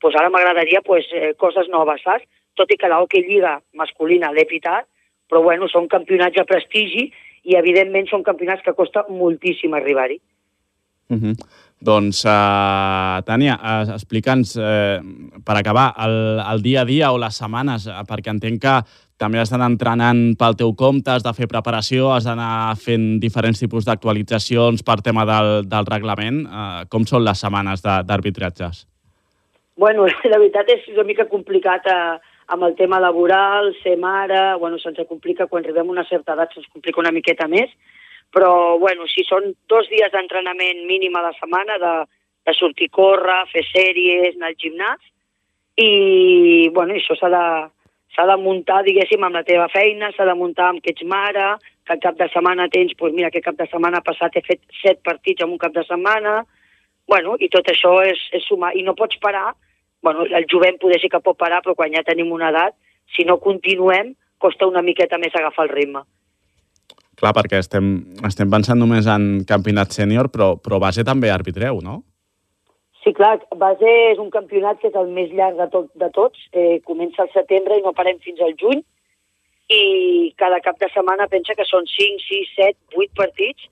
pues 0.00 0.14
ara 0.14 0.30
m'agradaria 0.30 0.82
pues, 0.86 1.08
eh, 1.12 1.32
coses 1.40 1.68
noves, 1.72 2.02
saps? 2.04 2.28
Tot 2.56 2.70
i 2.72 2.78
que 2.80 2.88
la 2.88 3.02
Hockey 3.02 3.24
Lliga 3.26 3.58
masculina 3.76 4.30
l'he 4.32 4.46
pitat, 4.48 4.86
però 5.28 5.42
bueno, 5.42 5.66
són 5.68 5.90
campionats 5.90 6.36
de 6.38 6.44
prestigi 6.48 7.08
i 7.46 7.56
evidentment 7.58 8.10
són 8.10 8.26
campionats 8.26 8.64
que 8.66 8.74
costa 8.74 9.06
moltíssim 9.08 9.74
arribar-hi. 9.74 10.18
Uh 11.08 11.16
-huh. 11.16 11.34
Doncs, 11.78 12.24
uh, 12.24 13.20
Tània, 13.22 13.54
uh, 13.60 13.94
explica'ns, 13.94 14.56
uh, 14.56 14.98
per 15.44 15.56
acabar, 15.56 15.92
el, 15.98 16.40
el 16.40 16.62
dia 16.62 16.80
a 16.80 16.84
dia 16.84 17.12
o 17.12 17.18
les 17.18 17.36
setmanes, 17.36 17.86
uh, 17.86 18.00
perquè 18.08 18.32
entenc 18.32 18.62
que 18.62 18.82
també 19.20 19.38
has 19.38 19.50
d'anar 19.52 19.68
entrenant 19.70 20.36
pel 20.38 20.56
teu 20.56 20.74
compte, 20.74 21.10
has 21.10 21.22
de 21.22 21.32
fer 21.36 21.46
preparació, 21.46 22.12
has 22.12 22.24
d'anar 22.24 22.74
fent 22.76 23.20
diferents 23.20 23.60
tipus 23.60 23.84
d'actualitzacions 23.84 24.82
per 24.82 25.00
tema 25.02 25.24
del, 25.28 25.68
del 25.68 25.86
reglament. 25.86 26.46
Uh, 26.46 26.84
com 26.88 27.04
són 27.04 27.24
les 27.24 27.38
setmanes 27.38 27.82
d'arbitratges? 27.82 28.86
Bueno, 29.76 30.06
la 30.32 30.38
veritat 30.40 30.68
és 30.72 30.88
una 30.94 31.04
mica 31.04 31.28
complicat 31.28 31.86
eh, 31.92 32.16
amb 32.46 32.62
el 32.62 32.74
tema 32.78 33.00
laboral, 33.00 33.72
ser 33.82 33.96
mare, 33.98 34.54
bueno, 34.60 34.78
se'ns 34.78 35.02
complica 35.08 35.48
quan 35.50 35.64
arribem 35.64 35.88
a 35.88 35.96
una 35.96 36.06
certa 36.06 36.34
edat, 36.34 36.54
se'ns 36.54 36.68
complica 36.72 37.02
una 37.02 37.14
miqueta 37.14 37.48
més, 37.50 37.72
però 38.34 38.78
bueno, 38.78 39.06
si 39.10 39.24
són 39.26 39.52
dos 39.70 39.88
dies 39.90 40.12
d'entrenament 40.12 40.84
mínim 40.86 41.16
a 41.16 41.24
la 41.26 41.34
setmana, 41.40 41.78
de, 41.82 41.94
de 42.46 42.54
sortir 42.54 42.90
a 42.90 42.96
córrer, 42.96 43.40
fer 43.52 43.64
sèries, 43.72 44.36
anar 44.36 44.52
al 44.52 44.60
gimnàs, 44.62 45.12
i 45.76 46.68
bueno, 46.74 46.94
això 46.94 47.16
s'ha 47.18 47.30
de, 47.32 47.46
s'ha 48.14 48.26
de 48.30 48.36
muntar, 48.40 48.82
diguéssim, 48.86 49.24
amb 49.26 49.36
la 49.36 49.44
teva 49.44 49.68
feina, 49.72 50.12
s'ha 50.14 50.28
de 50.28 50.34
muntar 50.38 50.70
amb 50.70 50.82
que 50.84 50.94
ets 50.94 51.04
mare, 51.04 51.56
que 51.86 51.94
el 51.94 52.02
cap 52.02 52.16
de 52.18 52.28
setmana 52.32 52.68
tens, 52.72 52.94
doncs 52.98 53.14
mira, 53.14 53.28
aquest 53.28 53.44
cap 53.44 53.58
de 53.58 53.66
setmana 53.70 54.02
passat 54.06 54.38
he 54.38 54.42
fet 54.46 54.62
set 54.80 55.02
partits 55.06 55.44
en 55.44 55.52
un 55.54 55.60
cap 55.62 55.74
de 55.74 55.84
setmana, 55.86 56.40
bueno, 57.06 57.36
i 57.38 57.50
tot 57.52 57.68
això 57.70 57.98
és, 58.06 58.22
és 58.34 58.46
sumar, 58.48 58.72
i 58.74 58.82
no 58.86 58.96
pots 58.98 59.18
parar, 59.22 59.52
bueno, 60.06 60.22
el 60.22 60.46
jovent 60.46 60.76
poder 60.78 61.00
sí 61.02 61.08
que 61.10 61.18
pot 61.18 61.34
parar, 61.34 61.64
però 61.64 61.74
quan 61.74 61.90
ja 61.90 62.04
tenim 62.06 62.28
una 62.30 62.52
edat, 62.52 62.76
si 63.16 63.24
no 63.26 63.40
continuem, 63.42 64.12
costa 64.38 64.68
una 64.70 64.82
miqueta 64.86 65.18
més 65.18 65.34
agafar 65.34 65.66
el 65.66 65.72
ritme. 65.72 66.04
Clar, 67.18 67.32
perquè 67.34 67.58
estem, 67.58 67.88
estem 68.28 68.52
pensant 68.52 68.78
només 68.78 69.08
en 69.10 69.40
campionat 69.48 69.96
sènior, 69.96 70.28
però, 70.30 70.52
però 70.62 70.78
base 70.78 71.02
també 71.08 71.32
arbitreu, 71.34 71.80
no? 71.82 72.04
Sí, 73.02 73.10
clar, 73.18 73.40
base 73.58 73.94
és 74.12 74.22
un 74.22 74.30
campionat 74.30 74.78
que 74.78 74.92
és 74.92 74.98
el 75.00 75.10
més 75.16 75.32
llarg 75.34 75.58
de, 75.58 75.66
tot, 75.74 75.90
de 75.98 76.10
tots. 76.14 76.46
Eh, 76.52 76.78
comença 76.86 77.24
al 77.24 77.32
setembre 77.34 77.80
i 77.80 77.82
no 77.82 77.96
parem 77.98 78.22
fins 78.22 78.42
al 78.46 78.54
juny. 78.62 78.84
I 79.74 79.82
cada 80.38 80.62
cap 80.62 80.78
de 80.78 80.86
setmana 80.94 81.26
pensa 81.32 81.58
que 81.58 81.66
són 81.66 81.88
5, 81.90 82.22
6, 82.30 82.54
7, 82.60 82.78
8 82.94 83.18
partits. 83.18 83.70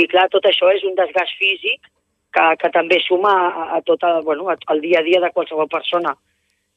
I 0.00 0.08
clar, 0.08 0.30
tot 0.32 0.48
això 0.48 0.72
és 0.72 0.88
un 0.88 0.96
desgast 0.96 1.36
físic 1.36 1.92
que, 2.34 2.44
que 2.60 2.70
també 2.74 2.98
suma 3.04 3.32
a, 3.46 3.66
a 3.78 3.82
tot 3.86 4.02
el, 4.06 4.22
bueno, 4.26 4.48
al 4.50 4.80
dia 4.82 5.00
a 5.00 5.06
dia 5.06 5.20
de 5.22 5.32
qualsevol 5.34 5.68
persona. 5.70 6.14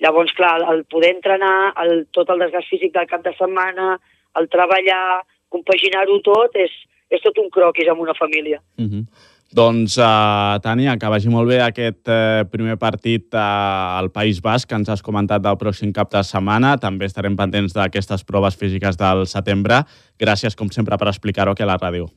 Llavors, 0.03 0.33
clar, 0.37 0.59
el 0.73 0.83
poder 0.85 1.15
entrenar, 1.15 1.73
el, 1.83 2.05
tot 2.13 2.29
el 2.29 2.43
desgast 2.45 2.69
físic 2.69 2.93
del 2.93 3.09
cap 3.09 3.23
de 3.25 3.33
setmana, 3.37 3.95
el 4.37 4.45
treballar, 4.53 5.23
compaginar-ho 5.49 6.19
tot, 6.25 6.53
és, 6.61 6.75
és 7.09 7.23
tot 7.23 7.41
un 7.41 7.49
croquis 7.49 7.89
amb 7.89 8.05
una 8.05 8.13
família. 8.17 8.61
Uh 8.77 8.85
-huh. 8.85 9.03
Doncs, 9.47 9.95
uh, 9.97 10.59
Tània, 10.59 10.97
que 10.99 11.07
vagi 11.07 11.29
molt 11.29 11.47
bé 11.47 11.61
aquest 11.63 12.09
uh, 12.11 12.43
primer 12.51 12.75
partit 12.77 13.33
uh, 13.33 13.95
al 13.97 14.11
País 14.11 14.41
Basc 14.43 14.67
que 14.67 14.75
ens 14.75 14.89
has 14.89 15.01
comentat 15.01 15.41
del 15.41 15.55
pròxim 15.55 15.93
cap 15.93 16.11
de 16.11 16.21
setmana. 16.23 16.77
També 16.77 17.05
estarem 17.05 17.35
pendents 17.35 17.73
d'aquestes 17.73 18.25
proves 18.25 18.57
físiques 18.59 18.97
del 18.97 19.25
setembre. 19.25 19.85
Gràcies, 20.19 20.55
com 20.55 20.67
sempre, 20.67 20.97
per 20.97 21.07
explicar-ho 21.07 21.51
aquí 21.51 21.63
a 21.63 21.65
la 21.65 21.77
ràdio. 21.77 22.11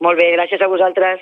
Molt 0.00 0.16
bé, 0.16 0.32
gràcies 0.32 0.60
a 0.62 0.66
vosaltres. 0.66 1.20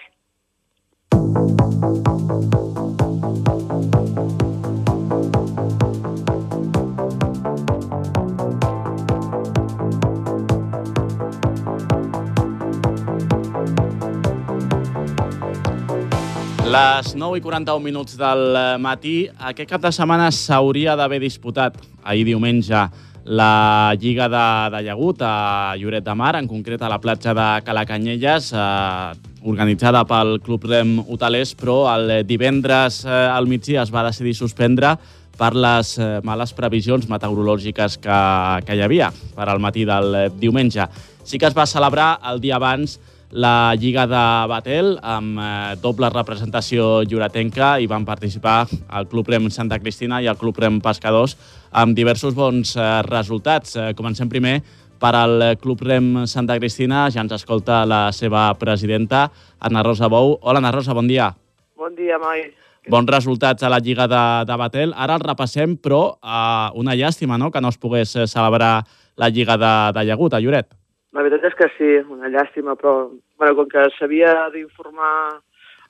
Les 16.75 17.12
9 17.15 17.39
i 17.39 17.43
41 17.45 17.79
minuts 17.85 18.17
del 18.19 18.57
eh, 18.57 18.62
matí, 18.83 19.29
aquest 19.51 19.69
cap 19.71 19.83
de 19.85 19.93
setmana 19.95 20.31
s'hauria 20.35 20.97
d'haver 20.99 21.21
disputat 21.23 21.77
ahir 22.03 22.25
diumenge 22.27 22.81
la 23.25 23.95
Lliga 24.01 24.27
de, 24.33 24.47
de 24.75 24.81
Llagut 24.89 25.23
a 25.23 25.77
Lloret 25.79 26.03
de 26.03 26.15
Mar, 26.19 26.35
en 26.41 26.49
concret 26.51 26.83
a 26.83 26.91
la 26.91 26.99
platja 26.99 27.31
de 27.37 27.47
Calacanyelles, 27.69 28.51
eh, 28.59 29.34
organitzada 29.45 30.05
pel 30.09 30.39
Club 30.45 30.65
Rem 30.71 30.97
Hotelers, 31.05 31.55
però 31.59 31.85
el 31.93 32.25
divendres 32.27 33.03
eh, 33.05 33.13
al 33.13 33.49
migdia 33.51 33.85
es 33.85 33.93
va 33.93 34.07
decidir 34.07 34.35
suspendre 34.35 34.95
per 35.39 35.53
les 35.55 35.97
eh, 35.99 36.21
males 36.25 36.55
previsions 36.57 37.09
meteorològiques 37.11 37.99
que, 38.03 38.21
que 38.65 38.77
hi 38.77 38.85
havia 38.85 39.11
per 39.35 39.49
al 39.49 39.61
matí 39.61 39.85
del 39.89 40.31
diumenge. 40.41 40.87
Sí 41.25 41.41
que 41.41 41.51
es 41.51 41.57
va 41.57 41.67
celebrar 41.69 42.17
el 42.31 42.41
dia 42.41 42.57
abans 42.57 42.99
la 43.35 43.75
Lliga 43.75 44.07
de 44.07 44.25
Batel 44.47 44.93
amb 45.03 45.41
eh, 45.43 45.75
doble 45.83 46.07
representació 46.13 47.03
lloretenca 47.03 47.75
i 47.83 47.89
van 47.91 48.07
participar 48.07 48.69
el 48.71 49.09
Club 49.11 49.33
Rem 49.33 49.49
Santa 49.51 49.81
Cristina 49.83 50.21
i 50.23 50.29
el 50.31 50.39
Club 50.39 50.61
Rem 50.63 50.79
Pescadors 50.81 51.35
amb 51.75 51.99
diversos 51.99 52.37
bons 52.39 52.77
eh, 52.79 52.87
resultats. 53.09 53.75
Eh, 53.75 53.91
comencem 53.99 54.31
primer 54.31 54.61
per 55.05 55.15
al 55.19 55.43
Club 55.61 55.83
Rem 55.85 56.25
Santa 56.25 56.57
Cristina. 56.57 57.09
Ja 57.13 57.21
ens 57.25 57.35
escolta 57.37 57.83
la 57.85 58.09
seva 58.17 58.47
presidenta, 58.57 59.27
Anna 59.61 59.83
Rosa 59.85 60.09
Bou. 60.09 60.39
Hola, 60.41 60.63
Anna 60.63 60.73
Rosa, 60.73 60.95
bon 60.97 61.09
dia. 61.11 61.29
Bon 61.77 61.93
dia, 61.95 62.17
Mai. 62.23 62.47
Bons 62.89 63.11
resultats 63.13 63.65
a 63.65 63.71
la 63.73 63.81
Lliga 63.85 64.07
de, 64.09 64.23
de 64.49 64.57
Batel. 64.61 64.95
Ara 64.97 65.19
el 65.19 65.25
repassem, 65.25 65.77
però 65.77 66.01
eh, 66.17 66.69
una 66.81 66.97
llàstima 66.97 67.37
no? 67.41 67.51
que 67.53 67.61
no 67.61 67.73
es 67.73 67.81
pogués 67.81 68.15
eh, 68.17 68.27
celebrar 68.31 68.79
la 69.21 69.29
Lliga 69.29 69.59
de, 69.61 69.75
de 69.97 70.07
Llagut 70.09 70.37
a 70.37 70.41
Lloret. 70.41 70.73
La 71.13 71.25
veritat 71.25 71.51
és 71.51 71.59
que 71.59 71.69
sí, 71.77 71.91
una 72.13 72.33
llàstima, 72.33 72.77
però 72.81 73.11
bueno, 73.41 73.59
com 73.61 73.69
que 73.73 73.85
s'havia 73.99 74.33
d'informar 74.57 75.13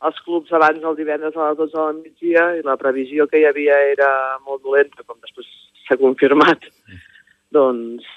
els 0.04 0.18
clubs 0.26 0.50
abans 0.52 0.82
el 0.82 0.98
divendres 0.98 1.38
a 1.38 1.52
les 1.52 1.62
12 1.62 1.78
del 1.78 2.02
migdia 2.02 2.50
i 2.58 2.66
la 2.66 2.76
previsió 2.82 3.28
que 3.30 3.40
hi 3.40 3.46
havia 3.48 3.78
era 3.94 4.10
molt 4.42 4.66
dolenta, 4.66 5.06
com 5.06 5.22
després 5.22 5.48
s'ha 5.86 5.98
confirmat, 6.02 6.66
doncs 7.54 8.10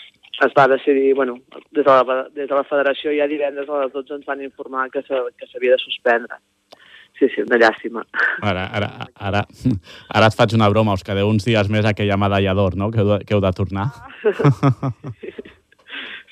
es 0.46 0.54
va 0.58 0.68
decidir, 0.68 1.14
bueno, 1.16 1.40
des 1.72 1.86
de, 1.86 1.90
la, 1.90 2.28
des 2.36 2.48
de 2.50 2.56
la 2.56 2.66
federació 2.68 3.14
ja 3.16 3.28
divendres 3.30 3.70
a 3.70 3.86
les 3.86 3.94
12 3.94 4.20
ens 4.20 4.28
van 4.28 4.44
informar 4.46 4.90
que 4.94 5.02
s'havia 5.02 5.74
de 5.74 5.82
suspendre. 5.82 6.38
Sí, 7.18 7.26
sí, 7.34 7.42
una 7.42 7.58
llàstima. 7.58 8.04
Ara, 8.46 8.68
ara, 8.78 8.90
ara, 9.18 9.42
ara 10.14 10.28
et 10.30 10.38
faig 10.38 10.54
una 10.54 10.70
broma, 10.70 10.94
us 10.94 11.06
quedeu 11.06 11.30
uns 11.32 11.48
dies 11.48 11.70
més 11.74 11.88
aquella 11.90 12.18
medalla 12.22 12.54
d'or, 12.54 12.78
no?, 12.78 12.92
que 12.94 13.02
heu 13.02 13.10
de, 13.10 13.24
que 13.26 13.34
heu 13.34 13.42
de 13.42 13.54
tornar. 13.58 13.90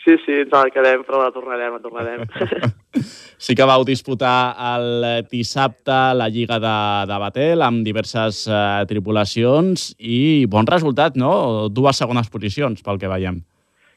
Sí, 0.05 0.13
sí, 0.21 0.33
ens 0.37 0.51
la 0.53 0.67
quedem, 0.69 1.01
però 1.01 1.17
la 1.17 1.31
tornarem, 1.33 1.79
la 1.79 1.81
tornarem. 1.81 2.27
Sí 3.41 3.55
que 3.57 3.65
vau 3.65 3.81
disputar 3.83 4.53
el 4.75 5.25
dissabte 5.31 5.95
la 6.13 6.27
Lliga 6.29 6.59
de, 6.61 6.75
de 7.09 7.17
Batel 7.23 7.65
amb 7.65 7.81
diverses 7.83 8.43
eh, 8.45 8.85
tripulacions 8.85 9.89
i 9.97 10.45
bon 10.45 10.69
resultat, 10.69 11.17
no? 11.17 11.33
Dues 11.73 11.97
segones 11.97 12.29
posicions, 12.29 12.85
pel 12.85 13.01
que 13.01 13.09
veiem. 13.09 13.41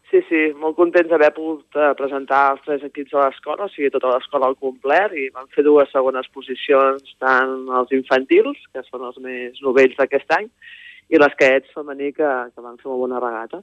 Sí, 0.08 0.22
sí, 0.24 0.38
molt 0.56 0.76
contents 0.78 1.10
d'haver 1.10 1.28
pogut 1.36 1.76
eh, 1.76 1.90
presentar 1.98 2.54
els 2.54 2.62
tres 2.64 2.84
equips 2.86 3.12
de 3.12 3.18
l'escola, 3.20 3.66
o 3.66 3.72
sigui, 3.72 3.90
tota 3.92 4.14
l'escola 4.14 4.48
al 4.48 4.56
complet, 4.56 5.12
i 5.12 5.26
vam 5.34 5.50
fer 5.52 5.66
dues 5.66 5.90
segones 5.92 6.30
posicions 6.32 7.12
tant 7.20 7.68
els 7.80 7.92
infantils, 7.92 8.62
que 8.72 8.84
són 8.86 9.04
els 9.10 9.20
més 9.20 9.60
novells 9.64 9.98
d'aquest 10.00 10.32
any, 10.38 10.48
i 11.12 11.20
les 11.20 11.36
caets 11.36 11.76
femení, 11.76 12.14
que, 12.16 12.30
que 12.54 12.64
van 12.64 12.80
fer 12.80 12.88
una 12.88 13.02
bona 13.02 13.20
regata. 13.20 13.60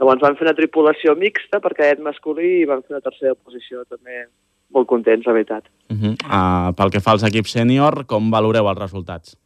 Llavors 0.00 0.24
vam 0.24 0.40
fer 0.40 0.48
una 0.48 0.56
tripulació 0.56 1.16
mixta 1.16 1.60
per 1.60 1.74
cadet 1.76 2.00
masculí 2.04 2.62
i 2.62 2.68
vam 2.68 2.80
fer 2.84 2.96
una 2.96 3.04
tercera 3.04 3.36
posició 3.36 3.84
també 3.84 4.26
molt 4.72 4.88
contents, 4.88 5.28
la 5.28 5.36
veritat. 5.36 5.68
Uh 5.92 5.96
-huh. 5.96 6.14
uh, 6.24 6.72
pel 6.76 6.90
que 6.90 7.00
fa 7.04 7.12
als 7.12 7.24
equips 7.24 7.52
sènior, 7.52 8.06
com 8.06 8.30
valoreu 8.30 8.68
els 8.68 8.80
resultats? 8.80 9.36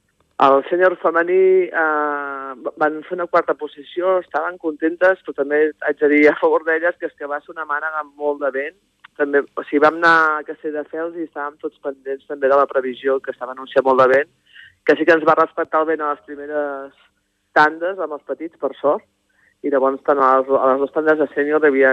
El 0.40 0.62
sènior 0.70 0.94
femení 1.02 1.40
eh, 1.68 2.52
van 2.80 2.94
fer 3.04 3.16
una 3.18 3.26
quarta 3.28 3.52
posició, 3.60 4.14
estaven 4.22 4.56
contentes, 4.62 5.18
però 5.26 5.34
també 5.36 5.58
haig 5.84 5.98
de 6.00 6.08
dir 6.14 6.20
a 6.30 6.36
favor 6.40 6.64
d'elles 6.64 6.96
que 6.96 7.10
és 7.10 7.16
que 7.18 7.28
va 7.28 7.42
ser 7.42 7.52
una 7.52 7.66
mànega 7.68 8.00
amb 8.00 8.14
molt 8.16 8.40
de 8.40 8.50
vent. 8.54 8.78
També, 9.20 9.42
o 9.44 9.64
sigui, 9.66 9.82
vam 9.84 9.98
anar 9.98 10.14
a 10.38 10.46
Castelldefels 10.46 11.18
i 11.18 11.26
estàvem 11.26 11.58
tots 11.60 11.82
pendents 11.84 12.24
també 12.30 12.48
de 12.48 12.56
la 12.56 12.70
previsió 12.70 13.18
que 13.20 13.34
estava 13.34 13.52
anunciant 13.52 13.84
molt 13.84 14.00
de 14.00 14.08
vent, 14.14 14.32
que 14.88 14.96
sí 14.96 15.04
que 15.04 15.18
ens 15.18 15.28
va 15.28 15.36
respectar 15.42 15.82
el 15.84 15.90
vent 15.92 16.06
a 16.06 16.14
les 16.14 16.24
primeres 16.24 16.96
tandes 17.52 18.00
amb 18.00 18.16
els 18.16 18.24
petits, 18.32 18.56
per 18.56 18.72
sort, 18.80 19.04
i 19.60 19.68
llavors 19.68 20.00
tant 20.08 20.24
a 20.24 20.32
les, 20.38 20.48
a 20.56 20.72
les 20.72 20.80
dues 20.80 20.96
tandes 20.96 21.20
de 21.20 21.28
sènior 21.34 21.60
hi 21.60 21.68
havia, 21.68 21.92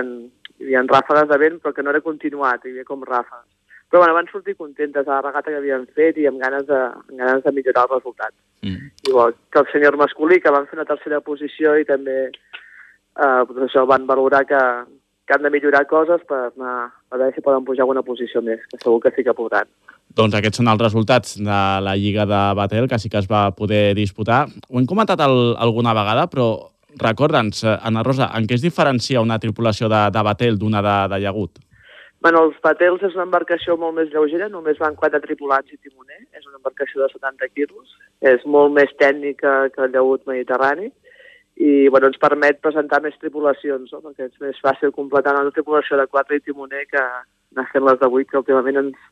hi 0.61 0.69
havia 0.69 0.87
ràfegues 0.87 1.27
de 1.33 1.43
vent 1.43 1.59
però 1.59 1.75
que 1.75 1.83
no 1.83 1.91
era 1.91 2.05
continuat, 2.05 2.63
hi 2.63 2.77
havia 2.77 2.87
com 2.87 3.03
ràfegues. 3.03 3.56
Però 3.87 4.01
bueno, 4.01 4.15
van 4.17 4.27
sortir 4.27 4.57
contentes 4.59 5.05
de 5.05 5.11
la 5.11 5.21
regata 5.21 5.51
que 5.51 5.61
havien 5.61 5.85
fet 5.95 6.17
i 6.19 6.27
amb 6.27 6.41
ganes 6.43 6.67
de, 6.67 6.79
amb 6.91 7.15
ganes 7.15 7.43
de 7.45 7.53
millorar 7.55 7.85
el 7.87 7.95
resultat. 7.95 8.33
Mm. 8.61 8.91
Igual 9.07 9.35
que 9.51 9.59
el 9.59 9.67
senyor 9.71 9.97
masculí, 9.97 10.41
que 10.43 10.51
van 10.51 10.67
fer 10.67 10.79
una 10.79 10.89
tercera 10.89 11.21
posició 11.23 11.77
i 11.79 11.87
també 11.87 12.17
eh, 12.27 13.41
doncs 13.47 13.67
això 13.69 13.85
van 13.87 14.07
valorar 14.09 14.43
que, 14.49 14.61
que 15.27 15.35
han 15.35 15.43
de 15.43 15.51
millorar 15.53 15.85
coses 15.87 16.23
per, 16.27 16.49
anar, 16.55 16.77
per 17.07 17.21
veure 17.21 17.35
si 17.35 17.45
poden 17.45 17.67
pujar 17.67 17.85
alguna 17.85 18.03
posició 18.03 18.43
més, 18.43 18.63
que 18.71 18.79
segur 18.81 18.99
que 19.03 19.13
sí 19.15 19.23
que 19.27 19.35
podran. 19.37 19.69
Doncs 20.17 20.35
aquests 20.35 20.61
són 20.61 20.71
els 20.71 20.81
resultats 20.81 21.35
de 21.37 21.59
la 21.83 21.93
Lliga 21.99 22.25
de 22.25 22.41
Batel, 22.57 22.87
que 22.89 22.99
sí 22.99 23.11
que 23.11 23.19
es 23.21 23.29
va 23.29 23.51
poder 23.55 23.93
disputar. 23.95 24.45
Ho 24.69 24.79
hem 24.79 24.87
comentat 24.89 25.21
el, 25.23 25.53
alguna 25.59 25.93
vegada, 25.93 26.25
però 26.31 26.47
recorda'ns, 26.97 27.63
eh, 27.63 27.77
Anna 27.87 28.03
Rosa, 28.03 28.31
en 28.35 28.47
què 28.49 28.57
es 28.57 28.65
diferencia 28.65 29.21
una 29.21 29.39
tripulació 29.39 29.91
de, 29.91 30.07
de 30.11 30.23
Batel 30.25 30.57
d'una 30.57 30.81
de, 30.81 30.97
de 31.13 31.21
Llagut? 31.23 31.59
Bueno, 32.21 32.43
els 32.47 32.55
Batels 32.63 33.03
és 33.05 33.15
una 33.15 33.27
embarcació 33.27 33.75
molt 33.77 33.93
més 33.99 34.09
lleugera, 34.13 34.47
només 34.49 34.79
van 34.81 34.95
quatre 34.97 35.21
tripulants 35.21 35.69
i 35.73 35.77
timoner, 35.77 36.23
és 36.33 36.47
una 36.47 36.57
embarcació 36.57 37.03
de 37.03 37.11
70 37.13 37.49
quilos, 37.53 37.93
és 38.25 38.45
molt 38.45 38.73
més 38.73 38.93
tècnica 38.97 39.57
que 39.73 39.83
el 39.85 39.93
llagut 39.93 40.25
mediterrani, 40.29 40.89
i 41.57 41.87
bueno, 41.89 42.09
ens 42.09 42.21
permet 42.21 42.59
presentar 42.61 43.01
més 43.01 43.17
tripulacions, 43.21 43.93
no? 43.93 44.01
perquè 44.01 44.29
és 44.29 44.41
més 44.41 44.57
fàcil 44.61 44.93
completar 44.93 45.35
una 45.37 45.53
tripulació 45.53 45.97
de 45.97 46.07
quatre 46.09 46.37
i 46.37 46.43
timoner 46.45 46.85
que 46.89 47.01
anar 47.01 47.69
fent 47.71 47.85
les 47.85 48.01
de 48.01 48.09
vuit, 48.13 48.29
que 48.29 48.41
últimament 48.41 48.81
ens, 48.83 49.05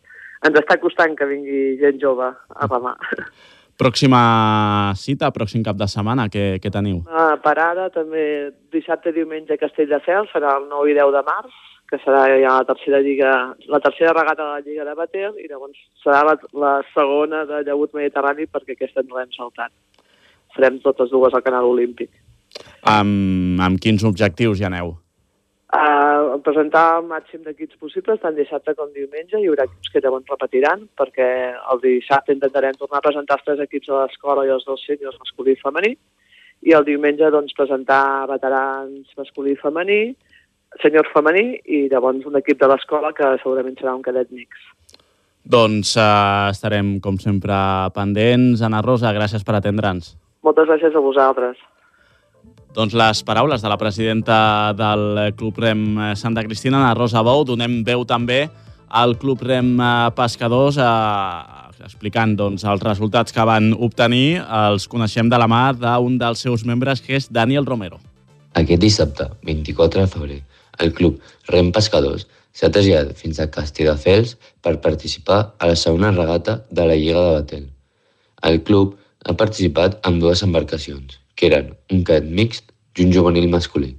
ens 0.46 0.60
està 0.62 0.78
costant 0.82 1.16
que 1.18 1.30
vingui 1.30 1.78
gent 1.82 2.02
jove 2.02 2.32
a 2.34 2.70
remar. 2.70 2.98
Pròxima 3.76 4.94
cita, 4.96 5.28
pròxim 5.36 5.64
cap 5.64 5.76
de 5.76 5.88
setmana, 5.92 6.30
què, 6.32 6.62
què 6.64 6.72
teniu? 6.72 7.02
Una 7.12 7.36
parada 7.44 7.90
també 7.92 8.54
dissabte 8.72 9.12
i 9.12 9.18
diumenge 9.18 9.58
a 9.58 9.60
Castelldefels, 9.60 10.32
serà 10.32 10.56
el 10.62 10.70
9 10.72 10.94
i 10.94 10.96
10 10.96 11.12
de 11.12 11.24
març, 11.28 11.58
que 11.92 12.00
serà 12.02 12.24
ja 12.32 12.56
la 12.56 12.66
tercera 12.70 13.02
lliga, 13.04 13.32
la 13.70 13.82
tercera 13.84 14.16
regata 14.16 14.46
de 14.46 14.50
la 14.54 14.64
Lliga 14.66 14.88
de 14.88 14.96
Batel, 14.98 15.36
i 15.44 15.50
llavors 15.52 15.78
serà 16.02 16.24
la, 16.26 16.38
la 16.56 16.74
segona 16.96 17.44
de 17.50 17.62
Llagut 17.68 17.94
Mediterrani 17.98 18.48
perquè 18.48 18.78
aquesta 18.78 19.04
no 19.04 19.20
l'hem 19.20 19.36
saltat. 19.36 19.76
Farem 20.56 20.80
totes 20.80 21.12
dues 21.12 21.36
al 21.36 21.44
canal 21.44 21.68
olímpic. 21.68 22.10
Amb, 22.88 23.60
amb 23.60 23.82
quins 23.84 24.08
objectius 24.08 24.62
hi 24.62 24.70
aneu? 24.72 24.96
Uh, 25.76 26.38
presentar 26.46 26.84
el 27.00 27.08
màxim 27.10 27.42
d'equips 27.44 27.76
possibles, 27.82 28.20
tant 28.22 28.36
dissabte 28.38 28.76
com 28.78 28.92
diumenge. 28.96 29.36
Hi 29.36 29.50
haurà 29.50 29.66
equips 29.68 29.92
que 29.92 30.02
llavors 30.04 30.30
repetiran, 30.32 30.86
perquè 30.96 31.28
el 31.74 31.82
dissabte 31.82 32.32
intentarem 32.36 32.78
tornar 32.80 33.02
a 33.02 33.04
presentar 33.04 33.36
els 33.40 33.48
tres 33.48 33.64
equips 33.66 33.90
de 33.90 33.98
l'escola 33.98 34.46
i 34.46 34.54
els 34.56 34.64
dos 34.70 34.86
sèniors 34.88 35.18
masculí 35.20 35.56
i 35.56 35.60
femení, 35.60 35.92
i 36.64 36.78
el 36.78 36.88
diumenge 36.88 37.28
doncs, 37.34 37.58
presentar 37.58 38.30
veterans 38.32 39.12
masculí 39.20 39.58
i 39.58 39.60
femení, 39.60 40.00
senyor 40.84 41.12
femení 41.12 41.60
i 41.66 41.86
llavors 41.92 42.24
un 42.30 42.40
equip 42.40 42.62
de 42.62 42.72
l'escola 42.72 43.12
que 43.18 43.36
segurament 43.44 43.76
serà 43.82 43.98
un 43.98 44.06
cadet 44.06 44.32
mix. 44.32 44.64
Doncs 45.44 45.98
eh, 46.00 46.50
estarem, 46.56 47.00
com 47.04 47.20
sempre, 47.22 47.56
pendents. 47.98 48.64
Anna 48.64 48.82
Rosa, 48.86 49.12
gràcies 49.18 49.44
per 49.44 49.60
atendre'ns. 49.60 50.16
Moltes 50.46 50.72
gràcies 50.72 50.96
a 50.96 51.04
vosaltres. 51.04 51.60
Doncs 52.76 52.92
les 52.92 53.22
paraules 53.24 53.62
de 53.64 53.70
la 53.72 53.78
presidenta 53.80 54.74
del 54.76 55.34
Club 55.40 55.60
Rem 55.64 55.84
Santa 56.20 56.44
Cristina, 56.44 56.82
Ana 56.82 56.94
Rosa 56.98 57.22
Bou. 57.24 57.46
Donem 57.48 57.80
veu 57.88 58.04
també 58.04 58.50
al 58.90 59.16
Club 59.16 59.46
Rem 59.48 59.78
eh, 59.80 59.92
Pescadors 60.18 60.76
eh, 60.84 61.86
explicant 61.86 62.36
doncs, 62.36 62.66
els 62.68 62.84
resultats 62.84 63.32
que 63.32 63.46
van 63.48 63.72
obtenir. 63.74 64.42
Els 64.44 64.90
coneixem 64.92 65.32
de 65.32 65.40
la 65.40 65.48
mà 65.48 65.70
d'un 65.72 66.20
dels 66.20 66.44
seus 66.44 66.66
membres, 66.68 67.00
que 67.00 67.16
és 67.16 67.30
Daniel 67.32 67.66
Romero. 67.66 68.02
Aquest 68.60 68.84
dissabte, 68.84 69.30
24 69.48 70.04
de 70.04 70.12
febrer, 70.12 70.40
el 70.84 70.92
club 70.96 71.24
Rem 71.52 71.72
Pescadors 71.76 72.28
s'ha 72.56 72.72
traslladat 72.72 73.16
fins 73.20 73.40
a 73.40 73.50
Castelldefels 73.52 74.36
per 74.64 74.78
participar 74.84 75.42
a 75.60 75.72
la 75.72 75.80
segona 75.80 76.12
regata 76.16 76.62
de 76.72 76.88
la 76.88 76.96
Lliga 76.96 77.24
de 77.24 77.36
Batel. 77.40 77.68
El 78.48 78.64
club 78.68 78.96
ha 79.26 79.36
participat 79.36 80.00
amb 80.08 80.24
dues 80.24 80.44
embarcacions, 80.46 81.20
que 81.36 81.50
eren 81.52 81.74
un 81.92 82.04
cadet 82.08 82.28
mixt 82.40 82.72
i 82.98 83.06
un 83.06 83.14
juvenil 83.14 83.48
masculí. 83.52 83.94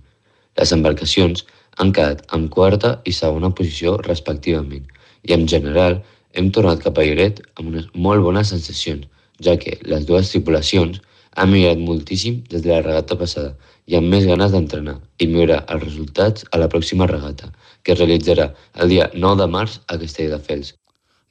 Les 0.56 0.72
embarcacions 0.72 1.44
han 1.76 1.92
quedat 1.96 2.22
en 2.36 2.48
quarta 2.52 2.96
i 3.04 3.12
segona 3.12 3.52
posició 3.58 3.96
respectivament 4.06 4.86
i 5.28 5.34
en 5.36 5.44
general 5.52 6.00
hem 6.36 6.48
tornat 6.52 6.82
cap 6.84 6.98
a 6.98 7.04
Lloret 7.04 7.42
amb 7.56 7.68
unes 7.72 7.88
molt 8.06 8.24
bones 8.24 8.52
sensacions, 8.52 9.04
ja 9.44 9.56
que 9.60 9.76
les 9.92 10.06
dues 10.08 10.32
tripulacions 10.32 11.00
han 11.36 11.52
millorat 11.52 11.80
moltíssim 11.84 12.40
des 12.50 12.64
de 12.64 12.72
la 12.72 12.82
regata 12.84 13.16
passada 13.20 13.52
i 13.86 13.96
amb 13.98 14.08
més 14.12 14.24
ganes 14.28 14.52
d'entrenar 14.52 14.96
i 15.20 15.28
millorar 15.28 15.62
els 15.74 15.84
resultats 15.84 16.46
a 16.50 16.60
la 16.62 16.70
pròxima 16.72 17.08
regata, 17.10 17.52
que 17.82 17.92
es 17.92 18.00
realitzarà 18.00 18.50
el 18.82 18.92
dia 18.94 19.10
9 19.14 19.42
de 19.42 19.48
març 19.52 19.78
a 19.86 19.98
Castelldefels. 20.00 20.72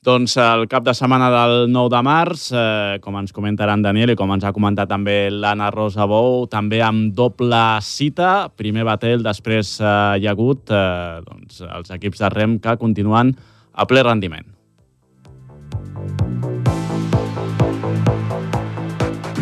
Doncs 0.05 0.35
el 0.37 0.67
cap 0.69 0.83
de 0.85 0.93
setmana 0.93 1.31
del 1.33 1.71
9 1.73 1.89
de 1.89 1.99
març, 2.05 2.43
eh, 2.53 2.97
com 3.01 3.15
ens 3.17 3.33
comentaran 3.33 3.81
Daniel 3.81 4.11
i 4.13 4.15
com 4.15 4.29
ens 4.35 4.43
ha 4.45 4.51
comentat 4.53 4.85
també 4.91 5.31
l'Anna 5.33 5.71
Rosa 5.73 6.05
Bou, 6.05 6.45
també 6.45 6.83
amb 6.85 7.09
doble 7.17 7.61
cita, 7.81 8.51
primer 8.53 8.85
Batel, 8.85 9.23
després 9.25 9.79
eh, 9.81 9.93
hi 10.21 10.27
ha 10.27 10.35
hagut 10.35 10.69
eh, 10.69 11.23
doncs, 11.25 11.63
els 11.65 11.89
equips 11.97 12.21
de 12.21 12.29
rem 12.29 12.59
que 12.61 12.77
continuen 12.77 13.33
a 13.73 13.87
ple 13.89 14.03
rendiment. 14.05 14.45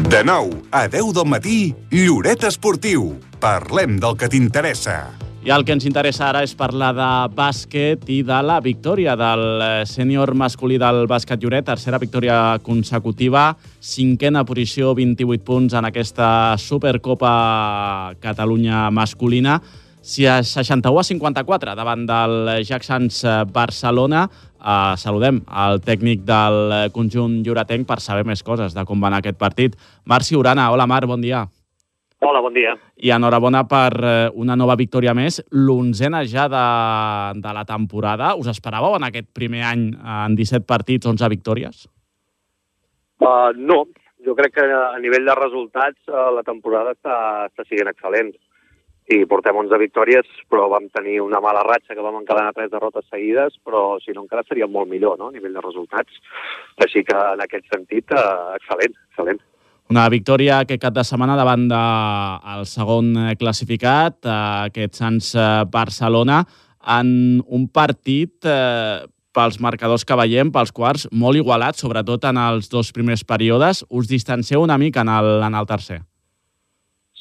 De 0.07 0.23
9 0.23 0.63
a 0.71 0.87
10 0.87 1.11
del 1.19 1.27
matí, 1.27 1.59
Lloret 1.91 2.47
Esportiu. 2.47 3.17
Parlem 3.43 3.99
del 3.99 4.15
que 4.15 4.31
t'interessa. 4.31 5.22
I 5.43 5.51
el 5.51 5.65
que 5.67 5.73
ens 5.75 5.83
interessa 5.83 6.29
ara 6.29 6.39
és 6.45 6.53
parlar 6.55 6.93
de 6.95 7.05
bàsquet 7.35 8.05
i 8.07 8.21
de 8.23 8.35
la 8.47 8.61
victòria 8.63 9.11
del 9.19 9.41
eh, 9.59 9.69
sènior 9.83 10.29
masculí 10.39 10.77
del 10.79 11.01
bàsquet 11.11 11.41
Lloret, 11.43 11.65
tercera 11.67 11.97
victòria 11.99 12.37
consecutiva, 12.63 13.49
cinquena 13.83 14.45
posició, 14.47 14.93
28 14.95 15.43
punts 15.43 15.75
en 15.75 15.89
aquesta 15.89 16.29
Supercopa 16.55 18.13
Catalunya 18.23 18.85
masculina, 18.95 19.57
si 19.99 20.23
a 20.31 20.37
61 20.47 21.01
a 21.01 21.03
54 21.09 21.73
davant 21.75 22.05
del 22.07 22.63
Jack 22.63 22.87
Sants 22.87 23.25
eh, 23.27 23.41
Barcelona. 23.43 24.29
Uh, 24.63 24.95
saludem 24.95 25.41
al 25.51 25.81
tècnic 25.83 26.21
del 26.23 26.71
eh, 26.71 26.85
conjunt 26.95 27.41
lloretenc 27.43 27.83
per 27.83 27.99
saber 27.99 28.23
més 28.23 28.39
coses 28.47 28.71
de 28.71 28.87
com 28.87 29.03
va 29.03 29.11
anar 29.11 29.19
aquest 29.19 29.35
partit. 29.35 29.75
Marc 30.07 30.23
Ciurana, 30.23 30.69
hola 30.71 30.87
Marc, 30.87 31.11
bon 31.11 31.19
dia. 31.19 31.43
Hola, 32.23 32.39
bon 32.39 32.53
dia. 32.55 32.71
I 33.03 33.11
enhorabona 33.11 33.65
per 33.67 33.91
eh, 33.99 34.13
una 34.39 34.55
nova 34.55 34.77
victòria 34.79 35.11
més, 35.17 35.41
l'onzena 35.51 36.21
ja 36.23 36.45
de, 36.51 36.67
de 37.43 37.51
la 37.57 37.65
temporada. 37.67 38.31
Us 38.39 38.47
esperàveu 38.53 38.95
en 38.95 39.09
aquest 39.09 39.27
primer 39.35 39.65
any 39.67 39.89
en 39.91 40.37
17 40.39 40.63
partits, 40.69 41.09
11 41.11 41.29
victòries? 41.35 41.83
Uh, 43.19 43.51
no, 43.59 43.83
jo 44.23 44.35
crec 44.39 44.55
que 44.55 44.63
a 44.63 44.97
nivell 45.03 45.27
de 45.27 45.35
resultats 45.35 45.99
uh, 46.07 46.31
la 46.35 46.43
temporada 46.47 46.95
està, 46.95 47.19
està 47.51 47.67
siguent 47.67 47.91
excel·lent. 47.91 48.33
I 49.11 49.25
portem 49.27 49.57
11 49.59 49.79
victòries, 49.81 50.27
però 50.47 50.69
vam 50.71 50.87
tenir 50.95 51.17
una 51.19 51.41
mala 51.43 51.65
ratxa 51.67 51.95
que 51.95 52.03
vam 52.05 52.21
encadenar 52.21 52.55
tres 52.55 52.71
derrotes 52.71 53.03
seguides, 53.11 53.59
però 53.67 53.97
si 53.99 54.15
no 54.15 54.23
encara 54.23 54.45
seria 54.47 54.67
molt 54.71 54.87
millor 54.87 55.19
no? 55.19 55.27
a 55.27 55.35
nivell 55.35 55.59
de 55.59 55.63
resultats. 55.65 56.23
Així 56.87 57.03
que 57.03 57.17
en 57.35 57.43
aquest 57.43 57.67
sentit, 57.67 58.15
uh, 58.15 58.55
excel·lent, 58.55 58.95
excel·lent. 59.11 59.43
Una 59.93 60.07
victòria 60.09 60.63
aquest 60.63 60.81
cap 60.81 60.93
de 60.95 61.03
setmana 61.05 61.35
davant 61.37 61.67
del 61.69 62.63
de, 62.63 62.69
segon 62.71 63.11
eh, 63.13 63.33
classificat, 63.37 64.15
eh, 64.25 64.37
aquest 64.71 64.95
Sants 64.97 65.27
eh, 65.37 65.43
Barcelona, 65.69 66.39
en 66.95 67.11
un 67.45 67.67
partit 67.69 68.47
eh, 68.49 69.03
pels 69.37 69.59
marcadors 69.61 70.01
que 70.09 70.17
veiem, 70.17 70.49
pels 70.55 70.73
quarts, 70.73 71.05
molt 71.11 71.37
igualat, 71.37 71.77
sobretot 71.77 72.25
en 72.25 72.39
els 72.41 72.71
dos 72.73 72.89
primers 72.95 73.21
períodes. 73.21 73.83
Us 73.93 74.09
distancieu 74.09 74.65
una 74.65 74.79
mica 74.81 75.03
en 75.05 75.11
el, 75.13 75.29
en 75.45 75.59
el 75.59 75.69
tercer. 75.69 75.99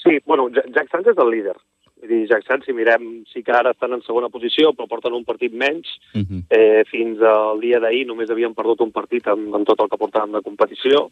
Sí, 0.00 0.16
bueno, 0.24 0.48
Jack 0.48 0.88
Sanz 0.88 1.12
és 1.12 1.20
el 1.20 1.28
líder. 1.34 1.58
Vull 2.00 2.14
dir, 2.14 2.22
Jack 2.30 2.48
Sanz, 2.48 2.64
si 2.64 2.72
mirem, 2.72 3.04
sí 3.34 3.44
que 3.44 3.52
ara 3.52 3.74
estan 3.76 3.92
en 3.98 4.00
segona 4.06 4.32
posició, 4.32 4.72
però 4.72 4.88
porten 4.88 5.12
un 5.12 5.28
partit 5.28 5.52
menys. 5.52 5.92
Uh 6.14 6.24
-huh. 6.24 6.40
eh, 6.48 6.84
fins 6.88 7.20
al 7.20 7.60
dia 7.60 7.84
d'ahir 7.84 8.06
només 8.06 8.30
havien 8.30 8.54
perdut 8.54 8.80
un 8.80 8.96
partit 8.96 9.28
en, 9.28 9.52
en 9.54 9.64
tot 9.68 9.78
el 9.78 9.92
que 9.92 10.00
portàvem 10.00 10.32
de 10.32 10.40
competició. 10.40 11.10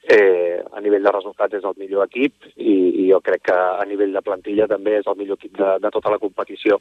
Eh, 0.00 0.56
a 0.72 0.80
nivell 0.80 1.04
de 1.04 1.12
resultats 1.12 1.58
és 1.58 1.64
el 1.68 1.76
millor 1.76 2.06
equip 2.08 2.46
i, 2.56 2.72
i 3.02 3.08
jo 3.10 3.18
crec 3.20 3.42
que 3.50 3.56
a 3.56 3.84
nivell 3.84 4.14
de 4.16 4.22
plantilla 4.24 4.68
també 4.70 4.96
és 4.96 5.08
el 5.10 5.18
millor 5.18 5.36
equip 5.36 5.58
de, 5.58 5.74
de 5.82 5.90
tota 5.92 6.12
la 6.12 6.18
competició. 6.22 6.80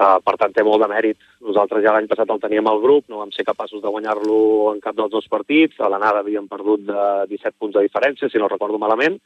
Uh, 0.00 0.16
per 0.24 0.32
tant, 0.40 0.52
té 0.56 0.62
molt 0.64 0.80
de 0.80 0.88
mèrit. 0.88 1.18
Nosaltres 1.44 1.82
ja 1.84 1.92
l'any 1.92 2.06
passat 2.08 2.30
el 2.32 2.40
teníem 2.40 2.68
al 2.70 2.78
grup, 2.80 3.04
no 3.12 3.18
vam 3.20 3.32
ser 3.34 3.44
capaços 3.44 3.82
de 3.82 3.90
guanyar-lo 3.92 4.38
en 4.70 4.78
cap 4.80 4.96
dels 4.96 5.12
dos 5.12 5.26
partits. 5.28 5.76
A 5.76 5.90
l'anada 5.92 6.22
havíem 6.24 6.46
perdut 6.48 6.86
de 6.88 7.02
17 7.28 7.58
punts 7.60 7.76
de 7.76 7.82
diferència, 7.84 8.30
si 8.32 8.40
no 8.40 8.48
recordo 8.48 8.80
malament, 8.80 9.18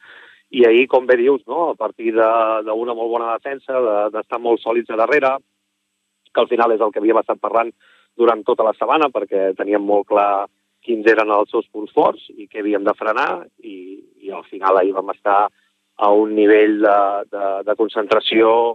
i 0.50 0.64
ahir, 0.66 0.88
com 0.90 1.06
bé 1.06 1.16
dius, 1.20 1.44
no? 1.46 1.68
a 1.70 1.78
partir 1.78 2.10
d'una 2.16 2.96
molt 2.98 3.12
bona 3.12 3.36
defensa, 3.36 3.78
d'estar 4.10 4.40
de, 4.40 4.42
molt 4.42 4.62
sòlids 4.64 4.90
a 4.90 4.98
darrere, 4.98 5.36
que 6.34 6.42
al 6.42 6.50
final 6.50 6.74
és 6.74 6.82
el 6.82 6.90
que 6.90 6.98
havíem 7.02 7.22
estat 7.22 7.38
parlant 7.38 7.70
durant 8.18 8.42
tota 8.42 8.66
la 8.66 8.74
setmana, 8.74 9.12
perquè 9.14 9.52
teníem 9.58 9.82
molt 9.86 10.08
clar 10.10 10.46
quins 10.84 11.06
eren 11.10 11.32
els 11.32 11.50
seus 11.52 11.66
punts 11.72 11.92
forts 11.96 12.26
i 12.36 12.46
què 12.46 12.60
havíem 12.60 12.84
de 12.84 12.94
frenar, 12.98 13.44
i, 13.64 13.76
i 14.24 14.32
al 14.32 14.44
final 14.50 14.78
ahir 14.78 14.94
vam 14.96 15.12
estar 15.14 15.46
a 15.96 16.10
un 16.12 16.34
nivell 16.36 16.80
de, 16.82 16.98
de, 17.32 17.44
de 17.68 17.76
concentració 17.78 18.74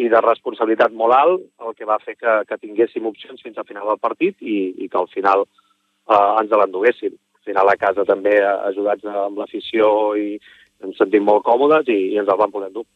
i 0.00 0.06
de 0.08 0.20
responsabilitat 0.24 0.94
molt 0.96 1.16
alt, 1.16 1.42
el 1.66 1.74
que 1.76 1.88
va 1.88 1.98
fer 2.04 2.14
que, 2.16 2.36
que 2.48 2.60
tinguéssim 2.62 3.08
opcions 3.10 3.42
fins 3.42 3.58
al 3.58 3.66
final 3.68 3.90
del 3.90 4.00
partit 4.00 4.38
i, 4.40 4.60
i 4.84 4.88
que 4.88 5.00
al 5.00 5.10
final 5.12 5.44
eh, 5.44 6.30
ens 6.40 6.54
l'enduguéssim. 6.54 7.18
Al 7.40 7.52
final 7.52 7.72
a 7.72 7.76
casa 7.80 8.06
també 8.08 8.36
ajudats 8.44 9.04
amb 9.10 9.40
l'afició 9.40 9.90
i, 10.16 10.38
ens 10.86 10.98
sentim 11.00 11.26
molt 11.26 11.44
còmodes 11.46 11.88
i, 11.92 11.98
i 12.14 12.18
ens 12.20 12.30
el 12.30 12.40
vam 12.40 12.52
poder 12.52 12.70
endur. 12.70 12.86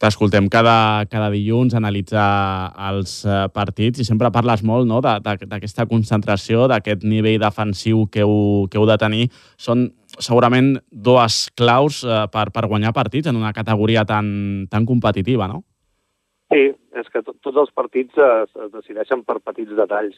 T'escoltem 0.00 0.48
cada, 0.52 1.06
cada 1.10 1.30
dilluns, 1.32 1.74
analitzar 1.76 2.26
els 2.90 3.18
uh, 3.24 3.46
partits 3.52 4.02
i 4.02 4.06
sempre 4.08 4.30
parles 4.34 4.64
molt 4.66 4.88
no, 4.88 5.00
d'aquesta 5.00 5.86
concentració, 5.88 6.66
d'aquest 6.68 7.06
nivell 7.08 7.40
defensiu 7.40 8.04
que 8.12 8.24
heu, 8.24 8.66
que 8.70 8.80
heu 8.80 8.86
de 8.88 8.98
tenir. 9.00 9.28
Són 9.56 9.88
segurament 10.18 10.74
dues 10.90 11.46
claus 11.56 12.02
uh, 12.04 12.26
per, 12.32 12.50
per 12.52 12.66
guanyar 12.68 12.92
partits 12.96 13.32
en 13.32 13.40
una 13.40 13.54
categoria 13.56 14.04
tan, 14.04 14.66
tan 14.70 14.86
competitiva, 14.88 15.48
no? 15.48 15.62
Sí, 16.52 16.70
és 16.94 17.08
que 17.10 17.24
to 17.26 17.34
tots 17.42 17.64
els 17.64 17.72
partits 17.74 18.18
es, 18.22 18.52
es 18.66 18.72
decideixen 18.74 19.24
per 19.26 19.40
petits 19.42 19.72
detalls 19.78 20.16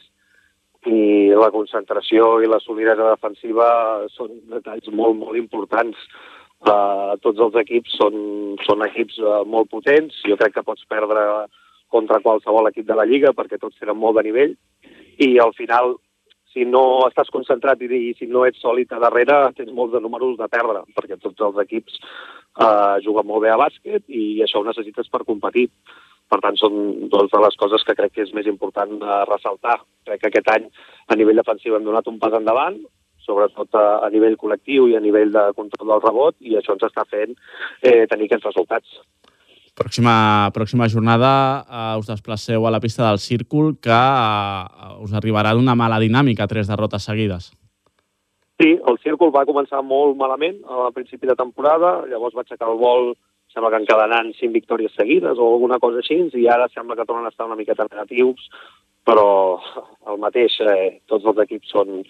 i 0.87 1.31
la 1.35 1.51
concentració 1.51 2.39
i 2.43 2.49
la 2.51 2.61
solidesa 2.62 3.09
defensiva 3.11 3.68
són 4.14 4.35
detalls 4.53 4.91
molt, 4.93 5.16
molt 5.18 5.39
importants 5.41 5.99
Uh, 6.59 7.15
tots 7.23 7.39
els 7.39 7.55
equips 7.61 7.93
són, 7.95 8.15
són 8.67 8.83
equips 8.89 9.19
uh, 9.23 9.45
molt 9.47 9.71
potents. 9.71 10.17
Jo 10.27 10.37
crec 10.41 10.57
que 10.57 10.67
pots 10.67 10.83
perdre 10.91 11.23
contra 11.89 12.21
qualsevol 12.25 12.67
equip 12.69 12.87
de 12.89 12.97
la 12.99 13.07
Lliga 13.09 13.33
perquè 13.37 13.61
tots 13.61 13.79
tenen 13.79 13.97
molt 13.97 14.19
de 14.19 14.27
nivell 14.27 14.57
i 15.25 15.39
al 15.43 15.55
final, 15.57 15.95
si 16.53 16.67
no 16.69 16.83
estàs 17.07 17.31
concentrat 17.35 17.81
i, 17.87 17.89
i 18.11 18.13
si 18.19 18.29
no 18.31 18.45
ets 18.47 18.61
sòlid 18.65 18.93
a 18.93 19.01
darrere, 19.03 19.39
tens 19.57 19.73
molts 19.75 19.95
de 19.95 20.03
números 20.03 20.37
de 20.41 20.51
perdre 20.51 20.83
perquè 20.99 21.19
tots 21.23 21.47
els 21.47 21.63
equips 21.65 21.97
uh, 22.03 22.99
juguen 23.07 23.27
molt 23.31 23.47
bé 23.47 23.55
a 23.55 23.61
bàsquet 23.61 24.05
i 24.09 24.43
això 24.45 24.61
ho 24.61 24.69
necessites 24.69 25.11
per 25.13 25.27
competir. 25.29 25.69
Per 26.29 26.43
tant, 26.45 26.59
són 26.61 27.09
dues 27.09 27.31
de 27.33 27.41
les 27.41 27.55
coses 27.57 27.85
que 27.89 27.97
crec 27.97 28.13
que 28.13 28.27
és 28.27 28.35
més 28.37 28.49
important 28.51 28.99
uh, 29.01 29.23
ressaltar. 29.31 29.79
Crec 30.05 30.21
que 30.21 30.31
aquest 30.33 30.51
any, 30.53 30.67
a 31.09 31.17
nivell 31.17 31.41
defensiu, 31.41 31.79
hem 31.79 31.87
donat 31.87 32.11
un 32.11 32.19
pas 32.21 32.35
endavant, 32.37 32.77
sobretot 33.29 33.76
a, 33.76 33.87
a 34.07 34.11
nivell 34.14 34.39
col·lectiu 34.41 34.89
i 34.89 34.97
a 34.97 35.05
nivell 35.05 35.33
de 35.35 35.45
control 35.59 35.93
del 35.93 36.05
rebot, 36.05 36.37
i 36.41 36.57
això 36.57 36.74
ens 36.76 36.89
està 36.89 37.05
fent 37.09 37.37
eh, 37.37 38.07
tenir 38.09 38.29
aquests 38.29 38.49
resultats. 38.49 38.99
Pròxima, 39.79 40.51
pròxima 40.57 40.89
jornada 40.91 41.31
eh, 41.62 41.95
us 42.01 42.09
desplaceu 42.11 42.66
a 42.66 42.74
la 42.74 42.81
pista 42.83 43.05
del 43.07 43.20
Círcul, 43.22 43.76
que 43.85 43.95
eh, 43.95 44.91
us 45.05 45.14
arribarà 45.14 45.55
d'una 45.55 45.76
mala 45.79 46.01
dinàmica, 46.03 46.49
tres 46.51 46.72
derrotes 46.72 47.07
seguides. 47.07 47.53
Sí, 48.59 48.72
el 48.74 48.99
Círcul 49.05 49.31
va 49.31 49.47
començar 49.47 49.85
molt 49.87 50.18
malament 50.18 50.59
al 50.66 50.91
principi 50.97 51.31
de 51.31 51.39
temporada, 51.39 52.01
llavors 52.11 52.35
va 52.35 52.43
aixecar 52.43 52.72
el 52.72 52.81
vol 52.81 53.12
sembla 53.53 53.70
que 53.72 53.81
encadenant 53.83 54.33
cinc 54.37 54.53
victòries 54.53 54.95
seguides 54.97 55.39
o 55.39 55.47
alguna 55.55 55.79
cosa 55.83 56.03
així, 56.03 56.18
i 56.37 56.47
ara 56.53 56.68
sembla 56.72 56.97
que 56.99 57.07
tornen 57.09 57.26
a 57.26 57.33
estar 57.33 57.47
una 57.49 57.57
miqueta 57.57 57.87
negatius, 57.89 58.51
però 59.09 59.29
el 60.13 60.21
mateix, 60.21 60.55
eh, 60.65 61.01
tots 61.09 61.27
els 61.29 61.45
equips 61.45 61.73
són, 61.73 62.03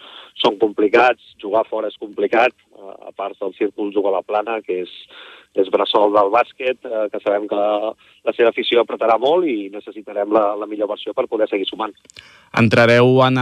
són 0.42 0.58
complicats, 0.58 1.34
jugar 1.42 1.64
fora 1.70 1.90
és 1.90 1.98
complicat, 2.00 2.54
eh, 2.74 2.94
a 3.10 3.12
part 3.14 3.38
del 3.38 3.54
círcul 3.58 3.92
a 4.06 4.16
la 4.18 4.22
plana, 4.22 4.58
que 4.62 4.82
és, 4.84 4.92
és 5.58 5.70
bressol 5.70 6.12
del 6.14 6.30
bàsquet, 6.34 6.78
eh, 6.84 7.06
que 7.12 7.20
sabem 7.22 7.46
que 7.50 7.58
la 7.58 8.34
seva 8.36 8.50
afició 8.50 8.82
apretarà 8.82 9.18
molt 9.18 9.46
i 9.46 9.70
necessitarem 9.74 10.30
la, 10.34 10.54
la 10.58 10.66
millor 10.66 10.90
versió 10.90 11.14
per 11.14 11.26
poder 11.26 11.48
seguir 11.50 11.66
sumant. 11.70 11.94
Entrareu 12.58 13.20
en 13.26 13.38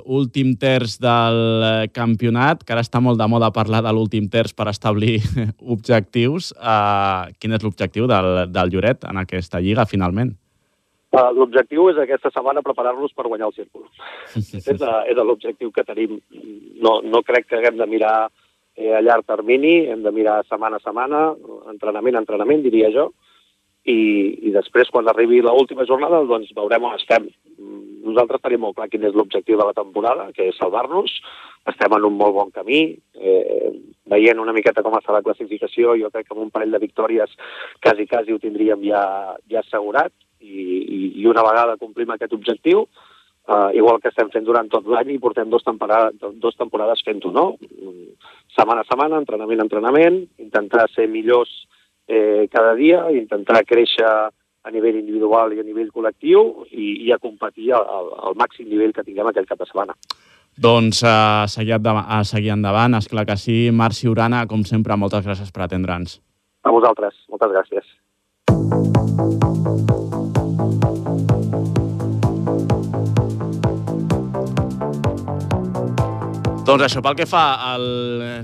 l'últim 0.00 0.54
terç 0.60 0.98
del 1.00 1.40
eh, 1.64 1.88
campionat, 1.92 2.64
que 2.64 2.76
ara 2.76 2.84
està 2.84 3.00
molt 3.04 3.20
de 3.20 3.28
moda 3.28 3.52
parlar 3.52 3.82
de 3.84 3.92
l'últim 3.92 4.28
terç 4.32 4.56
per 4.56 4.68
establir 4.72 5.20
objectius. 5.76 6.52
Uh, 6.56 7.32
quin 7.40 7.56
és 7.56 7.64
l'objectiu 7.64 8.08
del, 8.10 8.46
del 8.52 8.72
Lloret 8.72 9.04
en 9.08 9.20
aquesta 9.20 9.60
lliga, 9.60 9.88
finalment? 9.88 10.34
Uh, 11.14 11.30
L'objectiu 11.36 11.86
és 11.92 11.98
aquesta 12.02 12.32
setmana 12.34 12.62
preparar-nos 12.66 13.12
per 13.14 13.28
guanyar 13.28 13.52
el 13.52 13.54
círcul. 13.54 13.84
és 14.34 14.80
uh, 14.80 15.02
és 15.06 15.20
l'objectiu 15.20 15.70
que 15.70 15.84
tenim. 15.86 16.16
No, 16.82 16.98
no 17.06 17.22
crec 17.22 17.46
que 17.46 17.60
haguem 17.60 17.78
de 17.78 17.86
mirar 17.86 18.16
eh, 18.74 18.90
a 18.96 19.02
llarg 19.04 19.26
termini, 19.28 19.76
hem 19.92 20.02
de 20.02 20.10
mirar 20.10 20.40
setmana 20.48 20.80
a 20.80 20.84
setmana, 20.84 21.28
entrenament 21.70 22.18
a 22.18 22.24
entrenament, 22.24 22.64
diria 22.66 22.90
jo, 22.94 23.12
i, 23.84 23.96
i 24.48 24.52
després, 24.54 24.90
quan 24.90 25.06
arribi 25.12 25.42
l'última 25.44 25.86
jornada, 25.86 26.22
doncs 26.26 26.50
veurem 26.56 26.88
on 26.88 26.98
estem. 26.98 27.28
Nosaltres 28.04 28.42
tenim 28.42 28.64
molt 28.64 28.78
clar 28.78 28.90
quin 28.90 29.06
és 29.06 29.14
l'objectiu 29.14 29.60
de 29.60 29.68
la 29.68 29.76
temporada, 29.76 30.30
que 30.36 30.48
és 30.50 30.58
salvar-nos. 30.58 31.14
Estem 31.70 31.94
en 31.96 32.10
un 32.10 32.18
molt 32.18 32.34
bon 32.36 32.50
camí, 32.52 32.82
eh, 33.16 33.70
veient 34.10 34.40
una 34.40 34.52
miqueta 34.56 34.82
com 34.84 34.98
està 34.98 35.14
la 35.14 35.22
classificació, 35.24 35.94
jo 36.00 36.10
crec 36.12 36.26
que 36.28 36.34
amb 36.34 36.42
un 36.44 36.52
parell 36.52 36.74
de 36.74 36.82
victòries 36.82 37.38
quasi, 37.80 38.08
quasi 38.10 38.34
ho 38.34 38.40
tindríem 38.42 38.82
ja, 38.84 39.04
ja 39.48 39.62
assegurat, 39.62 40.12
i, 40.44 40.62
i, 40.98 41.00
i 41.22 41.26
una 41.30 41.44
vegada 41.46 41.78
complim 41.80 42.12
aquest 42.12 42.36
objectiu, 42.36 42.84
uh, 43.48 43.70
igual 43.76 44.00
que 44.00 44.12
estem 44.12 44.30
fent 44.32 44.46
durant 44.46 44.68
tot 44.72 44.86
l'any 44.88 45.14
i 45.14 45.20
portem 45.22 45.50
dos 45.50 45.64
temporades, 45.64 46.20
dos 46.40 46.56
temporades 46.60 47.02
fent-ho, 47.06 47.32
no? 47.32 47.46
Setmana 48.54 48.84
a 48.84 48.88
setmana, 48.88 49.20
entrenament 49.22 49.60
a 49.60 49.66
entrenament, 49.68 50.20
intentar 50.38 50.86
ser 50.92 51.08
millors 51.10 51.52
eh, 52.06 52.46
cada 52.52 52.74
dia, 52.78 53.06
intentar 53.10 53.64
créixer 53.66 54.06
a 54.64 54.70
nivell 54.72 54.96
individual 54.96 55.52
i 55.52 55.60
a 55.60 55.66
nivell 55.66 55.90
col·lectiu 55.92 56.64
i, 56.70 57.06
i 57.08 57.12
a 57.12 57.18
competir 57.20 57.72
al, 57.76 57.84
al, 57.84 58.36
màxim 58.40 58.68
nivell 58.70 58.94
que 58.96 59.04
tinguem 59.04 59.28
aquell 59.28 59.48
cap 59.48 59.60
de 59.60 59.68
setmana. 59.68 59.96
Doncs 60.54 61.02
a 61.04 61.44
seguir, 61.50 61.76
a 61.82 62.22
seguir 62.24 62.54
endavant, 62.54 62.94
és 62.96 63.10
clar 63.10 63.26
que 63.28 63.36
sí. 63.36 63.58
Marci 63.74 64.08
Urana, 64.08 64.46
com 64.46 64.62
sempre, 64.64 64.96
moltes 64.96 65.26
gràcies 65.26 65.50
per 65.52 65.66
atendre'ns. 65.66 66.20
A 66.64 66.72
vosaltres, 66.72 67.18
moltes 67.28 67.52
gràcies. 67.52 67.84
Doncs 76.64 76.80
això 76.80 77.02
pel 77.04 77.12
que 77.12 77.26
fa 77.28 77.42
al 77.74 77.82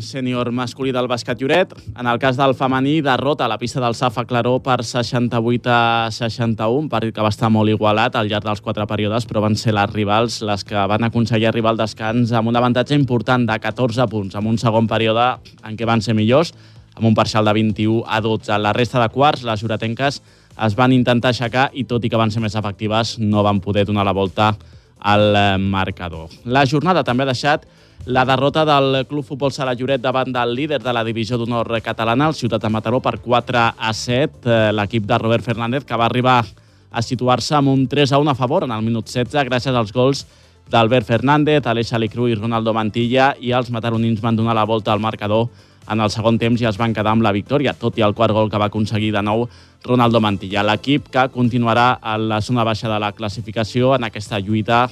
sènior 0.05 0.51
masculí 0.53 0.91
del 0.93 1.07
bàsquet 1.09 1.41
Lloret. 1.41 1.71
En 1.97 2.05
el 2.05 2.19
cas 2.21 2.37
del 2.37 2.53
femení, 2.53 2.99
derrota 3.01 3.47
a 3.47 3.49
la 3.49 3.57
pista 3.57 3.81
del 3.81 3.95
Safa 3.97 4.27
Claró 4.29 4.59
per 4.61 4.83
68 4.85 5.71
a 5.73 6.11
61, 6.13 6.83
un 6.83 6.91
partit 6.93 7.15
que 7.17 7.25
va 7.25 7.31
estar 7.33 7.49
molt 7.49 7.73
igualat 7.73 8.19
al 8.21 8.29
llarg 8.29 8.45
dels 8.45 8.61
quatre 8.61 8.85
períodes, 8.91 9.25
però 9.25 9.41
van 9.41 9.57
ser 9.57 9.73
les 9.73 9.89
rivals 9.95 10.43
les 10.45 10.67
que 10.69 10.85
van 10.93 11.09
aconseguir 11.09 11.49
arribar 11.49 11.73
al 11.73 11.81
descans 11.81 12.35
amb 12.37 12.53
un 12.53 12.61
avantatge 12.61 12.93
important 12.93 13.49
de 13.49 13.57
14 13.57 14.07
punts, 14.13 14.37
amb 14.37 14.53
un 14.53 14.61
segon 14.61 14.85
període 14.85 15.31
en 15.65 15.81
què 15.81 15.89
van 15.89 16.05
ser 16.05 16.13
millors, 16.13 16.53
amb 17.01 17.09
un 17.09 17.17
parcial 17.17 17.49
de 17.49 17.57
21 17.57 18.05
a 18.05 18.21
12. 18.21 18.53
En 18.53 18.63
la 18.69 18.77
resta 18.77 19.01
de 19.01 19.09
quarts, 19.17 19.49
les 19.49 19.65
juretenques 19.65 20.21
es 20.61 20.77
van 20.77 20.93
intentar 20.93 21.33
aixecar 21.33 21.71
i, 21.73 21.89
tot 21.89 22.05
i 22.05 22.13
que 22.13 22.21
van 22.21 22.29
ser 22.29 22.45
més 22.45 22.61
efectives, 22.61 23.17
no 23.17 23.49
van 23.49 23.65
poder 23.65 23.89
donar 23.89 24.05
la 24.05 24.13
volta 24.13 24.53
al 25.01 25.59
marcador. 25.59 26.29
La 26.45 26.69
jornada 26.69 27.01
també 27.01 27.25
ha 27.25 27.33
deixat 27.33 27.65
la 28.07 28.25
derrota 28.25 28.65
del 28.65 29.07
Club 29.07 29.25
Futbol 29.25 29.53
Sala 29.53 29.75
Lloret 29.75 30.01
davant 30.01 30.33
del 30.33 30.55
líder 30.55 30.81
de 30.83 30.93
la 30.93 31.05
divisió 31.05 31.37
d'honor 31.39 31.69
catalana, 31.85 32.29
el 32.29 32.35
Ciutat 32.35 32.63
de 32.63 32.71
Mataró, 32.73 33.01
per 33.01 33.19
4 33.21 33.59
a 33.77 33.93
7. 33.93 34.41
Eh, 34.45 34.73
l'equip 34.73 35.05
de 35.07 35.19
Robert 35.19 35.45
Fernández, 35.45 35.85
que 35.85 35.97
va 35.97 36.07
arribar 36.07 36.45
a 36.91 37.03
situar-se 37.03 37.55
amb 37.55 37.69
un 37.69 37.87
3 37.89 38.13
a 38.13 38.19
1 38.19 38.31
a 38.31 38.35
favor 38.35 38.65
en 38.65 38.73
el 38.73 38.83
minut 38.83 39.07
16, 39.07 39.45
gràcies 39.47 39.77
als 39.77 39.93
gols 39.93 40.27
d'Albert 40.71 41.07
Fernández, 41.07 41.67
Aleix 41.67 41.93
Alicru 41.93 42.29
i 42.29 42.35
Ronaldo 42.35 42.73
Mantilla, 42.73 43.35
i 43.41 43.53
els 43.53 43.71
mataronins 43.71 44.21
van 44.21 44.37
donar 44.37 44.55
la 44.55 44.65
volta 44.65 44.93
al 44.93 45.01
marcador 45.01 45.49
en 45.91 46.01
el 46.01 46.11
segon 46.11 46.39
temps 46.39 46.61
i 46.63 46.67
es 46.67 46.79
van 46.79 46.95
quedar 46.95 47.13
amb 47.13 47.23
la 47.23 47.33
victòria, 47.35 47.75
tot 47.75 47.99
i 47.99 48.05
el 48.07 48.15
quart 48.15 48.33
gol 48.33 48.51
que 48.51 48.59
va 48.59 48.71
aconseguir 48.71 49.13
de 49.13 49.23
nou 49.23 49.49
Ronaldo 49.85 50.21
Mantilla. 50.21 50.63
L'equip 50.63 51.09
que 51.11 51.29
continuarà 51.35 51.99
a 52.01 52.17
la 52.19 52.41
zona 52.41 52.65
baixa 52.65 52.89
de 52.89 52.99
la 53.03 53.13
classificació 53.13 53.95
en 53.97 54.07
aquesta 54.07 54.39
lluita 54.39 54.89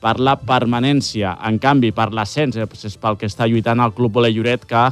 per 0.00 0.16
la 0.20 0.36
permanència. 0.40 1.36
En 1.46 1.60
canvi, 1.60 1.92
per 1.92 2.10
l'ascens, 2.16 2.56
eh, 2.56 2.66
és 2.66 2.96
pel 2.96 3.18
que 3.20 3.28
està 3.28 3.46
lluitant 3.46 3.80
el 3.80 3.92
Club 3.92 4.12
Voler 4.16 4.32
Lloret, 4.32 4.64
que 4.66 4.88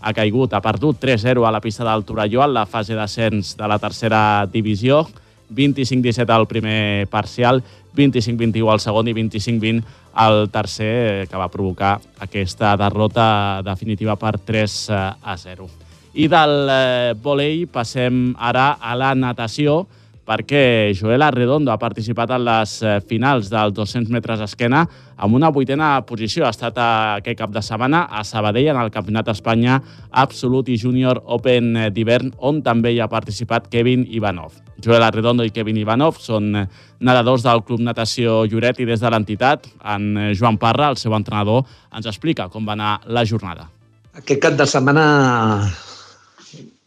ha 0.00 0.12
caigut, 0.14 0.52
ha 0.52 0.62
perdut 0.64 0.98
3-0 1.00 1.46
a 1.46 1.52
la 1.52 1.60
pista 1.60 1.84
del 1.84 2.04
Torelló 2.04 2.44
en 2.44 2.54
la 2.54 2.66
fase 2.66 2.94
d'ascens 2.94 3.56
de 3.56 3.68
la 3.68 3.78
tercera 3.78 4.46
divisió, 4.46 5.06
25-17 5.50 6.30
al 6.30 6.46
primer 6.46 7.06
parcial, 7.08 7.62
25-21 7.96 8.72
al 8.72 8.80
segon 8.82 9.08
i 9.08 9.14
25-20 9.14 9.82
al 10.16 10.48
tercer, 10.50 10.92
eh, 11.22 11.26
que 11.30 11.36
va 11.36 11.52
provocar 11.52 11.98
aquesta 12.20 12.76
derrota 12.76 13.62
definitiva 13.64 14.16
per 14.16 14.38
3 14.38 14.78
a 14.90 15.36
0. 15.36 15.68
I 16.16 16.28
del 16.32 16.70
eh, 16.72 17.14
volei 17.20 17.66
passem 17.68 18.30
ara 18.40 18.70
a 18.80 18.94
la 18.96 19.12
natació, 19.14 19.84
perquè 20.26 20.92
Joel 20.98 21.22
Arredondo 21.22 21.70
ha 21.70 21.78
participat 21.78 22.32
en 22.34 22.42
les 22.48 22.72
eh, 22.82 22.96
finals 23.06 23.48
dels 23.52 23.74
200 23.76 24.10
metres 24.12 24.42
esquena 24.42 24.82
amb 25.16 25.38
una 25.38 25.52
vuitena 25.54 25.94
posició. 26.06 26.44
Ha 26.44 26.52
estat 26.54 26.78
aquest 26.82 27.38
cap 27.38 27.54
de 27.54 27.62
setmana 27.62 28.04
a 28.10 28.24
Sabadell 28.26 28.72
en 28.74 28.80
el 28.82 28.90
Campionat 28.92 29.30
d'Espanya 29.30 29.78
Absolut 30.10 30.68
i 30.68 30.78
Junior 30.82 31.22
Open 31.24 31.72
d'hivern, 31.94 32.34
on 32.38 32.60
també 32.66 32.92
hi 32.92 33.00
ha 33.00 33.08
participat 33.12 33.70
Kevin 33.70 34.04
Ivanov. 34.10 34.58
Joel 34.82 35.06
Arredondo 35.06 35.46
i 35.46 35.54
Kevin 35.54 35.78
Ivanov 35.80 36.18
són 36.20 36.50
nedadors 36.52 37.46
del 37.46 37.62
Club 37.64 37.80
Natació 37.86 38.42
Lloret 38.50 38.82
i 38.82 38.88
des 38.88 39.00
de 39.00 39.10
l'entitat, 39.12 39.70
en 39.94 40.34
Joan 40.36 40.58
Parra, 40.60 40.90
el 40.90 41.00
seu 41.00 41.14
entrenador, 41.16 41.64
ens 41.96 42.10
explica 42.10 42.50
com 42.52 42.66
va 42.66 42.76
anar 42.76 42.98
la 43.06 43.24
jornada. 43.24 43.70
Aquest 44.16 44.42
cap 44.42 44.54
de 44.58 44.66
setmana 44.68 45.06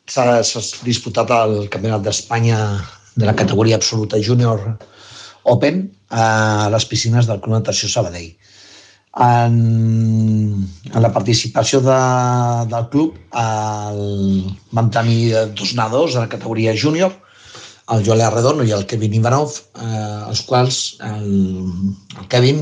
s'ha 0.09 0.39
disputat 0.85 1.29
el 1.33 1.67
Campionat 1.69 2.05
d'Espanya 2.05 2.59
de 3.19 3.27
la 3.27 3.35
categoria 3.35 3.75
absoluta 3.75 4.17
júnior 4.23 4.77
Open 5.43 5.89
a 6.09 6.69
les 6.71 6.85
piscines 6.85 7.27
del 7.27 7.39
Club 7.41 7.57
Natació 7.57 7.89
Sabadell. 7.89 8.31
En, 9.19 9.55
en 10.93 11.01
la 11.01 11.11
participació 11.11 11.79
de, 11.81 11.97
del 12.69 12.85
club 12.93 13.17
el, 13.41 14.03
vam 14.77 14.91
tenir 14.93 15.33
dos 15.57 15.73
nadadors 15.75 16.15
a 16.15 16.27
la 16.27 16.31
categoria 16.31 16.75
júnior, 16.77 17.15
el 17.89 18.05
Joel 18.05 18.21
Arredondo 18.21 18.63
i 18.67 18.71
el 18.75 18.85
Kevin 18.85 19.17
Ivanov, 19.17 19.55
eh, 19.81 20.19
els 20.29 20.43
quals 20.45 20.79
el, 21.07 21.25
el 22.19 22.29
Kevin 22.29 22.61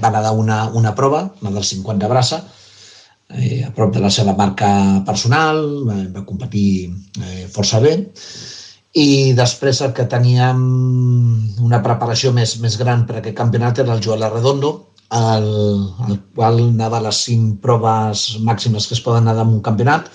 va 0.00 0.14
nedar 0.14 0.32
una, 0.32 0.64
una 0.72 0.94
prova, 0.96 1.26
una 1.42 1.52
del 1.52 1.66
50 1.68 2.08
braça, 2.08 2.40
eh, 3.36 3.60
a 3.68 3.70
prop 3.76 3.92
de 3.94 4.00
la 4.00 4.10
seva 4.10 4.34
marca 4.38 4.70
personal, 5.06 5.60
va, 5.88 5.98
va 6.16 6.24
competir 6.28 6.88
eh, 7.20 7.44
força 7.52 7.82
bé, 7.84 7.98
i 8.92 9.32
després 9.32 9.80
el 9.80 9.92
que 9.96 10.04
teníem 10.04 10.58
una 11.64 11.80
preparació 11.84 12.32
més, 12.36 12.58
més 12.60 12.76
gran 12.76 13.06
per 13.08 13.16
a 13.16 13.20
aquest 13.22 13.36
campionat 13.38 13.80
era 13.80 13.94
el 13.96 14.02
Joel 14.04 14.24
Arredondo, 14.26 14.72
el, 15.12 15.48
el 16.08 16.18
qual 16.36 16.60
anava 16.66 16.98
a 17.00 17.06
les 17.06 17.22
cinc 17.26 17.60
proves 17.64 18.26
màximes 18.44 18.88
que 18.88 18.96
es 18.96 19.02
poden 19.04 19.28
anar 19.28 19.46
en 19.46 19.54
un 19.56 19.62
campionat, 19.64 20.10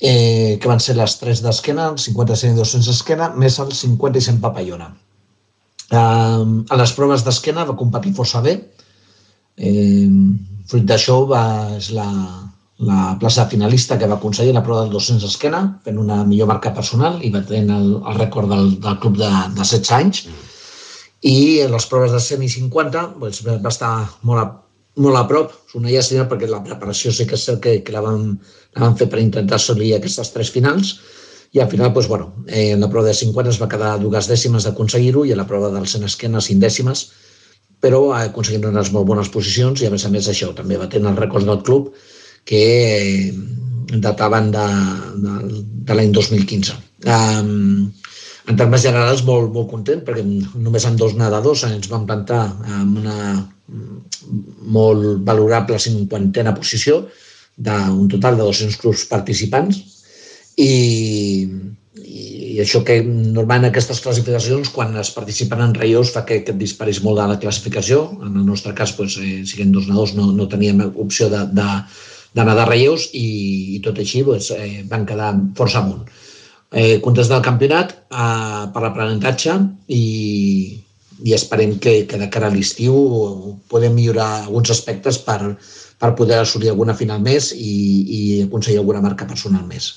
eh, 0.00 0.58
que 0.62 0.70
van 0.70 0.82
ser 0.82 0.96
les 0.98 1.16
tres 1.18 1.42
d'esquena, 1.42 1.90
el 1.92 1.98
50, 1.98 2.38
100 2.42 2.54
i 2.54 2.60
200 2.60 2.90
d'esquena, 2.90 3.30
més 3.42 3.58
el 3.62 3.74
50 3.74 4.18
i 4.18 4.26
100 4.28 4.40
papallona. 4.44 4.92
Eh, 5.90 5.98
a 5.98 6.80
les 6.82 6.94
proves 6.94 7.26
d'esquena 7.26 7.66
va 7.66 7.78
competir 7.78 8.14
força 8.14 8.42
bé. 8.46 8.56
Eh, 9.58 10.08
fruit 10.70 10.86
d'això 10.86 11.18
és 11.76 11.90
la, 11.96 12.06
la 12.80 13.16
plaça 13.20 13.44
finalista 13.50 13.98
que 13.98 14.08
va 14.08 14.16
aconseguir 14.16 14.54
la 14.56 14.62
prova 14.64 14.86
del 14.86 14.94
200 14.94 15.26
esquena, 15.28 15.60
fent 15.84 15.98
una 16.00 16.22
millor 16.24 16.48
marca 16.48 16.72
personal 16.76 17.18
i 17.20 17.30
tenir 17.34 17.74
el, 17.76 17.90
el 18.00 18.16
rècord 18.16 18.48
del, 18.48 18.72
del 18.80 18.96
club 19.02 19.18
de, 19.20 19.28
de 19.28 19.66
16 19.66 19.92
anys. 19.98 20.22
I 21.28 21.60
en 21.66 21.74
les 21.74 21.86
proves 21.90 22.14
de 22.16 22.20
100 22.24 22.46
i 22.46 22.48
50 22.48 23.02
doncs, 23.20 23.42
va 23.44 23.72
estar 23.72 23.92
molt 24.24 24.40
a, 24.40 24.46
molt 25.04 25.20
a 25.20 25.26
prop. 25.28 25.52
És 25.68 25.76
una 25.76 25.92
llàstima 25.92 26.24
perquè 26.30 26.48
la 26.48 26.62
preparació 26.64 27.12
sí 27.12 27.28
que 27.28 27.36
és 27.36 27.44
cert 27.50 27.60
que, 27.66 27.80
que 27.84 27.92
la, 27.92 28.00
vam, 28.06 28.30
la 28.76 28.86
vam 28.86 28.96
fer 28.96 29.10
per 29.12 29.20
intentar 29.20 29.58
assolir 29.60 29.92
aquestes 29.96 30.32
tres 30.32 30.52
finals 30.54 30.94
i 31.52 31.60
al 31.60 31.68
final, 31.68 31.90
doncs, 31.92 32.08
bueno, 32.08 32.30
eh, 32.46 32.70
en 32.76 32.80
la 32.80 32.88
prova 32.88 33.10
de 33.10 33.16
50 33.18 33.50
es 33.50 33.58
va 33.60 33.68
quedar 33.68 33.96
dues 34.00 34.28
dècimes 34.30 34.64
d'aconseguir-ho 34.64 35.26
i 35.26 35.34
en 35.34 35.40
la 35.42 35.48
prova 35.50 35.68
del 35.74 35.88
100 35.90 36.06
esquena 36.06 36.40
cinc 36.46 36.62
dècimes, 36.62 37.10
però 37.82 38.12
ha 38.14 38.22
aconseguit 38.28 38.64
unes 38.70 38.92
molt 38.94 39.08
bones 39.08 39.28
posicions 39.34 39.82
i 39.82 39.88
a 39.88 39.92
més 39.92 40.06
a 40.06 40.12
més 40.14 40.28
això, 40.30 40.52
també 40.56 40.78
va 40.78 40.88
tenir 40.88 41.10
el 41.10 41.18
rècord 41.18 41.48
del 41.48 41.60
club 41.66 41.90
que 42.50 43.30
dataven 44.02 44.50
de, 44.50 44.66
de, 45.22 45.34
de 45.86 45.94
l'any 45.96 46.10
2015. 46.14 46.74
Um, 47.06 47.90
en 48.50 48.58
termes 48.58 48.82
generals, 48.82 49.22
molt, 49.26 49.52
molt 49.54 49.70
content, 49.70 50.02
perquè 50.06 50.24
només 50.26 50.86
amb 50.88 50.98
dos 50.98 51.14
nedadors 51.18 51.62
ens 51.68 51.86
vam 51.92 52.08
plantar 52.08 52.42
en 52.66 52.96
una 52.98 53.18
molt 54.74 55.22
valorable 55.26 55.78
cinquantena 55.78 56.54
posició 56.56 57.04
d'un 57.60 58.08
total 58.10 58.38
de 58.40 58.46
200 58.48 58.78
clubs 58.80 59.04
participants 59.10 59.78
i, 60.58 61.46
i 62.00 62.58
això 62.62 62.82
que 62.86 62.98
normalment 63.06 63.68
en 63.68 63.70
aquestes 63.70 64.00
classificacions 64.02 64.72
quan 64.74 64.96
es 64.98 65.12
participen 65.14 65.62
en 65.62 65.74
reios 65.76 66.10
fa 66.14 66.24
que, 66.26 66.40
que 66.42 66.54
et 66.56 66.60
disparis 66.60 67.02
molt 67.04 67.20
de 67.20 67.28
la 67.30 67.38
classificació 67.42 68.06
en 68.18 68.34
el 68.34 68.46
nostre 68.48 68.74
cas, 68.74 68.96
doncs, 68.98 69.20
eh, 69.22 69.42
siguent 69.46 69.74
dos 69.76 69.86
nedadors 69.86 70.16
no, 70.18 70.32
no 70.34 70.48
teníem 70.50 70.82
opció 70.90 71.30
de, 71.30 71.44
de, 71.54 71.68
de 72.34 72.44
nedar 72.46 72.68
reios 72.68 73.08
i, 73.12 73.76
i 73.76 73.78
tot 73.84 73.98
així 73.98 74.22
doncs, 74.26 74.52
eh, 74.54 74.82
van 74.90 75.06
quedar 75.06 75.32
força 75.58 75.80
amunt 75.82 76.04
eh, 76.70 77.00
contents 77.02 77.30
del 77.30 77.42
campionat 77.42 77.94
eh, 77.96 78.64
per 78.72 78.82
l'aprenentatge 78.84 79.56
i, 79.88 80.04
i 81.24 81.34
esperem 81.36 81.78
que, 81.82 82.04
que 82.06 82.20
de 82.20 82.28
cara 82.32 82.50
a 82.50 82.54
l'estiu 82.54 82.94
podem 83.70 83.96
millorar 83.96 84.44
alguns 84.44 84.70
aspectes 84.70 85.18
per, 85.26 85.56
per 86.00 86.14
poder 86.18 86.40
assolir 86.40 86.70
alguna 86.70 86.94
final 86.94 87.20
més 87.22 87.50
i, 87.56 87.74
i 88.04 88.20
aconseguir 88.46 88.80
alguna 88.80 89.02
marca 89.04 89.28
personal 89.28 89.66
més. 89.68 89.92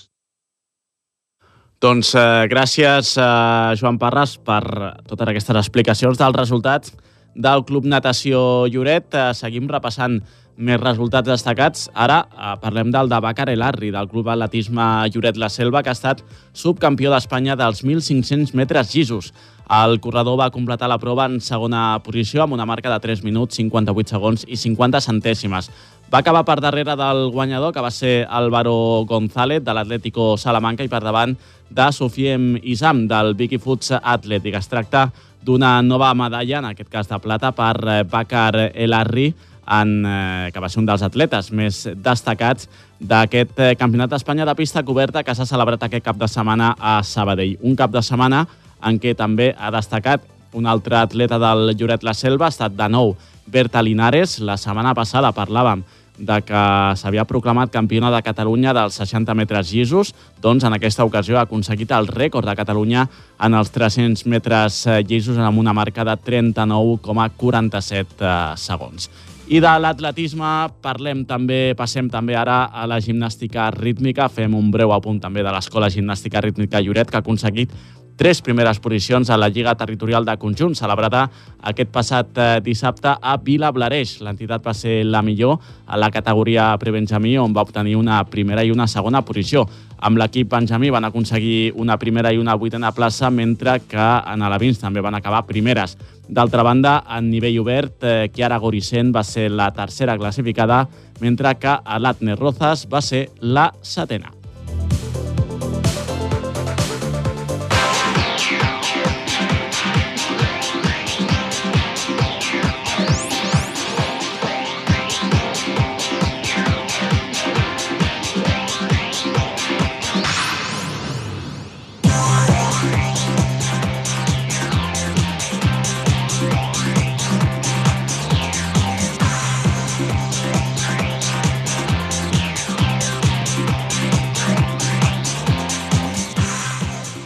Doncs 1.84 2.14
eh, 2.16 2.46
gràcies, 2.48 3.18
eh, 3.20 3.76
Joan 3.80 4.00
Parras, 4.00 4.38
per 4.40 4.64
totes 5.08 5.28
aquestes 5.28 5.58
explicacions 5.60 6.20
dels 6.20 6.38
resultats 6.40 6.94
del 7.36 7.66
Club 7.68 7.90
Natació 7.92 8.66
Lloret. 8.72 9.10
Eh, 9.12 9.34
seguim 9.36 9.68
repassant 9.68 10.22
més 10.58 10.80
resultats 10.82 11.28
destacats. 11.28 11.88
Ara 11.94 12.24
eh, 12.26 12.54
parlem 12.62 12.92
del 12.94 13.10
de 13.10 13.20
Bacar 13.24 13.50
Elarri, 13.50 13.92
del 13.94 14.10
Club 14.12 14.30
Atletisme 14.30 15.10
Lloret 15.14 15.38
La 15.38 15.50
Selva, 15.50 15.84
que 15.84 15.92
ha 15.92 15.98
estat 15.98 16.24
subcampió 16.54 17.12
d'Espanya 17.14 17.58
dels 17.60 17.84
1.500 17.84 18.54
metres 18.58 18.94
llisos. 18.94 19.34
El 19.74 20.00
corredor 20.04 20.38
va 20.38 20.52
completar 20.52 20.90
la 20.92 21.00
prova 21.00 21.26
en 21.30 21.40
segona 21.42 21.98
posició 22.04 22.44
amb 22.44 22.54
una 22.54 22.68
marca 22.68 22.92
de 22.92 23.00
3 23.00 23.24
minuts, 23.24 23.56
58 23.56 24.12
segons 24.12 24.44
i 24.48 24.60
50 24.60 25.00
centèsimes. 25.02 25.70
Va 26.14 26.20
acabar 26.20 26.44
per 26.46 26.60
darrere 26.62 26.98
del 27.00 27.30
guanyador, 27.34 27.74
que 27.74 27.82
va 27.82 27.90
ser 27.90 28.28
Álvaro 28.30 29.06
González, 29.10 29.64
de 29.64 29.74
l'Atlético 29.74 30.36
Salamanca, 30.38 30.84
i 30.84 30.92
per 30.92 31.02
davant 31.02 31.34
de 31.70 31.88
Sofiem 31.92 32.58
Isam, 32.62 33.08
del 33.08 33.34
Vicky 33.40 33.58
Foods 33.58 33.96
Athletic. 33.98 34.60
Es 34.60 34.70
tracta 34.70 35.08
d'una 35.44 35.82
nova 35.82 36.14
medalla, 36.14 36.60
en 36.60 36.70
aquest 36.70 36.92
cas 36.92 37.10
de 37.10 37.20
plata, 37.24 37.52
per 37.56 37.74
eh, 37.88 38.04
Bakar 38.04 38.70
Elarri, 38.76 39.32
en, 39.68 40.06
eh, 40.06 40.52
que 40.54 40.60
va 40.60 40.70
ser 40.70 40.82
un 40.82 40.90
dels 40.90 41.04
atletes 41.06 41.52
més 41.52 41.88
destacats 41.96 42.70
d'aquest 43.00 43.60
eh, 43.60 43.74
Campionat 43.80 44.12
d'Espanya 44.12 44.46
de 44.46 44.56
pista 44.56 44.84
coberta 44.84 45.24
que 45.24 45.36
s'ha 45.36 45.48
celebrat 45.48 45.84
aquest 45.84 46.06
cap 46.06 46.20
de 46.20 46.28
setmana 46.28 46.76
a 46.80 47.02
Sabadell. 47.04 47.58
Un 47.62 47.76
cap 47.76 47.92
de 47.92 48.02
setmana 48.02 48.46
en 48.84 49.00
què 49.00 49.16
també 49.16 49.54
ha 49.58 49.72
destacat 49.72 50.24
un 50.54 50.68
altre 50.68 51.00
atleta 51.00 51.40
del 51.42 51.74
Lloret 51.78 52.04
La 52.04 52.14
Selva, 52.14 52.46
ha 52.48 52.54
estat 52.54 52.76
de 52.78 52.88
nou 52.90 53.16
Berta 53.48 53.82
Linares. 53.82 54.40
La 54.40 54.58
setmana 54.58 54.94
passada 54.94 55.34
parlàvem 55.34 55.84
de 56.18 56.42
que 56.46 56.64
s'havia 57.00 57.26
proclamat 57.26 57.72
campiona 57.74 58.12
de 58.14 58.22
Catalunya 58.22 58.74
dels 58.78 59.00
60 59.02 59.34
metres 59.34 59.72
llisos, 59.74 60.14
doncs 60.42 60.64
en 60.64 60.78
aquesta 60.78 61.06
ocasió 61.06 61.40
ha 61.40 61.48
aconseguit 61.48 61.92
el 61.92 62.08
rècord 62.08 62.46
de 62.48 62.56
Catalunya 62.56 63.08
en 63.42 63.54
els 63.58 63.74
300 63.74 64.26
metres 64.30 64.86
eh, 64.86 65.02
llisos 65.02 65.38
amb 65.38 65.60
una 65.60 65.74
marca 65.74 66.06
de 66.06 66.14
39,47 66.14 68.06
eh, 68.22 68.34
segons. 68.58 69.10
I 69.52 69.60
de 69.60 69.72
l'atletisme 69.76 70.50
parlem 70.80 71.26
també, 71.28 71.74
passem 71.76 72.08
també 72.10 72.38
ara 72.40 72.62
a 72.72 72.86
la 72.88 73.02
gimnàstica 73.04 73.66
rítmica. 73.76 74.30
Fem 74.32 74.56
un 74.56 74.70
breu 74.72 74.94
apunt 74.96 75.20
també 75.20 75.44
de 75.44 75.52
l'Escola 75.52 75.90
Gimnàstica 75.92 76.42
Rítmica 76.42 76.80
Lloret, 76.80 77.12
que 77.12 77.20
ha 77.20 77.24
aconseguit 77.26 77.74
tres 78.16 78.42
primeres 78.42 78.80
posicions 78.80 79.30
a 79.30 79.38
la 79.38 79.50
Lliga 79.50 79.76
Territorial 79.76 80.26
de 80.26 80.36
Conjunt, 80.38 80.76
celebrada 80.76 81.26
aquest 81.62 81.90
passat 81.94 82.38
eh, 82.38 82.48
dissabte 82.64 83.14
a 83.14 83.38
Vila 83.42 83.72
Blareix. 83.74 84.20
L'entitat 84.24 84.64
va 84.66 84.74
ser 84.78 85.02
la 85.06 85.24
millor 85.26 85.58
a 85.88 85.98
la 85.98 86.12
categoria 86.12 86.72
prebenjamí, 86.80 87.38
on 87.38 87.56
va 87.56 87.64
obtenir 87.66 87.96
una 87.98 88.22
primera 88.26 88.64
i 88.64 88.72
una 88.72 88.88
segona 88.88 89.24
posició. 89.26 89.66
Amb 90.04 90.20
l'equip 90.20 90.52
benjamí 90.52 90.92
van 90.92 91.08
aconseguir 91.08 91.72
una 91.80 91.98
primera 91.98 92.34
i 92.34 92.38
una 92.38 92.56
vuitena 92.60 92.92
plaça, 92.92 93.32
mentre 93.32 93.80
que 93.88 94.10
en 94.34 94.44
alevins 94.44 94.82
també 94.82 95.02
van 95.02 95.16
acabar 95.16 95.46
primeres. 95.48 95.98
D'altra 96.28 96.64
banda, 96.64 97.02
en 97.18 97.32
nivell 97.32 97.60
obert, 97.64 98.04
eh, 98.04 98.30
Chiara 98.34 98.60
Goricent 98.60 99.16
va 99.16 99.24
ser 99.24 99.50
la 99.52 99.72
tercera 99.72 100.18
classificada, 100.18 100.88
mentre 101.22 101.56
que 101.56 101.80
Alatne 101.84 102.36
Rozas 102.36 102.88
va 102.92 103.02
ser 103.02 103.30
la 103.40 103.72
setena. 103.82 104.43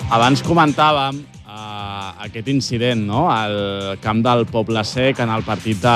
Abans 0.08 0.40
comentàvem 0.40 1.18
uh, 1.20 2.24
aquest 2.24 2.48
incident 2.48 3.02
no? 3.10 3.26
al 3.28 3.98
camp 4.00 4.22
del 4.24 4.46
Poble 4.48 4.80
Sec 4.88 5.20
en 5.20 5.34
el 5.36 5.44
partit 5.44 5.82
de, 5.84 5.96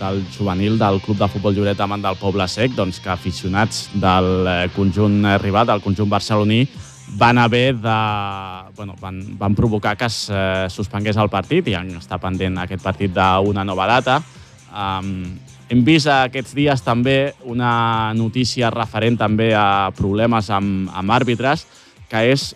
del 0.00 0.24
juvenil 0.34 0.74
del 0.80 0.98
Club 1.04 1.20
de 1.20 1.28
Futbol 1.30 1.54
Lloret 1.54 1.78
davant 1.78 2.02
del 2.02 2.18
Poble 2.18 2.48
Sec, 2.50 2.74
doncs 2.74 2.98
que 2.98 3.12
aficionats 3.14 3.86
del 3.94 4.28
eh, 4.42 4.56
conjunt 4.74 5.22
rival, 5.38 5.70
del 5.70 5.84
conjunt 5.86 6.10
barceloní, 6.10 6.64
van 7.14 7.38
haver 7.38 7.76
de... 7.78 7.96
Bueno, 8.74 8.98
van, 9.00 9.22
van 9.38 9.54
provocar 9.54 9.96
que 9.96 10.10
es 10.10 10.28
eh, 10.34 10.66
suspengués 10.68 11.16
el 11.16 11.30
partit 11.30 11.70
i 11.70 11.78
està 11.78 12.18
pendent 12.18 12.58
aquest 12.58 12.82
partit 12.82 13.14
d'una 13.14 13.62
nova 13.64 13.86
data. 13.86 14.18
Um, 14.68 15.38
hem 15.70 15.86
vist 15.86 16.10
aquests 16.10 16.58
dies 16.58 16.82
també 16.82 17.36
una 17.46 18.12
notícia 18.18 18.74
referent 18.74 19.16
també 19.16 19.52
a 19.54 19.92
problemes 19.96 20.50
amb, 20.50 20.90
amb 20.90 21.14
àrbitres, 21.14 21.68
que 22.10 22.32
és 22.32 22.50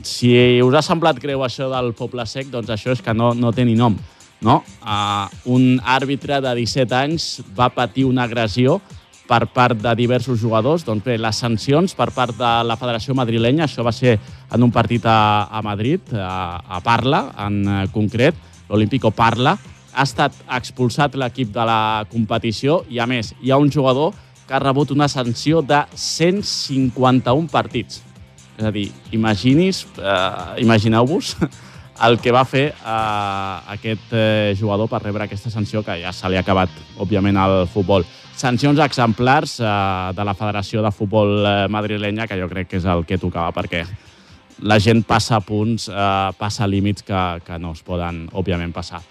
si 0.00 0.32
us 0.64 0.74
ha 0.74 0.82
semblat 0.82 1.20
greu 1.20 1.44
això 1.44 1.68
del 1.72 1.92
Poble 1.98 2.24
Sec, 2.26 2.48
doncs 2.50 2.72
això 2.72 2.96
és 2.96 3.04
que 3.04 3.14
no, 3.14 3.34
no 3.34 3.52
té 3.52 3.66
ni 3.68 3.76
nom. 3.76 3.96
No? 4.42 4.62
Uh, 4.82 5.28
un 5.54 5.76
àrbitre 5.86 6.40
de 6.42 6.56
17 6.58 6.96
anys 6.98 7.28
va 7.54 7.68
patir 7.70 8.08
una 8.08 8.24
agressió 8.26 8.80
per 9.28 9.46
part 9.54 9.78
de 9.78 9.92
diversos 9.96 10.40
jugadors. 10.40 10.84
Doncs 10.84 11.04
bé, 11.06 11.16
les 11.20 11.38
sancions 11.44 11.94
per 11.96 12.10
part 12.14 12.36
de 12.36 12.52
la 12.66 12.76
Federació 12.80 13.14
Madrilenya, 13.16 13.68
això 13.68 13.84
va 13.86 13.94
ser 13.94 14.18
en 14.52 14.66
un 14.66 14.72
partit 14.74 15.06
a, 15.06 15.48
a 15.48 15.62
Madrid, 15.64 16.12
a, 16.12 16.58
a 16.66 16.82
Parla, 16.84 17.22
en 17.46 17.62
eh, 17.62 17.78
concret, 17.94 18.36
l'Olímpico 18.68 19.12
Parla, 19.14 19.56
ha 19.92 20.04
estat 20.04 20.36
expulsat 20.56 21.16
l'equip 21.20 21.52
de 21.52 21.64
la 21.68 22.04
competició 22.10 22.82
i, 22.88 22.98
a 22.98 23.06
més, 23.06 23.34
hi 23.40 23.52
ha 23.52 23.60
un 23.60 23.70
jugador 23.72 24.12
que 24.46 24.56
ha 24.56 24.62
rebut 24.62 24.90
una 24.92 25.08
sanció 25.08 25.62
de 25.62 25.84
151 25.94 27.48
partits. 27.52 28.02
És 28.58 28.64
a 28.68 28.72
dir, 28.74 28.88
imaginis, 29.16 29.86
eh, 29.98 30.62
imagineu-vos 30.62 31.36
el 32.06 32.18
que 32.20 32.32
va 32.34 32.44
fer 32.48 32.66
eh, 32.72 33.74
aquest 33.76 34.12
eh, 34.12 34.54
jugador 34.58 34.90
per 34.90 35.02
rebre 35.04 35.26
aquesta 35.26 35.52
sanció 35.52 35.84
que 35.86 36.00
ja 36.02 36.12
se 36.12 36.28
li 36.28 36.36
ha 36.36 36.44
acabat, 36.44 36.72
òbviament, 37.00 37.38
al 37.38 37.66
futbol. 37.72 38.04
Sancions 38.36 38.80
exemplars 38.82 39.58
eh, 39.60 39.68
de 40.16 40.24
la 40.26 40.36
Federació 40.36 40.82
de 40.84 40.92
Futbol 40.92 41.36
eh, 41.46 41.58
madrilenya, 41.72 42.26
que 42.26 42.40
jo 42.40 42.48
crec 42.50 42.72
que 42.72 42.80
és 42.80 42.88
el 42.88 43.06
que 43.08 43.20
tocava, 43.20 43.54
perquè 43.56 43.84
la 44.62 44.78
gent 44.82 45.02
passa 45.06 45.40
punts, 45.44 45.88
eh, 45.88 46.30
passa 46.38 46.68
límits 46.68 47.06
que, 47.06 47.22
que 47.46 47.58
no 47.58 47.72
es 47.76 47.82
poden, 47.86 48.26
òbviament, 48.32 48.74
passar. 48.74 49.02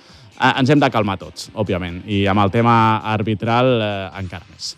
Eh, 0.41 0.53
ens 0.57 0.69
hem 0.69 0.81
de 0.81 0.89
calmar 0.93 1.17
tots, 1.21 1.49
òbviament, 1.53 2.01
i 2.09 2.23
amb 2.29 2.43
el 2.45 2.53
tema 2.53 2.75
arbitral 3.13 3.73
eh, 3.77 3.89
encara 4.21 4.47
més. 4.51 4.75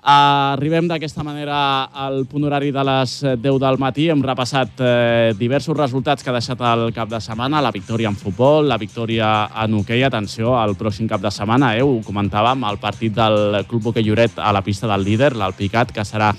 Arribem 0.00 0.86
d'aquesta 0.88 1.20
manera 1.20 1.84
al 1.92 2.22
punt 2.24 2.46
horari 2.48 2.70
de 2.72 2.82
les 2.88 3.18
10 3.20 3.58
del 3.60 3.76
matí. 3.78 4.08
Hem 4.08 4.22
repassat 4.24 4.80
eh, 4.80 5.32
diversos 5.36 5.76
resultats 5.76 6.24
que 6.24 6.30
ha 6.32 6.36
deixat 6.38 6.60
el 6.64 6.86
cap 6.96 7.10
de 7.10 7.20
setmana. 7.20 7.60
La 7.60 7.72
victòria 7.72 8.08
en 8.08 8.16
futbol, 8.16 8.64
la 8.68 8.78
victòria 8.80 9.50
en 9.64 9.76
hoquei. 9.76 10.02
Atenció, 10.04 10.56
al 10.56 10.72
pròxim 10.80 11.08
cap 11.08 11.20
de 11.20 11.30
setmana, 11.30 11.74
eh, 11.76 11.84
ho 11.84 12.00
comentàvem, 12.06 12.64
el 12.70 12.80
partit 12.80 13.12
del 13.12 13.66
Club 13.68 13.90
Hoquei 13.90 14.08
Lloret 14.08 14.40
a 14.40 14.54
la 14.56 14.64
pista 14.64 14.88
del 14.88 15.04
líder, 15.04 15.34
l'Alpicat, 15.36 15.92
que 15.92 16.06
serà 16.08 16.32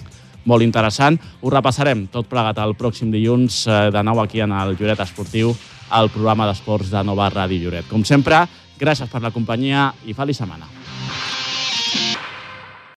molt 0.45 0.65
interessant. 0.65 1.19
Ho 1.41 1.53
repassarem 1.53 2.07
tot 2.09 2.25
plegat 2.25 2.57
el 2.65 2.73
pròxim 2.73 3.13
dilluns 3.13 3.67
eh, 3.67 3.91
de 3.93 4.03
nou 4.03 4.25
aquí 4.25 4.41
en 4.41 4.57
el 4.57 4.73
Lloret 4.73 5.05
Esportiu, 5.05 5.53
al 5.91 6.09
programa 6.09 6.49
d'esports 6.49 6.89
de 6.89 7.05
Nova 7.05 7.29
Ràdio 7.29 7.67
Lloret. 7.67 7.85
Com 7.91 8.01
sempre, 8.07 8.47
gràcies 8.79 9.11
per 9.11 9.21
la 9.21 9.29
companyia 9.29 9.91
i 10.09 10.17
feliç 10.17 10.41
setmana. 10.41 10.80